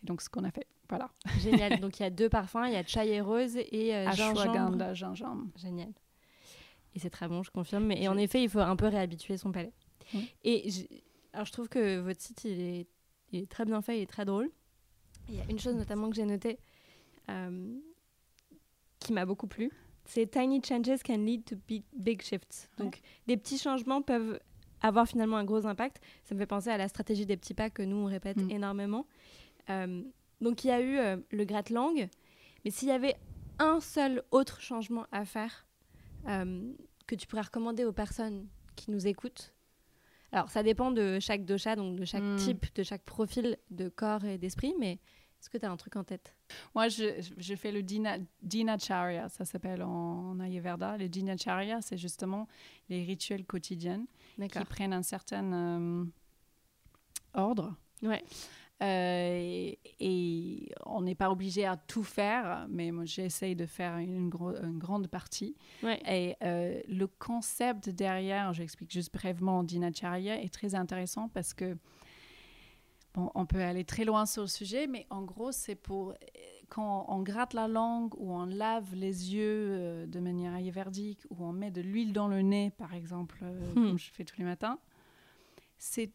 Et 0.03 0.05
donc, 0.05 0.21
ce 0.21 0.29
qu'on 0.29 0.43
a 0.43 0.51
fait. 0.51 0.67
Voilà. 0.87 1.09
Génial. 1.39 1.79
Donc 1.81 1.99
il 1.99 2.03
y 2.03 2.05
a 2.05 2.11
deux 2.11 2.29
parfums, 2.29 2.65
il 2.67 2.73
y 2.73 2.75
a 2.75 2.85
chai 2.85 3.09
et 3.09 3.21
rose 3.21 3.57
et 3.57 3.95
euh, 3.95 4.11
gingembre. 4.11 4.93
Gingembre. 4.93 5.47
Génial. 5.55 5.91
Et 6.93 6.99
c'est 6.99 7.09
très 7.09 7.27
bon, 7.27 7.41
je 7.41 7.49
confirme. 7.49 7.85
Mais, 7.85 8.03
et 8.03 8.07
en 8.07 8.17
effet, 8.17 8.43
il 8.43 8.49
faut 8.49 8.59
un 8.59 8.75
peu 8.75 8.87
réhabituer 8.87 9.37
son 9.37 9.51
palais. 9.51 9.73
Et 10.43 10.69
alors, 11.33 11.45
je 11.47 11.51
trouve 11.51 11.69
que 11.69 11.99
votre 11.99 12.21
site, 12.21 12.43
il 12.45 12.61
est, 12.61 12.87
il 13.31 13.43
est 13.43 13.49
très 13.49 13.65
bien 13.65 13.81
fait, 13.81 13.99
il 13.99 14.01
est 14.03 14.09
très 14.09 14.25
drôle. 14.25 14.49
Il 15.29 15.35
y 15.35 15.41
a 15.41 15.43
une 15.49 15.59
chose 15.59 15.75
notamment 15.75 16.09
que 16.09 16.15
j'ai 16.15 16.25
notée 16.25 16.59
euh, 17.29 17.79
qui 18.99 19.13
m'a 19.13 19.25
beaucoup 19.25 19.47
plu. 19.47 19.71
C'est 20.05 20.27
Tiny 20.31 20.61
changes 20.63 21.03
can 21.03 21.17
lead 21.17 21.43
to 21.43 21.55
big, 21.67 21.83
big 21.93 22.21
shifts. 22.21 22.69
Donc, 22.77 23.01
des 23.27 23.35
petits 23.35 23.57
changements 23.57 24.01
peuvent 24.01 24.39
avoir 24.81 25.05
finalement 25.05 25.35
un 25.35 25.43
gros 25.43 25.65
impact. 25.65 25.99
Ça 26.23 26.33
me 26.33 26.39
fait 26.39 26.45
penser 26.45 26.69
à 26.69 26.77
la 26.77 26.87
stratégie 26.87 27.25
des 27.25 27.35
petits 27.35 27.53
pas 27.53 27.69
que 27.69 27.83
nous, 27.83 27.97
on 27.97 28.05
répète 28.05 28.37
mm. 28.37 28.51
énormément. 28.51 29.05
Euh, 29.69 30.01
donc, 30.39 30.63
il 30.63 30.67
y 30.67 30.71
a 30.71 30.79
eu 30.79 30.97
euh, 30.97 31.17
le 31.31 31.43
gratte-langue. 31.43 32.07
Mais 32.63 32.71
s'il 32.71 32.87
y 32.87 32.91
avait 32.91 33.17
un 33.59 33.81
seul 33.81 34.23
autre 34.31 34.61
changement 34.61 35.05
à 35.11 35.25
faire 35.25 35.65
que 36.25 37.15
tu 37.15 37.25
pourrais 37.25 37.43
recommander 37.43 37.85
aux 37.85 37.93
personnes 37.93 38.47
qui 38.75 38.91
nous 38.91 39.07
écoutent, 39.07 39.53
alors 40.31 40.49
ça 40.49 40.63
dépend 40.63 40.91
de 40.91 41.19
chaque 41.19 41.45
dosha, 41.45 41.75
donc 41.75 41.95
de 41.95 42.05
chaque 42.05 42.23
mm. 42.23 42.35
type, 42.37 42.65
de 42.75 42.83
chaque 42.83 43.03
profil 43.03 43.57
de 43.71 43.89
corps 43.89 44.25
et 44.25 44.37
d'esprit, 44.37 44.73
mais 44.79 44.99
est-ce 45.39 45.49
que 45.49 45.57
tu 45.57 45.65
as 45.65 45.71
un 45.71 45.77
truc 45.77 45.95
en 45.95 46.03
tête? 46.03 46.35
Moi, 46.73 46.87
je, 46.89 47.25
je, 47.37 47.55
fais 47.55 47.71
le 47.71 47.83
dina, 47.83 48.17
Dinacharya, 48.41 49.29
ça 49.29 49.45
s'appelle 49.45 49.83
en, 49.83 50.39
Ayurveda. 50.39 50.97
Le 50.97 51.07
Dinacharya, 51.07 51.81
c'est 51.81 51.97
justement 51.97 52.47
les 52.89 53.03
rituels 53.03 53.45
quotidiens 53.45 54.05
qui 54.37 54.65
prennent 54.65 54.93
un 54.93 55.03
certain 55.03 55.53
euh, 55.53 56.05
ordre. 57.33 57.75
Ouais. 58.01 58.23
Euh, 58.83 59.71
et, 59.99 60.69
on 60.85 61.01
n'est 61.01 61.15
pas 61.15 61.31
obligé 61.31 61.65
à 61.65 61.77
tout 61.77 62.03
faire, 62.03 62.67
mais 62.69 62.91
moi 62.91 63.05
j'essaye 63.05 63.55
de 63.55 63.65
faire 63.65 63.97
une, 63.97 64.31
une 64.63 64.77
grande 64.77 65.07
partie. 65.07 65.55
Ouais. 65.81 65.99
Et 66.07 66.35
euh, 66.43 66.79
le 66.87 67.07
concept 67.07 67.89
derrière, 67.89 68.53
j'explique 68.53 68.91
juste 68.91 69.13
brièvement, 69.13 69.63
Dinacharya 69.63 70.41
est 70.41 70.53
très 70.53 70.75
intéressant 70.75 71.29
parce 71.29 71.53
que 71.53 71.77
on 73.33 73.47
peut 73.47 73.63
aller 73.63 73.83
très 73.83 74.05
loin 74.05 74.27
sur 74.27 74.43
le 74.43 74.47
sujet, 74.47 74.85
mais 74.85 75.07
en 75.09 75.23
gros, 75.23 75.51
c'est 75.51 75.73
pour 75.73 76.13
quand 76.69 77.05
on 77.07 77.21
gratte 77.21 77.53
la 77.53 77.67
langue 77.67 78.13
ou 78.17 78.33
on 78.33 78.45
lave 78.45 78.93
les 78.93 79.33
yeux 79.33 79.67
euh, 79.71 80.05
de 80.05 80.19
manière 80.19 80.53
ayurvédique 80.53 81.21
ou 81.29 81.45
on 81.45 81.53
met 81.53 81.71
de 81.71 81.81
l'huile 81.81 82.13
dans 82.13 82.27
le 82.27 82.41
nez, 82.41 82.71
par 82.71 82.93
exemple, 82.93 83.39
euh, 83.41 83.71
hmm. 83.71 83.73
comme 83.73 83.99
je 83.99 84.11
fais 84.11 84.25
tous 84.25 84.37
les 84.37 84.43
matins. 84.43 84.79
C'est 85.77 86.11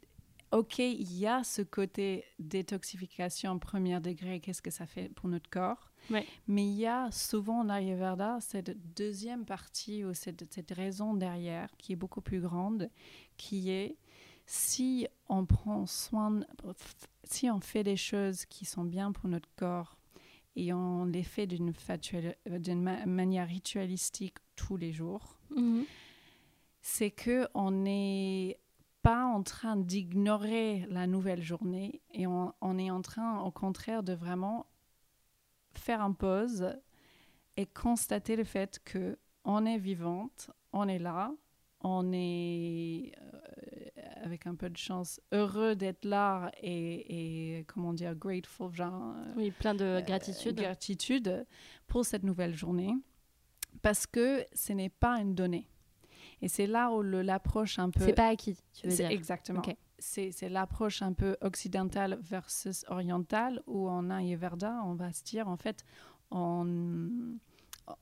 ok, 0.52 0.78
il 0.78 1.18
y 1.18 1.26
a 1.26 1.42
ce 1.44 1.62
côté 1.62 2.24
détoxification 2.38 3.58
premier 3.58 4.00
degré, 4.00 4.40
qu'est-ce 4.40 4.62
que 4.62 4.70
ça 4.70 4.86
fait 4.86 5.08
pour 5.08 5.28
notre 5.28 5.50
corps. 5.50 5.90
Mais 6.10 6.66
il 6.66 6.74
y 6.74 6.86
a 6.86 7.10
souvent 7.10 7.60
en 7.60 7.68
Ayurveda 7.68 8.38
cette 8.40 8.76
deuxième 8.94 9.44
partie 9.44 10.04
ou 10.04 10.14
cette, 10.14 10.52
cette 10.52 10.72
raison 10.72 11.14
derrière 11.14 11.70
qui 11.78 11.92
est 11.92 11.96
beaucoup 11.96 12.20
plus 12.20 12.40
grande, 12.40 12.90
qui 13.36 13.70
est 13.70 13.96
si 14.46 15.06
on 15.28 15.46
prend 15.46 15.86
soin, 15.86 16.40
si 17.24 17.50
on 17.50 17.60
fait 17.60 17.84
des 17.84 17.96
choses 17.96 18.44
qui 18.46 18.64
sont 18.64 18.84
bien 18.84 19.12
pour 19.12 19.28
notre 19.28 19.48
corps 19.56 19.96
et 20.56 20.72
on 20.72 21.06
les 21.06 21.22
fait 21.22 21.46
d'une 21.46 21.72
manière 23.06 23.48
ritualistique 23.48 24.36
tous 24.56 24.76
les 24.76 24.92
jours, 24.92 25.38
mhm. 25.56 25.84
c'est 26.82 27.10
que 27.10 27.48
on 27.54 27.70
n'est 27.70 28.58
pas 29.02 29.24
en 29.24 29.42
train 29.42 29.76
d'ignorer 29.76 30.86
la 30.88 31.06
nouvelle 31.06 31.42
journée 31.42 32.00
et 32.12 32.26
on, 32.26 32.54
on, 32.60 32.78
est 32.78 32.90
en 32.90 33.02
train, 33.02 33.40
au 33.40 33.50
contraire, 33.50 34.02
de 34.02 34.12
vraiment 34.12 34.66
faire 35.74 36.02
un 36.02 36.12
pause 36.12 36.76
et 37.56 37.66
constater 37.66 38.36
le 38.36 38.44
fait 38.44 38.80
que 38.84 39.18
on 39.44 39.66
est 39.66 39.78
vivante, 39.78 40.50
on 40.72 40.86
est 40.88 40.98
là, 40.98 41.32
on 41.80 42.12
est 42.12 43.12
euh, 43.20 43.88
avec 44.22 44.46
un 44.46 44.54
peu 44.54 44.70
de 44.70 44.76
chance 44.76 45.20
heureux 45.32 45.74
d'être 45.74 46.04
là 46.04 46.52
et, 46.62 47.64
comment 47.66 47.92
dire 47.92 48.14
grateful 48.14 48.72
genre 48.72 49.14
euh, 49.16 49.32
oui 49.36 49.50
plein 49.50 49.74
de 49.74 50.00
gratitude. 50.06 50.56
gratitude 50.56 51.44
pour 51.88 52.04
cette 52.04 52.22
nouvelle 52.22 52.54
journée. 52.54 52.94
Parce 53.80 54.06
que 54.06 54.46
ce 54.52 54.72
n'est 54.72 54.90
pas 54.90 55.18
une 55.18 55.34
donnée 55.34 55.66
et 56.42 56.48
c'est 56.48 56.66
là 56.66 56.90
où 56.90 57.02
l'approche 57.02 57.78
un 57.78 57.90
peu 57.90 58.04
c'est 58.04 58.12
pas 58.12 58.28
acquis 58.28 58.56
tu 58.74 58.86
veux 58.86 58.94
dire 58.94 59.10
exactement 59.10 59.62
c'est 59.98 60.48
l'approche 60.48 61.00
un 61.00 61.12
peu 61.12 61.36
occidentale 61.40 62.18
versus 62.20 62.84
orientale 62.88 63.62
où 63.66 63.88
en 63.88 64.10
Ayurveda 64.10 64.82
on 64.84 64.94
va 64.94 65.12
se 65.12 65.22
dire 65.22 65.48
en 65.48 65.56
fait 65.56 65.84
on 66.32 67.36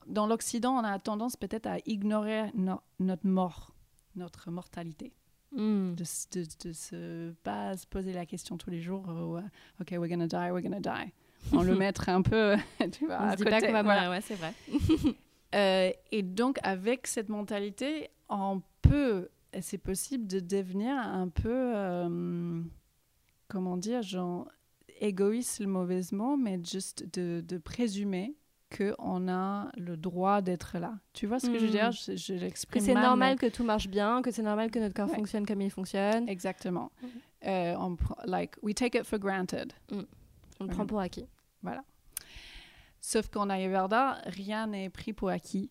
dans 0.06 0.26
l'Occident, 0.26 0.74
on 0.74 0.84
a 0.84 0.98
tendance 0.98 1.36
peut-être 1.36 1.66
à 1.66 1.78
ignorer 1.86 2.50
notre 2.98 3.26
mort, 3.26 3.74
notre 4.16 4.50
mortalité. 4.50 5.12
Hmm. 5.52 5.94
De, 5.94 6.04
de, 6.64 6.72
se 6.72 7.32
pas 7.42 7.76
se 7.76 7.84
poser 7.84 8.12
la 8.12 8.24
question 8.24 8.56
tous 8.56 8.70
les 8.70 8.80
jours, 8.80 9.04
euh, 9.08 9.40
ok, 9.80 9.90
we're 9.98 10.08
gonna 10.08 10.28
die, 10.28 10.52
we're 10.52 10.62
gonna 10.62 10.78
die. 10.78 11.12
On 11.52 11.62
le 11.62 11.74
mettre 11.74 12.08
un 12.08 12.22
peu, 12.22 12.54
tu 12.92 13.06
vois, 13.06 13.18
on 13.20 13.24
à 13.24 13.32
se 13.32 13.36
dit 13.38 13.44
pas 13.44 13.60
qu'on 13.60 13.72
va 13.72 13.82
mourir, 13.82 14.10
ouais, 14.10 14.20
c'est 14.20 14.34
vrai. 14.36 14.52
euh, 15.54 15.90
et 16.12 16.22
donc, 16.22 16.58
avec 16.62 17.06
cette 17.08 17.30
mentalité, 17.30 18.10
on 18.30 18.62
peut, 18.82 19.28
c'est 19.60 19.78
possible 19.78 20.26
de 20.26 20.40
devenir 20.40 20.96
un 20.96 21.28
peu, 21.28 21.72
euh, 21.74 22.62
comment 23.48 23.76
dire, 23.76 24.02
genre, 24.02 24.48
égoïste, 25.00 25.60
le 25.60 25.66
mauvais 25.66 26.00
mot, 26.12 26.36
mais 26.36 26.60
juste 26.64 27.04
de, 27.12 27.42
de 27.46 27.58
présumer 27.58 28.36
qu'on 28.76 29.28
a 29.28 29.70
le 29.76 29.96
droit 29.96 30.42
d'être 30.42 30.78
là. 30.78 30.94
Tu 31.12 31.26
vois 31.26 31.40
ce 31.40 31.48
que 31.48 31.58
je 31.58 31.64
veux 31.66 31.70
dire? 31.72 31.88
Hmm. 31.88 32.16
Je, 32.16 32.34
l'exprime 32.34 32.82
C'est 32.82 32.94
normal 32.94 33.36
que 33.36 33.46
tout 33.46 33.64
marche 33.64 33.88
bien, 33.88 34.22
que 34.22 34.30
c'est 34.30 34.42
normal 34.42 34.70
que 34.70 34.78
notre 34.78 34.94
corps 34.94 35.10
fonctionne 35.10 35.44
comme 35.44 35.60
il 35.60 35.70
fonctionne. 35.70 36.28
Exactement. 36.28 36.92
Euh, 37.46 37.74
on, 37.76 37.96
like, 38.24 38.56
we 38.62 38.74
take 38.74 38.96
it 38.96 39.04
for 39.04 39.18
granted. 39.18 39.72
Hmm. 39.90 40.02
On 40.60 40.64
le 40.64 40.70
prend 40.70 40.86
pour 40.86 41.00
acquis. 41.00 41.26
Voilà. 41.62 41.82
Sauf 43.00 43.28
qu'en 43.28 43.48
Ayurveda, 43.48 44.20
rien 44.26 44.68
n'est 44.68 44.90
pris 44.90 45.12
pour 45.12 45.30
acquis. 45.30 45.70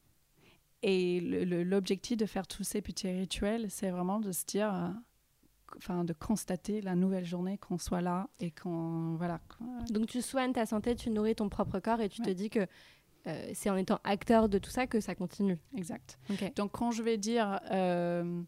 Et 0.82 1.20
l'objectif 1.20 2.18
de 2.18 2.26
faire 2.26 2.48
tous 2.48 2.64
ces 2.64 2.82
petits 2.82 3.10
rituels, 3.10 3.70
c'est 3.70 3.90
vraiment 3.90 4.20
de 4.20 4.32
se 4.32 4.46
dire, 4.46 4.74
euh, 4.74 4.88
enfin, 5.78 6.06
de 6.06 6.14
constater 6.14 6.82
la 6.82 6.96
nouvelle 6.96 7.26
journée, 7.26 7.58
qu'on 7.58 7.78
soit 7.78 8.02
là 8.02 8.30
et 8.40 8.52
qu'on, 8.52 9.16
voilà. 9.18 9.42
Donc 9.90 10.08
tu 10.08 10.22
soignes 10.22 10.54
ta 10.54 10.66
santé, 10.66 10.96
tu 10.96 11.10
nourris 11.10 11.36
ton 11.36 11.50
propre 11.50 11.80
corps 11.80 12.00
et 12.00 12.08
tu 12.08 12.22
te 12.22 12.30
dis 12.30 12.50
que 12.50 12.66
euh, 13.28 13.52
c'est 13.54 13.70
en 13.70 13.76
étant 13.76 14.00
acteur 14.06 14.48
de 14.48 14.58
tout 14.58 14.70
ça 14.70 14.88
que 14.88 15.02
ça 15.02 15.16
continue. 15.16 15.58
Exact. 15.76 16.18
Donc 16.56 16.72
quand 16.72 16.92
je 16.92 17.04
vais 17.04 17.18
dire 17.18 17.60
euh, 17.72 18.42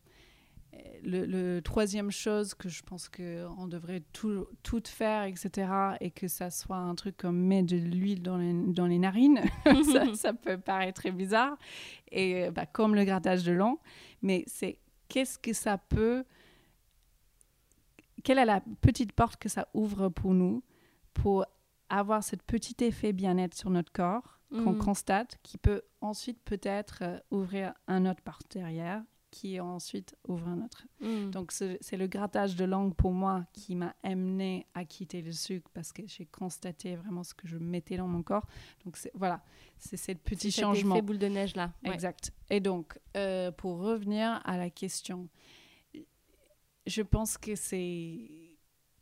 le, 1.04 1.60
troisième 1.60 2.12
chose 2.12 2.54
que 2.54 2.70
je 2.70 2.84
pense 2.84 3.10
qu'on 3.10 3.68
devrait 3.68 4.04
tout, 4.14 4.48
tout, 4.64 4.82
faire, 4.86 5.24
etc., 5.24 5.72
et 6.00 6.12
que 6.12 6.28
ça 6.28 6.50
soit 6.50 6.78
un 6.78 6.96
truc 6.96 7.18
comme 7.18 7.38
mettre 7.38 7.68
de 7.68 7.78
l'huile 7.78 8.22
dans 8.22 8.38
les, 8.38 8.54
dans 8.54 8.88
les 8.88 9.00
narines, 9.00 9.42
ça, 10.16 10.34
peut 10.34 10.58
paraître 10.58 11.02
très 11.02 11.12
bizarre, 11.12 11.58
et 12.12 12.50
bah, 12.52 12.66
comme 12.66 12.96
le 12.96 13.04
grattage 13.04 13.44
de 13.44 13.52
langue, 13.52 13.78
mais 14.22 14.44
c'est 14.48 14.80
qu'est-ce 15.08 15.38
que 15.40 15.54
ça 15.54 15.78
peut... 15.78 16.24
Quelle 18.24 18.38
est 18.38 18.46
la 18.46 18.62
petite 18.82 19.14
porte 19.14 19.38
que 19.38 19.50
ça 19.50 19.68
ouvre 19.74 20.10
pour 20.10 20.34
nous 20.34 20.64
pour 21.14 21.46
avoir 21.90 22.24
ce 22.24 22.36
petit 22.36 22.84
effet 22.84 23.14
bien-être 23.14 23.56
sur 23.56 23.70
notre 23.70 23.92
corps 23.92 24.42
qu'on 24.52 24.74
mm. 24.74 24.80
constate, 24.80 25.38
qui 25.44 25.58
peut 25.58 25.82
ensuite 26.02 26.42
peut-être 26.44 27.00
euh, 27.02 27.20
ouvrir 27.32 27.74
un 27.88 28.06
autre 28.06 28.22
porte 28.22 28.52
derrière, 28.52 29.02
qui 29.32 29.60
ensuite 29.60 30.16
ouvre 30.28 30.48
un 30.48 30.62
autre. 30.62 30.86
Mm. 31.00 31.32
Donc 31.32 31.52
c'est 31.52 31.98
le 31.98 32.08
grattage 32.08 32.56
de 32.56 32.66
langue 32.66 32.94
pour 32.94 33.12
moi 33.12 33.46
qui 33.54 33.76
m'a 33.76 33.96
amené 34.04 34.68
à 34.74 34.86
quitter 34.86 35.22
le 35.22 35.32
sucre 35.32 35.70
parce 35.74 35.92
que 35.94 36.04
j'ai 36.06 36.26
constaté 36.26 36.96
vraiment 36.98 37.24
ce 37.24 37.34
que 37.34 37.48
je 37.48 37.58
mettais 37.58 37.98
dans 37.98 38.08
mon 38.08 38.22
corps. 38.22 38.46
Donc 38.86 38.98
voilà, 39.14 39.42
c'est 39.78 39.98
ce 39.98 40.12
petit 40.12 40.52
changement. 40.52 40.96
C'est 40.96 41.02
boule 41.02 41.18
de 41.18 41.28
neige 41.28 41.56
là. 41.56 41.74
Exact. 41.84 42.32
Et 42.50 42.60
donc 42.60 43.00
euh, 43.18 43.52
pour 43.52 43.80
revenir 43.80 44.42
à 44.44 44.58
la 44.58 44.70
question, 44.70 45.30
je 46.86 47.02
pense 47.02 47.38
que 47.38 47.56
c'est 47.56 48.30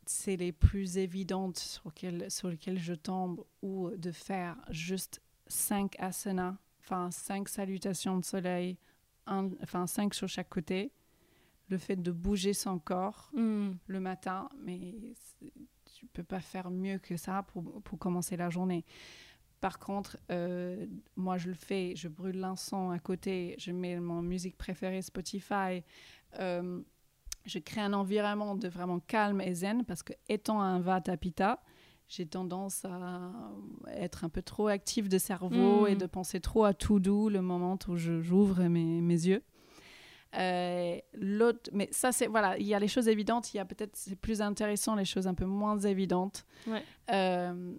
c'est 0.06 0.36
les 0.36 0.50
plus 0.50 0.98
évidentes 0.98 1.58
sur, 1.58 1.92
sur 2.28 2.48
lesquelles 2.48 2.80
je 2.80 2.94
tombe 2.94 3.44
ou 3.62 3.90
de 3.90 4.10
faire 4.10 4.56
juste 4.70 5.22
cinq 5.46 5.94
asanas, 6.00 6.56
enfin 6.80 7.10
cinq 7.12 7.48
salutations 7.48 8.18
de 8.18 8.24
soleil, 8.24 8.76
enfin 9.30 9.86
cinq 9.86 10.14
sur 10.14 10.28
chaque 10.28 10.48
côté. 10.48 10.92
Le 11.68 11.78
fait 11.78 11.96
de 11.96 12.10
bouger 12.10 12.52
son 12.52 12.78
corps 12.80 13.30
hmm. 13.32 13.70
le 13.86 14.00
matin, 14.00 14.48
mais 14.64 14.94
tu 15.84 16.06
peux 16.06 16.24
pas 16.24 16.40
faire 16.40 16.70
mieux 16.70 16.98
que 16.98 17.16
ça 17.16 17.44
pour, 17.44 17.80
pour 17.82 17.98
commencer 17.98 18.36
la 18.36 18.50
journée. 18.50 18.84
Par 19.60 19.78
contre, 19.78 20.16
euh, 20.30 20.86
moi 21.16 21.36
je 21.36 21.48
le 21.48 21.54
fais, 21.54 21.94
je 21.94 22.08
brûle 22.08 22.40
l'encens 22.40 22.94
à 22.94 22.98
côté, 22.98 23.54
je 23.58 23.72
mets 23.72 24.00
mon 24.00 24.22
musique 24.22 24.56
préférée 24.56 25.02
Spotify. 25.02 25.84
Euh, 26.38 26.80
je 27.44 27.58
crée 27.58 27.80
un 27.80 27.92
environnement 27.92 28.54
de 28.54 28.68
vraiment 28.68 29.00
calme 29.00 29.40
et 29.40 29.54
zen 29.54 29.84
parce 29.84 30.02
que 30.02 30.12
étant 30.28 30.60
un 30.60 30.80
Vata 30.80 31.16
Pitta, 31.16 31.62
j'ai 32.10 32.26
tendance 32.26 32.84
à 32.84 33.30
être 33.92 34.24
un 34.24 34.28
peu 34.28 34.42
trop 34.42 34.66
active 34.66 35.08
de 35.08 35.16
cerveau 35.16 35.86
et 35.86 35.94
mm. 35.94 35.98
de 35.98 36.06
penser 36.06 36.40
trop 36.40 36.64
à 36.64 36.74
tout 36.74 36.98
doux 36.98 37.28
le 37.28 37.40
moment 37.40 37.78
où 37.86 37.96
j'ouvre 37.96 38.64
mes, 38.64 39.00
mes, 39.00 39.26
yeux. 39.26 39.44
Euh, 40.36 40.98
l'autre, 41.14 41.70
mais 41.72 41.88
ça 41.92 42.10
c'est 42.10 42.26
voilà, 42.26 42.58
il 42.58 42.66
y 42.66 42.74
a 42.74 42.80
les 42.80 42.88
choses 42.88 43.06
évidentes, 43.06 43.54
il 43.54 43.58
y 43.58 43.60
a 43.60 43.64
peut-être 43.64 43.96
c'est 43.96 44.16
plus 44.16 44.42
intéressant 44.42 44.96
les 44.96 45.04
choses 45.04 45.28
un 45.28 45.34
peu 45.34 45.44
moins 45.44 45.78
évidentes. 45.78 46.46
Euh, 47.12 47.74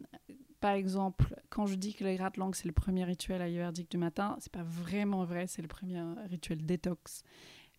par 0.62 0.72
exemple, 0.72 1.36
quand 1.50 1.66
je 1.66 1.76
dis 1.76 1.94
que 1.94 2.06
le 2.06 2.16
gratte-langue 2.16 2.56
c'est 2.56 2.68
le 2.68 2.74
premier 2.74 3.04
rituel 3.04 3.42
ayurvédique 3.42 3.92
du 3.92 3.98
matin, 3.98 4.38
c'est 4.40 4.52
pas 4.52 4.64
vraiment 4.64 5.26
vrai, 5.26 5.48
c'est 5.48 5.62
le 5.62 5.68
premier 5.68 6.02
rituel 6.30 6.66
détox. 6.66 7.24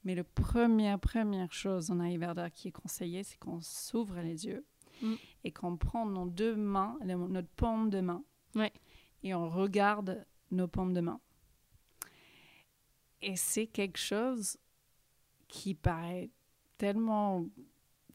Mais 0.05 0.14
la 0.14 0.24
première, 0.24 0.98
première 0.98 1.53
chose 1.53 1.90
en 1.90 2.00
Ayurveda 2.00 2.50
qui 2.50 2.68
est 2.68 2.72
conseillée, 2.72 3.22
c'est 3.22 3.38
qu'on 3.38 3.61
s'ouvre 3.61 4.20
les 4.20 4.46
yeux 4.46 4.66
Mm. 5.03 5.14
et 5.44 5.50
qu'on 5.53 5.76
prend 5.76 6.07
nos 6.07 6.26
deux 6.26 6.55
mains, 6.57 6.96
notre 7.05 7.48
paume 7.57 7.90
de 7.90 8.00
main, 8.00 8.22
Ouais. 8.55 8.72
et 9.22 9.34
on 9.34 9.48
regarde 9.50 10.24
nos 10.50 10.68
paumes 10.68 10.94
de 10.94 11.00
main. 11.00 11.20
Et 13.20 13.36
c'est 13.36 13.66
quelque 13.66 13.98
chose 13.98 14.57
qui 15.48 15.74
paraît 15.74 16.30
tellement 16.78 17.46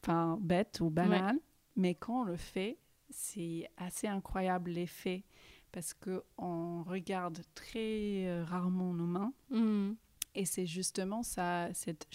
enfin, 0.02 0.38
bête 0.40 0.80
ou 0.80 0.90
banal, 0.90 1.38
mais 1.76 1.94
quand 1.94 2.22
on 2.22 2.24
le 2.24 2.36
fait, 2.36 2.78
c'est 3.10 3.70
assez 3.76 4.06
incroyable 4.06 4.70
l'effet 4.70 5.24
parce 5.72 5.94
qu'on 5.94 6.82
regarde 6.82 7.40
très 7.54 8.26
euh, 8.26 8.44
rarement 8.44 8.92
nos 8.92 9.06
mains. 9.06 9.32
Mm. 9.50 9.92
Et 10.34 10.44
c'est 10.44 10.66
justement 10.66 11.22
ça, 11.22 11.68
cette, 11.72 12.06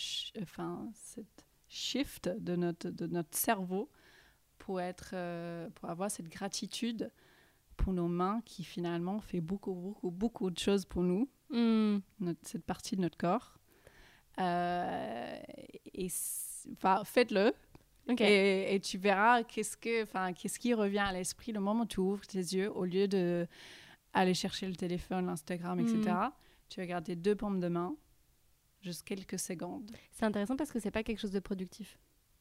enfin, 0.42 0.90
cette 0.94 1.46
shift 1.68 2.30
de 2.30 2.56
notre, 2.56 2.90
de 2.90 3.08
notre 3.08 3.36
cerveau 3.36 3.90
pour, 4.66 4.80
être, 4.80 5.12
euh, 5.14 5.70
pour 5.76 5.90
avoir 5.90 6.10
cette 6.10 6.30
gratitude 6.30 7.12
pour 7.76 7.92
nos 7.92 8.08
mains 8.08 8.40
qui 8.46 8.64
finalement 8.64 9.20
fait 9.20 9.42
beaucoup, 9.42 9.74
beaucoup, 9.74 10.10
beaucoup 10.12 10.50
de 10.50 10.58
choses 10.58 10.86
pour 10.86 11.04
nous, 11.04 11.28
Mm. 11.50 11.98
notre- 12.22 12.48
cette 12.48 12.64
partie 12.64 12.96
de 12.96 13.02
notre 13.02 13.18
corps. 13.18 13.58
Euh, 14.40 15.38
et 15.94 16.08
enfin, 16.72 17.04
faites-le 17.04 17.54
et, 18.26 18.76
et 18.76 18.80
tu 18.80 18.98
verras 18.98 19.44
qu'est-ce, 19.44 19.76
que, 19.78 20.04
enfin, 20.04 20.34
qu'est-ce 20.34 20.60
qui 20.60 20.74
revient 20.74 21.00
à 21.00 21.12
l'esprit 21.14 21.52
le 21.52 21.60
moment 21.60 21.84
où 21.84 21.86
tu 21.86 22.00
ouvres 22.00 22.26
tes 22.26 22.40
yeux 22.40 22.72
au 22.72 22.86
lieu 22.86 23.08
de 23.08 23.48
aller 24.14 24.34
chercher 24.34 24.68
le 24.68 24.76
téléphone, 24.76 25.26
l'Instagram, 25.26 25.80
etc. 25.80 25.98
Mm. 26.10 26.32
Tu 26.70 26.80
regardes 26.82 27.06
tes 27.06 27.16
deux 27.16 27.36
paumes 27.36 27.60
de 27.60 27.68
main 27.68 27.96
juste 28.82 29.04
quelques 29.04 29.40
secondes. 29.40 29.90
C'est 30.12 30.26
intéressant 30.26 30.56
parce 30.56 30.72
que 30.72 30.80
c'est 30.80 30.92
pas 30.92 31.04
quelque 31.04 31.20
chose 31.20 31.32
de 31.32 31.40
productif. 31.40 31.98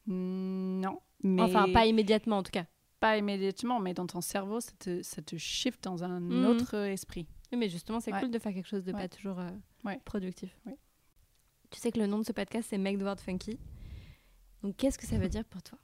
Non, 0.07 0.99
mais 1.23 1.41
Enfin, 1.41 1.71
pas 1.71 1.85
immédiatement 1.85 2.37
en 2.39 2.43
tout 2.43 2.51
cas. 2.51 2.65
pas 2.99 3.17
immédiatement, 3.17 3.79
mais 3.79 3.93
dans 3.93 4.07
ton 4.07 4.21
cerveau, 4.21 4.59
ça 4.61 4.71
te, 4.79 5.01
ça 5.01 5.21
te 5.21 5.35
shift 5.37 5.83
dans 5.83 6.03
un 6.03 6.19
Mhm. 6.19 6.45
autre 6.45 6.75
esprit. 6.75 7.27
Oui, 7.51 7.57
mais 7.57 7.69
justement, 7.69 7.99
c'est 7.99 8.13
Ouais. 8.13 8.19
cool 8.21 8.31
de 8.31 8.39
faire 8.39 8.53
quelque 8.53 8.67
chose 8.67 8.83
de 8.85 8.91
Ouais. 8.93 9.01
pas 9.01 9.07
toujours 9.09 9.39
euh, 9.39 9.49
Ouais. 9.83 9.99
productif. 10.05 10.57
Tu 11.69 11.79
sais 11.79 11.91
que 11.91 11.99
le 11.99 12.07
nom 12.07 12.19
de 12.19 12.23
ce 12.23 12.31
podcast, 12.31 12.67
c'est 12.69 12.77
Make 12.77 12.97
the 12.99 13.01
World 13.01 13.19
Funky. 13.19 13.59
Donc, 14.61 14.77
qu'est-ce 14.77 14.97
que 14.97 15.05
ça 15.05 15.17
veut 15.17 15.27
dire 15.29 15.43
pour 15.45 15.61
toi 15.63 15.77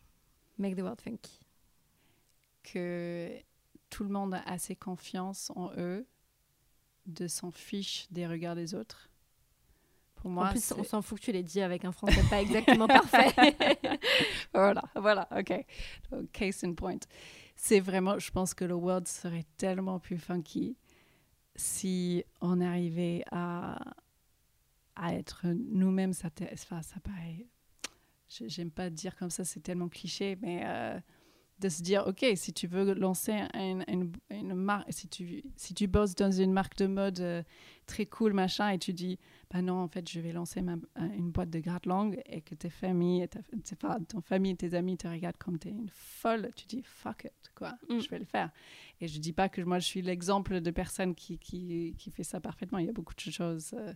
Make 0.58 0.76
the 0.76 0.82
World 0.82 1.02
Funky? 1.02 1.40
Que 2.64 3.32
tout 3.90 4.04
le 4.04 4.10
monde 4.10 4.34
a 4.34 4.42
assez 4.44 4.76
confiance 4.76 5.52
en 5.56 5.72
eux 5.78 6.06
de 7.06 7.28
s'en 7.28 7.52
fiche 7.52 8.08
des 8.12 8.28
regards 8.28 8.56
des 8.56 8.76
autres. 8.76 9.09
Pour 10.22 10.32
moi, 10.32 10.48
en 10.48 10.52
plus, 10.52 10.74
on 10.78 10.84
s'en 10.84 11.02
fout 11.02 11.20
que 11.20 11.26
tu 11.26 11.32
l'aies 11.32 11.44
dit 11.44 11.62
avec 11.62 11.86
un 11.86 11.92
français 11.92 12.24
pas 12.30 12.42
exactement 12.42 12.88
parfait. 12.88 13.34
voilà, 14.54 14.84
voilà, 14.96 15.28
ok. 15.38 15.66
Donc, 16.12 16.32
Case 16.32 16.64
in 16.64 16.74
point. 16.74 17.00
C'est 17.56 17.80
vraiment, 17.80 18.20
je 18.20 18.30
pense 18.32 18.54
que 18.54 18.66
le 18.66 18.74
world 18.74 19.08
serait 19.08 19.46
tellement 19.58 20.00
plus 20.00 20.18
funky 20.18 20.78
si 21.56 22.24
on 22.42 22.62
arrivait 22.62 23.24
à, 23.32 23.80
à 24.96 25.14
être 25.14 25.46
nous-mêmes. 25.48 26.14
Ça, 26.14 26.30
enfin, 26.54 26.82
ça 26.82 27.00
paraît. 27.00 27.48
J'aime 28.28 28.72
pas 28.72 28.90
dire 28.90 29.16
comme 29.16 29.30
ça, 29.32 29.44
c'est 29.44 29.62
tellement 29.62 29.90
cliché, 29.90 30.38
mais 30.42 30.62
euh, 30.66 31.00
de 31.60 31.70
se 31.70 31.82
dire, 31.82 32.06
ok, 32.08 32.26
si 32.36 32.54
tu 32.54 32.68
veux 32.68 32.94
lancer 32.94 33.34
une, 33.54 33.84
une, 33.88 34.12
une 34.30 34.54
marque, 34.54 34.88
si 34.92 35.08
tu, 35.08 35.44
si 35.56 35.74
tu 35.74 35.88
bosses 35.88 36.16
dans 36.16 36.32
une 36.32 36.54
marque 36.54 36.78
de 36.78 36.88
mode 36.88 37.20
euh, 37.20 37.44
très 37.86 38.06
cool, 38.06 38.34
machin, 38.34 38.70
et 38.70 38.80
tu 38.80 38.94
dis, 38.94 39.20
bah 39.52 39.62
non, 39.62 39.76
en 39.82 39.88
fait, 39.88 40.08
je 40.10 40.20
vais 40.20 40.32
lancer 40.32 40.62
ma- 40.62 40.78
une 41.18 41.32
boîte 41.32 41.50
de 41.50 41.60
gratte-langue 41.60 42.22
et 42.26 42.42
que 42.42 42.56
tes 42.56 42.70
familles, 42.70 43.28
ta, 43.28 43.40
pas, 43.76 43.98
ton 44.08 44.22
famille 44.22 44.52
et 44.52 44.56
tes 44.56 44.74
amis 44.74 44.96
te 44.98 45.08
regardent 45.08 45.38
comme 45.38 45.58
t'es 45.60 45.70
une 45.70 45.90
folle, 45.92 46.50
tu 46.56 46.66
dis 46.66 46.82
fuck 46.84 47.26
it, 47.26 47.52
quoi, 47.56 47.74
Mm. 47.90 48.00
je 48.00 48.10
vais 48.10 48.20
le 48.20 48.26
faire. 48.26 48.52
Et 49.02 49.08
je 49.08 49.20
dis 49.20 49.34
pas 49.34 49.50
que 49.50 49.62
moi 49.62 49.80
je 49.80 49.86
suis 49.86 50.02
l'exemple 50.02 50.62
de 50.62 50.72
personne 50.72 51.16
qui, 51.16 51.38
qui, 51.40 51.96
qui 51.98 52.12
fait 52.12 52.24
ça 52.24 52.40
parfaitement. 52.40 52.78
Il 52.78 52.86
y 52.86 52.90
a 52.90 52.94
beaucoup 52.94 53.16
de 53.16 53.32
choses 53.32 53.72
euh, 53.74 53.94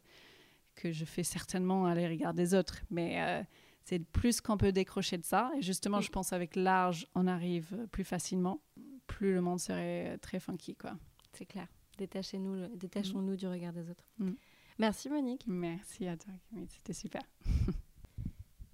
que 0.76 0.92
je 0.92 1.06
fais 1.06 1.24
certainement 1.24 1.86
à 1.86 1.94
les 1.96 2.08
regards 2.08 2.34
des 2.34 2.54
autres, 2.56 2.82
mais 2.90 3.22
euh, 3.22 3.44
c'est 3.86 4.00
plus 4.00 4.42
qu'on 4.42 4.58
peut 4.58 4.72
décrocher 4.72 5.18
de 5.18 5.26
ça. 5.26 5.52
Et 5.58 5.62
justement, 5.62 6.00
Mm. 6.00 6.04
je 6.04 6.10
pense 6.10 6.34
avec 6.34 6.56
l'âge, 6.56 7.08
on 7.16 7.28
arrive 7.28 7.88
plus 7.92 8.04
facilement, 8.04 8.62
plus 9.08 9.34
le 9.34 9.42
monde 9.42 9.60
serait 9.60 10.18
très 10.20 10.40
funky, 10.40 10.76
quoi. 10.76 10.98
c'est 11.34 11.46
clair. 11.46 11.68
Détachez-nous, 11.98 12.76
détachons-nous 12.76 13.36
du 13.36 13.48
regard 13.48 13.74
des 13.74 13.90
autres. 13.90 14.04
Mm. 14.20 14.32
Merci 14.80 15.10
Monique. 15.10 15.44
Merci 15.48 16.08
à 16.08 16.18
toi, 16.18 16.34
Camille, 16.50 16.68
c'était 16.70 16.94
super. 16.94 17.22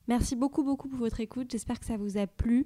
Merci 0.08 0.36
beaucoup, 0.36 0.64
beaucoup 0.64 0.90
pour 0.90 1.00
votre 1.00 1.20
écoute. 1.20 1.52
J'espère 1.52 1.80
que 1.80 1.86
ça 1.86 1.98
vous 1.98 2.18
a 2.18 2.26
plu. 2.26 2.66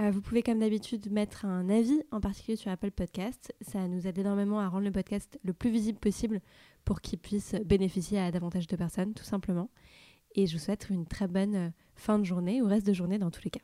Euh, 0.00 0.10
vous 0.10 0.20
pouvez, 0.20 0.42
comme 0.42 0.58
d'habitude, 0.58 1.10
mettre 1.10 1.44
un 1.46 1.68
avis, 1.70 2.02
en 2.10 2.20
particulier 2.20 2.56
sur 2.56 2.70
Apple 2.70 2.90
Podcast. 2.90 3.54
Ça 3.62 3.88
nous 3.88 4.06
aide 4.06 4.18
énormément 4.18 4.60
à 4.60 4.68
rendre 4.68 4.84
le 4.84 4.92
podcast 4.92 5.38
le 5.42 5.52
plus 5.54 5.70
visible 5.70 5.98
possible 5.98 6.40
pour 6.84 7.00
qu'il 7.00 7.18
puisse 7.18 7.54
bénéficier 7.64 8.18
à 8.18 8.30
davantage 8.30 8.66
de 8.66 8.76
personnes, 8.76 9.14
tout 9.14 9.24
simplement. 9.24 9.70
Et 10.34 10.46
je 10.46 10.54
vous 10.56 10.62
souhaite 10.62 10.88
une 10.90 11.06
très 11.06 11.28
bonne 11.28 11.54
euh, 11.54 11.70
fin 11.94 12.18
de 12.18 12.24
journée 12.24 12.62
ou 12.62 12.66
reste 12.66 12.86
de 12.86 12.92
journée 12.92 13.18
dans 13.18 13.30
tous 13.30 13.42
les 13.44 13.50
cas. 13.50 13.60